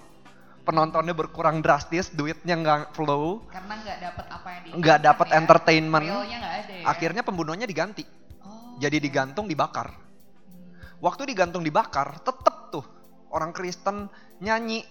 [0.67, 3.49] Penontonnya berkurang drastis duitnya nggak flow.
[3.49, 6.05] Karena nggak dapat apa yang nggak dapat entertainment.
[6.05, 6.85] Realnya nggak ada ya.
[6.85, 8.05] akhirnya pembunuhnya diganti.
[8.45, 8.77] Oh.
[8.79, 9.91] jadi digantung dibakar.
[9.91, 10.71] Hmm.
[11.03, 12.85] waktu digantung dibakar tetep tuh
[13.33, 14.13] orang Kristen
[14.45, 14.85] nyanyi.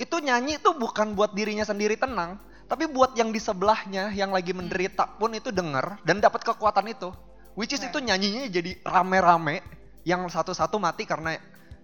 [0.00, 2.40] Itu nyanyi tuh bukan buat dirinya sendiri tenang
[2.70, 7.10] tapi buat yang di sebelahnya yang lagi menderita pun itu denger dan dapat kekuatan itu.
[7.58, 7.90] Which is Right.
[7.90, 11.36] itu nyanyinya jadi rame-rame yang satu-satu mati karena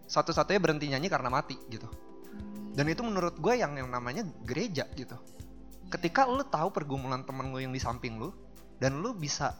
[0.07, 1.87] satu-satunya berhenti nyanyi karena mati gitu.
[2.77, 5.17] Dan itu menurut gue yang yang namanya gereja gitu.
[5.89, 8.31] Ketika lu tahu pergumulan temen lu yang di samping lu
[8.77, 9.55] dan lu bisa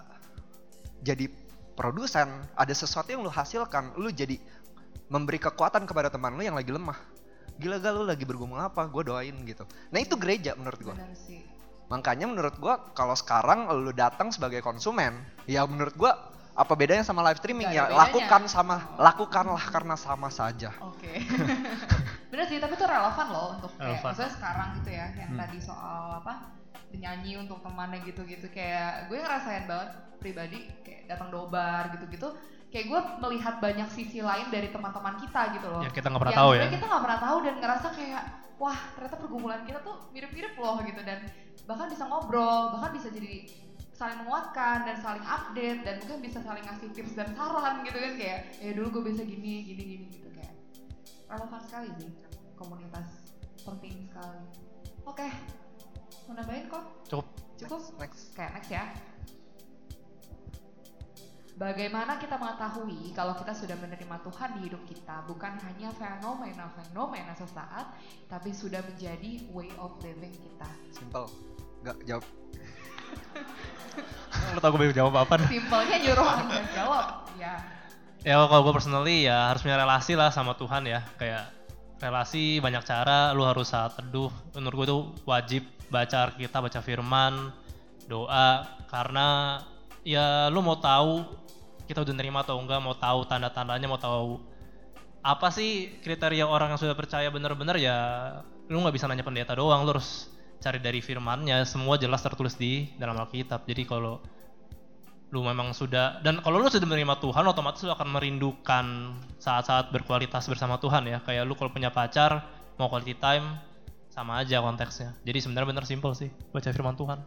[1.01, 1.29] jadi
[1.77, 4.37] produsen ada sesuatu yang lu hasilkan lu jadi
[5.09, 6.99] memberi kekuatan kepada teman lu yang lagi lemah.
[7.57, 8.85] Gila gak lu lagi bergumul apa?
[8.93, 9.65] Gue doain gitu.
[9.89, 11.41] Nah itu gereja menurut gue Benar sih.
[11.87, 16.13] makanya menurut gue kalau sekarang lu datang sebagai konsumen ya menurut gue
[16.57, 18.01] apa bedanya sama live streaming ya bedanya.
[18.01, 21.21] lakukan sama lakukanlah karena sama saja Oke.
[22.33, 24.09] Bener sih, tapi itu relevan loh untuk kayak Relevan.
[24.11, 25.41] maksudnya sekarang gitu ya, yang Hmm.
[25.41, 26.33] tadi soal apa
[26.89, 32.29] penyanyi untuk temannya gitu-gitu kayak gue ngerasain banget pribadi kayak datang dobar gitu-gitu
[32.67, 35.81] kayak gue melihat banyak sisi lain dari teman-teman kita gitu loh.
[35.81, 36.65] Ya kita nggak pernah Yang tahu ya.
[36.73, 38.23] kita nggak pernah tahu dan ngerasa kayak
[38.57, 41.19] wah ternyata pergumulan kita tuh mirip-mirip loh gitu dan
[41.65, 43.45] bahkan bisa ngobrol bahkan bisa jadi
[43.97, 48.13] saling menguatkan dan saling update dan mungkin bisa saling ngasih tips dan saran gitu kan
[48.21, 50.53] kayak ya dulu gue bisa gini gini gini gitu kayak.
[51.33, 52.11] Relevan sekali sih
[52.61, 53.09] komunitas
[53.65, 54.45] penting sekali.
[55.09, 55.29] Oke
[56.27, 56.85] mau nambahin kok?
[57.07, 57.27] Cukup.
[57.55, 57.81] cukup?
[58.03, 58.35] Next.
[58.35, 58.85] Oke, next ya.
[61.57, 65.25] Bagaimana kita mengetahui kalau kita sudah menerima Tuhan di hidup kita?
[65.25, 67.97] Bukan hanya fenomena-fenomena sesaat,
[68.29, 70.69] tapi sudah menjadi way of living kita.
[70.93, 71.33] simple.
[71.81, 72.25] Nggak jawab
[74.55, 75.43] Lu tau gue jawab apa.
[75.49, 77.55] Simpelnya nyuruh anda jawab, ya.
[78.27, 81.05] Ya kalau gue personally ya harus punya relasi lah sama Tuhan ya.
[81.21, 81.53] Kayak
[82.03, 84.33] relasi banyak cara, lu harus saat teduh.
[84.57, 87.55] Menurut gue itu wajib baca kita baca firman,
[88.11, 88.67] doa.
[88.91, 89.61] Karena
[90.07, 91.27] ya lu mau tahu
[91.87, 94.43] kita udah nerima atau enggak, mau tahu tanda-tandanya, mau tahu
[95.27, 97.99] apa sih kriteria orang yang sudah percaya bener-bener ya
[98.71, 102.91] lu nggak bisa nanya pendeta doang, lu harus cari dari firmannya, semua jelas tertulis di
[102.97, 103.65] dalam Alkitab.
[103.65, 104.19] Jadi kalau
[105.27, 108.87] lu memang sudah dan kalau lu sudah menerima Tuhan otomatis lu akan merindukan
[109.43, 112.47] saat-saat berkualitas bersama Tuhan ya kayak lu kalau punya pacar
[112.79, 113.59] mau quality time
[114.07, 117.19] sama aja konteksnya jadi sebenarnya bener simple sih baca firman Tuhan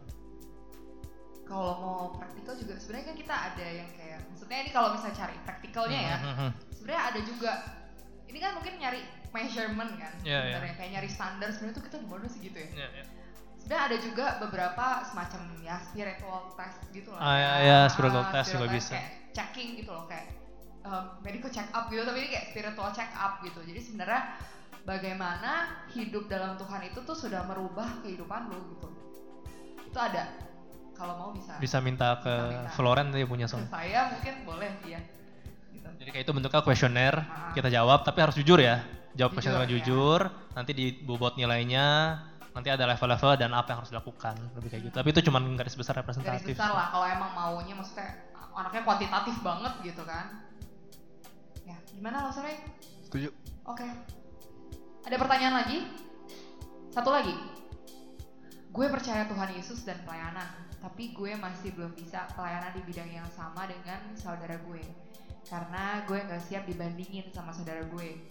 [1.44, 5.36] Kalau mau praktikal juga sebenarnya kan kita ada yang kayak maksudnya ini kalau misalnya cari
[5.44, 6.48] praktikalnya ya, Mhm.
[6.72, 7.52] sebenarnya ada juga
[8.32, 10.56] ini kan mungkin nyari measurement kan Iya, iya.
[10.56, 13.04] sebenarnya kayak nyari standar sebenarnya tuh kita di mana sih gitu ya Ya, ya.
[13.70, 17.52] Sebenarnya ada juga beberapa semacam ya spiritual test gitu lah Ah, ya.
[17.62, 18.90] ya, spiritual Ah, test juga bisa.
[18.90, 20.26] kayak checking gitu loh kayak
[20.82, 24.22] um, medical check up gitu tapi ini kayak spiritual check up gitu jadi sebenarnya
[24.82, 25.52] bagaimana
[25.88, 28.88] hidup dalam Tuhan itu tuh sudah merubah kehidupan lu gitu
[29.84, 30.34] itu ada
[30.92, 32.74] kalau mau bisa, bisa minta ke Bisa minta.
[32.74, 34.98] Floren dia punya soal saya mungkin boleh dia
[35.70, 35.86] gitu.
[35.94, 37.54] jadi kayak itu bentuknya kuesioner Ah.
[37.54, 38.82] kita jawab tapi harus jujur ya
[39.14, 39.74] jawab Jujur, kuesioner dengan ya.
[39.78, 40.20] jujur
[40.50, 41.86] nanti dibobot nilainya
[42.50, 45.74] nanti ada level-level dan apa yang harus dilakukan lebih kayak gitu tapi itu cuma garis
[45.78, 50.50] besar garis representatif besar lah kalau emang maunya maksudnya anaknya kuantitatif banget gitu kan
[51.62, 52.58] ya gimana lo sore
[53.06, 53.30] setuju
[53.70, 53.86] Oke.
[55.06, 55.78] Ada pertanyaan lagi?
[56.90, 57.34] Satu lagi.
[58.74, 60.46] Gue percaya Tuhan Yesus dan pelayanan,
[60.82, 64.82] tapi gue masih belum bisa pelayanan di bidang yang sama dengan saudara gue.
[65.46, 68.26] Karena gue nggak siap dibandingin sama saudara gue.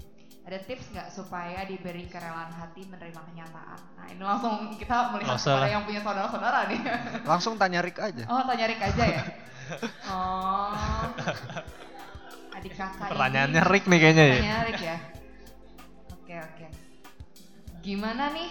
[0.50, 3.80] Ada tips nggak supaya diberi kerelaan hati menerima kenyataan?
[4.02, 5.70] Nah ini langsung kita melihat usah kepada lah.
[5.70, 6.80] yang punya saudara-saudara nih.
[7.22, 9.22] langsung tanya Rick aja Oh tanya Rick aja ya?
[10.10, 10.74] Oh.
[12.58, 13.12] Adik kakak ini.
[13.14, 14.98] pertanyaannya Rick nih kayaknya ya Pertanyaan Rick ya.
[16.18, 16.68] Oke oke.
[17.86, 18.50] Gimana nih?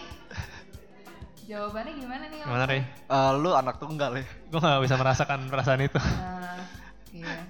[1.50, 2.38] Jawabannya gimana nih?
[2.46, 2.82] Gimana Rey?
[2.86, 6.62] Eh, lu anak tunggal ya gue gak bisa merasakan perasaan itu Nah,
[7.10, 7.42] iya.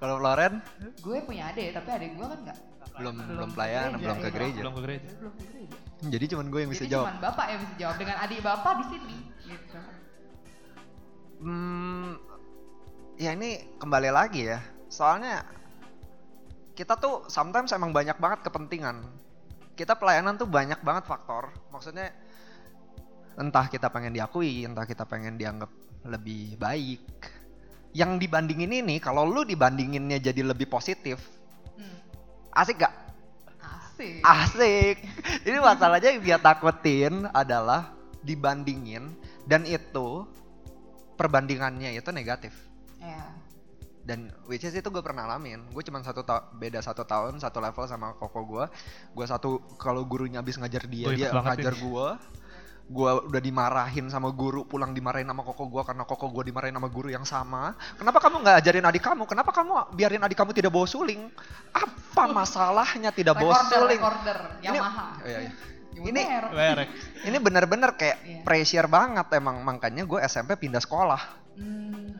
[0.00, 0.64] Kalau Loren
[1.04, 4.18] gue punya adik tapi adik gue kan nggak belum Belum belum ke pelayanan, gereja, belum
[4.18, 4.60] ke gereja.
[4.60, 5.08] Belum ke gereja.
[5.14, 5.76] belum ke gereja.
[6.00, 7.06] Jadi cuman gue yang bisa Jadi jawab.
[7.12, 9.78] cuma bapak yang bisa jawab dengan adik bapak di sini gitu.
[11.40, 12.08] Hmm,
[13.20, 14.60] ya ini kembali lagi ya.
[14.88, 15.44] Soalnya
[16.72, 19.04] kita tuh sometimes emang banyak banget kepentingan.
[19.76, 21.52] Kita pelayanan tuh banyak banget faktor.
[21.68, 22.12] Maksudnya
[23.36, 25.68] entah kita pengen diakui, entah kita pengen dianggap
[26.08, 27.04] lebih baik.
[27.92, 31.39] Yang dibandingin ini, kalau lu dibandinginnya jadi lebih positif.
[32.54, 32.94] Asik gak?
[33.60, 34.20] Asik.
[34.24, 34.96] Asik.
[35.44, 37.92] Ini masalahnya yang dia takutin adalah
[38.24, 39.12] dibandingin
[39.44, 40.24] dan itu
[41.20, 42.52] perbandingannya itu negatif.
[43.00, 43.28] Ya.
[44.00, 45.60] Dan which is itu gue pernah alamin.
[45.70, 48.64] Gue cuma satu ta- beda satu tahun satu level sama koko gue.
[49.12, 52.08] Gue satu kalau gurunya habis ngajar dia dia ngajar gue.
[52.90, 56.90] Gue udah dimarahin sama guru, pulang dimarahin sama koko gue karena koko gue dimarahin sama
[56.90, 57.78] guru yang sama.
[57.94, 59.22] Kenapa kamu nggak ajarin adik kamu?
[59.30, 61.30] Kenapa kamu biarin adik kamu tidak bawa suling?
[61.70, 64.00] Apa masalahnya tidak bawa Recorder, suling?
[64.02, 65.06] recorder, Ini- Yamaha.
[65.22, 65.52] Iya, iya.
[65.90, 66.86] Nyebut Ini-.
[67.30, 68.42] Ini bener-bener kayak Iya.
[68.42, 71.22] pressure banget emang makanya gue SMP pindah sekolah.
[71.54, 72.10] Hmm.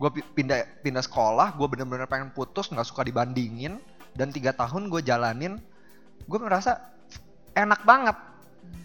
[0.00, 3.78] Gue pindah pindah sekolah, gue bener-bener pengen putus, nggak suka dibandingin.
[4.16, 5.62] Dan tiga tahun gue jalanin,
[6.26, 6.90] gue merasa
[7.54, 8.16] enak banget.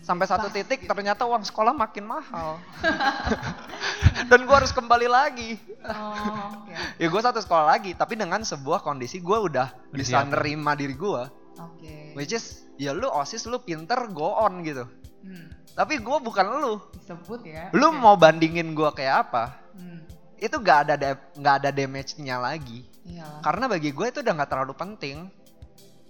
[0.01, 0.89] Sampai satu titik gitu.
[0.89, 2.55] ternyata uang sekolah makin mahal.
[4.31, 5.59] Dan gue harus kembali lagi.
[5.83, 6.71] Oh, oke.
[6.95, 11.23] Ya gue satu sekolah lagi, tapi dengan sebuah kondisi gue udah bisa nerima diri gue.
[11.59, 12.15] Oke.
[12.15, 14.87] Which is, ya lu osis lu pinter, go on gitu.
[15.27, 16.73] Hmm, Tapi gue bukan lu.
[16.95, 17.67] disebut ya.
[17.75, 17.99] Lu Oke.
[17.99, 19.59] mau bandingin gue kayak apa?
[19.75, 23.41] Hmm, itu gak ada da- nggak ada damage-nya lagi iyalah.
[23.41, 25.17] karena bagi gue itu udah nggak terlalu penting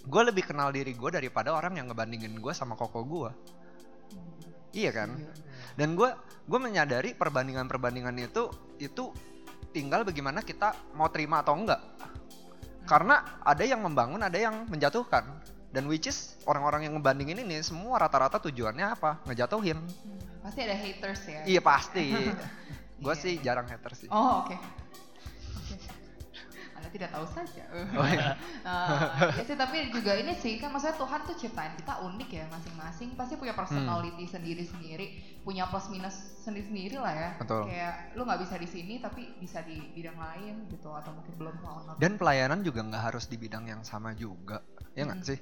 [0.03, 3.29] gue lebih kenal diri gue daripada orang yang ngebandingin gue sama koko gue
[4.71, 5.31] iya kan iya.
[5.75, 6.09] dan gue
[6.47, 9.11] gue menyadari perbandingan perbandingan itu itu
[9.71, 11.79] tinggal bagaimana kita mau terima atau enggak
[12.87, 15.27] karena ada yang membangun ada yang menjatuhkan
[15.69, 20.79] dan which is orang-orang yang ngebandingin ini semua rata-rata tujuannya apa ngejatuhin Hmm, Pasti ada
[20.79, 21.39] haters ya.
[21.43, 22.05] iya pasti
[23.03, 23.43] gue Iya, sih iya.
[23.43, 24.55] jarang hater sih Oh oke.
[24.55, 24.57] Oke.
[26.77, 27.63] Anda tidak tahu saja.
[27.97, 28.37] Oh, iya.
[28.61, 28.97] Eh,
[29.33, 33.17] ya sih tapi juga ini sih kan maksudnya Tuhan tuh ciptain kita unik ya masing-masing
[33.17, 35.05] pasti punya personality sendiri-sendiri,
[35.41, 37.29] punya plus minus sendiri-sendiri lah ya.
[37.41, 37.65] Betul.
[37.65, 41.55] Kayak lu nggak bisa di sini tapi bisa di bidang lain gitu atau mungkin belum
[41.65, 41.81] mau.
[41.97, 44.61] Dan pelayanan juga nggak harus di bidang yang sama juga,
[44.93, 45.29] ya nggak Hmm.
[45.33, 45.39] sih?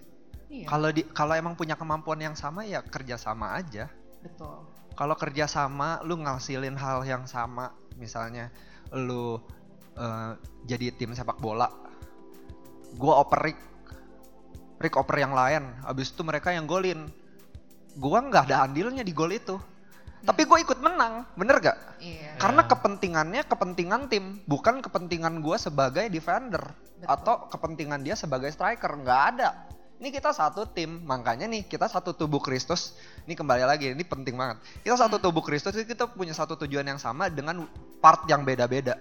[0.47, 3.91] iya, Kalau di kalau emang punya kemampuan yang sama ya kerja sama aja.
[4.23, 4.63] betul.
[4.95, 8.47] Kalau kerja sama, lu ngasilin hal yang sama, misalnya
[8.95, 9.43] lu
[9.95, 10.31] eh,
[10.67, 11.71] jadi tim sepak bola,
[12.99, 13.59] gua oper Rick,
[14.79, 17.07] Rick oper yang lain, abis itu mereka yang golin,
[17.97, 19.55] gua nggak ada andilnya di gol itu,
[20.25, 21.77] tapi gue ikut menang, bener gak?
[22.01, 22.41] Iya.
[22.41, 22.69] Karena Ya.
[22.73, 26.65] kepentingannya kepentingan tim, bukan kepentingan gua sebagai defender
[26.97, 27.05] Betul.
[27.05, 28.89] atau kepentingan dia sebagai striker.
[29.05, 29.49] Nggak ada.
[30.01, 32.97] Ini kita satu tim, makanya nih kita satu tubuh Kristus.
[33.29, 34.59] Ini kembali lagi, ini penting banget.
[34.83, 37.63] Kita satu tubuh Kristus, itu kita punya satu tujuan yang sama dengan
[38.03, 38.97] part yang beda-beda.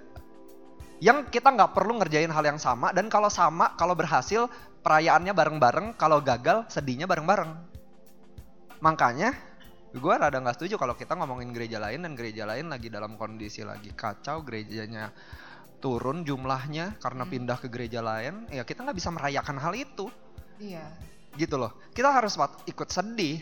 [1.03, 4.47] Yang kita nggak perlu ngerjain hal yang sama dan kalau sama, kalau berhasil
[4.85, 7.51] perayaannya bareng-bareng, kalau gagal sedihnya bareng-bareng.
[8.85, 9.33] Makanya
[9.95, 13.63] gue rada nggak setuju kalau kita ngomongin gereja lain dan gereja lain lagi dalam kondisi
[13.63, 15.15] lagi kacau gerejanya
[15.79, 17.31] turun jumlahnya karena Hmm.
[17.31, 20.11] pindah ke gereja lain ya kita nggak bisa merayakan hal itu
[20.59, 20.83] Iya.
[21.39, 22.35] gitu loh kita harus
[22.67, 23.39] ikut sedih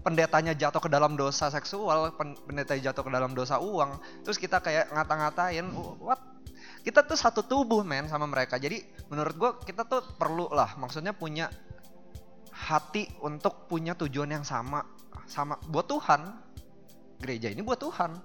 [0.00, 4.64] pendetanya jatuh ke dalam dosa seksual pen- pendeta jatuh ke dalam dosa uang terus kita
[4.64, 5.68] kayak ngata-ngatain
[6.00, 6.31] what
[6.82, 11.14] kita tuh satu tubuh men sama mereka jadi menurut gue kita tuh perlu lah maksudnya
[11.14, 11.48] punya
[12.50, 14.82] hati untuk punya tujuan yang sama
[15.26, 16.20] sama buat Tuhan
[17.22, 18.18] gereja ini buat Tuhan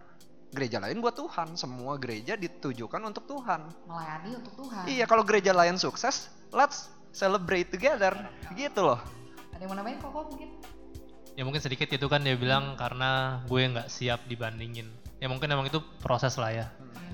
[0.52, 4.84] gereja lain buat Tuhan semua gereja ditujukan untuk Tuhan Melayani untuk Tuhan.
[4.90, 8.14] iya kalau gereja lain sukses let's celebrate together
[8.58, 9.00] gitu loh
[9.58, 10.50] Ada yang mau nambahin kok mungkin?
[11.38, 14.86] Ya mungkin sedikit itu kan dia bilang karena gue nggak siap dibandingin.
[15.22, 16.66] Ya mungkin emang itu proses lah ya.
[16.82, 17.07] Hmm.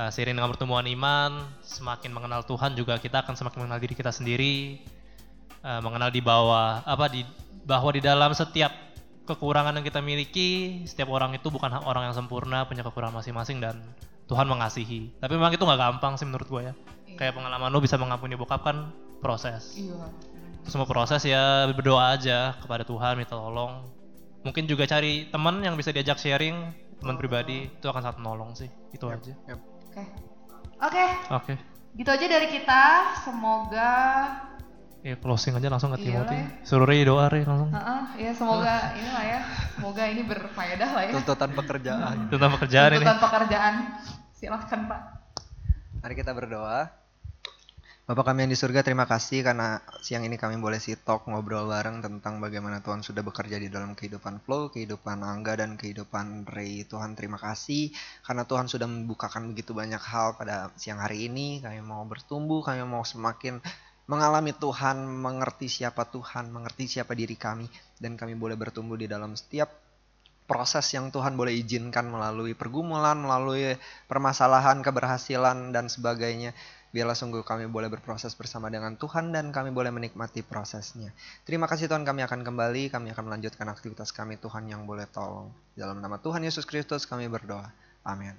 [0.00, 4.08] Eh, seiring dengan pertumbuhan iman, semakin mengenal Tuhan juga kita akan semakin mengenal diri kita
[4.08, 4.80] sendiri.
[5.60, 7.20] Eh, mengenal di bawah apa di
[7.68, 8.72] bahwa di dalam setiap
[9.28, 13.76] kekurangan yang kita miliki, setiap orang itu bukan orang yang sempurna, punya kekurangan masing-masing dan
[14.24, 15.12] Tuhan mengasihi.
[15.20, 16.74] Tapi memang itu nggak gampang sih menurut gue ya.
[17.04, 17.16] Iya.
[17.20, 19.76] Kayak pengalaman lu bisa mengampuni bokap kan proses.
[19.76, 20.08] Iya.
[20.64, 23.84] Itu semua proses ya berdoa aja kepada Tuhan minta tolong.
[24.48, 26.72] Mungkin juga cari teman yang bisa diajak sharing,
[27.04, 28.72] teman pribadi itu akan sangat menolong sih.
[28.96, 29.36] Itu aja.
[29.90, 30.04] Oke.
[30.80, 31.04] Oke,
[31.34, 31.54] Oke.
[31.98, 32.82] gitu aja dari kita.
[33.26, 33.90] Semoga
[35.00, 36.36] Ya closing aja langsung ke Timothy.
[36.36, 37.72] lah Suruh Ray doa Ray langsung.
[37.72, 39.40] Heeh, ya semoga inilah ya.
[39.74, 41.12] Semoga ini berfaedah lah ya.
[41.16, 42.96] tuntutan pekerjaan Tentang pekerjaan ini.
[43.00, 43.74] Tuntutan pekerjaan.
[44.36, 45.00] Silahkan Pak.
[46.04, 46.99] Mari kita berdoa.
[48.10, 51.70] Bapak kami yang di surga, terima kasih karena siang ini kami boleh si talk ngobrol
[51.70, 56.82] bareng tentang bagaimana Tuhan sudah bekerja di dalam kehidupan Flow, kehidupan Angga dan kehidupan Ray.
[56.90, 57.94] Tuhan terima kasih
[58.26, 61.62] karena Tuhan sudah membukakan begitu banyak hal pada siang hari ini.
[61.62, 63.62] Kami mau bertumbuh, kami mau semakin
[64.10, 67.70] mengalami Tuhan, mengerti siapa Tuhan, mengerti siapa diri kami
[68.02, 69.70] dan kami boleh bertumbuh di dalam setiap
[70.50, 73.78] proses yang Tuhan boleh izinkan melalui pergumulan, melalui
[74.10, 76.58] permasalahan, keberhasilan dan sebagainya.
[76.90, 81.14] Biarlah sungguh kami boleh berproses bersama dengan Tuhan dan kami boleh menikmati prosesnya.
[81.46, 85.54] Terima kasih Tuhan kami akan kembali, kami akan melanjutkan aktivitas kami Tuhan yang boleh tolong.
[85.78, 87.70] Dalam nama Tuhan Yesus Kristus kami berdoa.
[88.02, 88.34] Amin.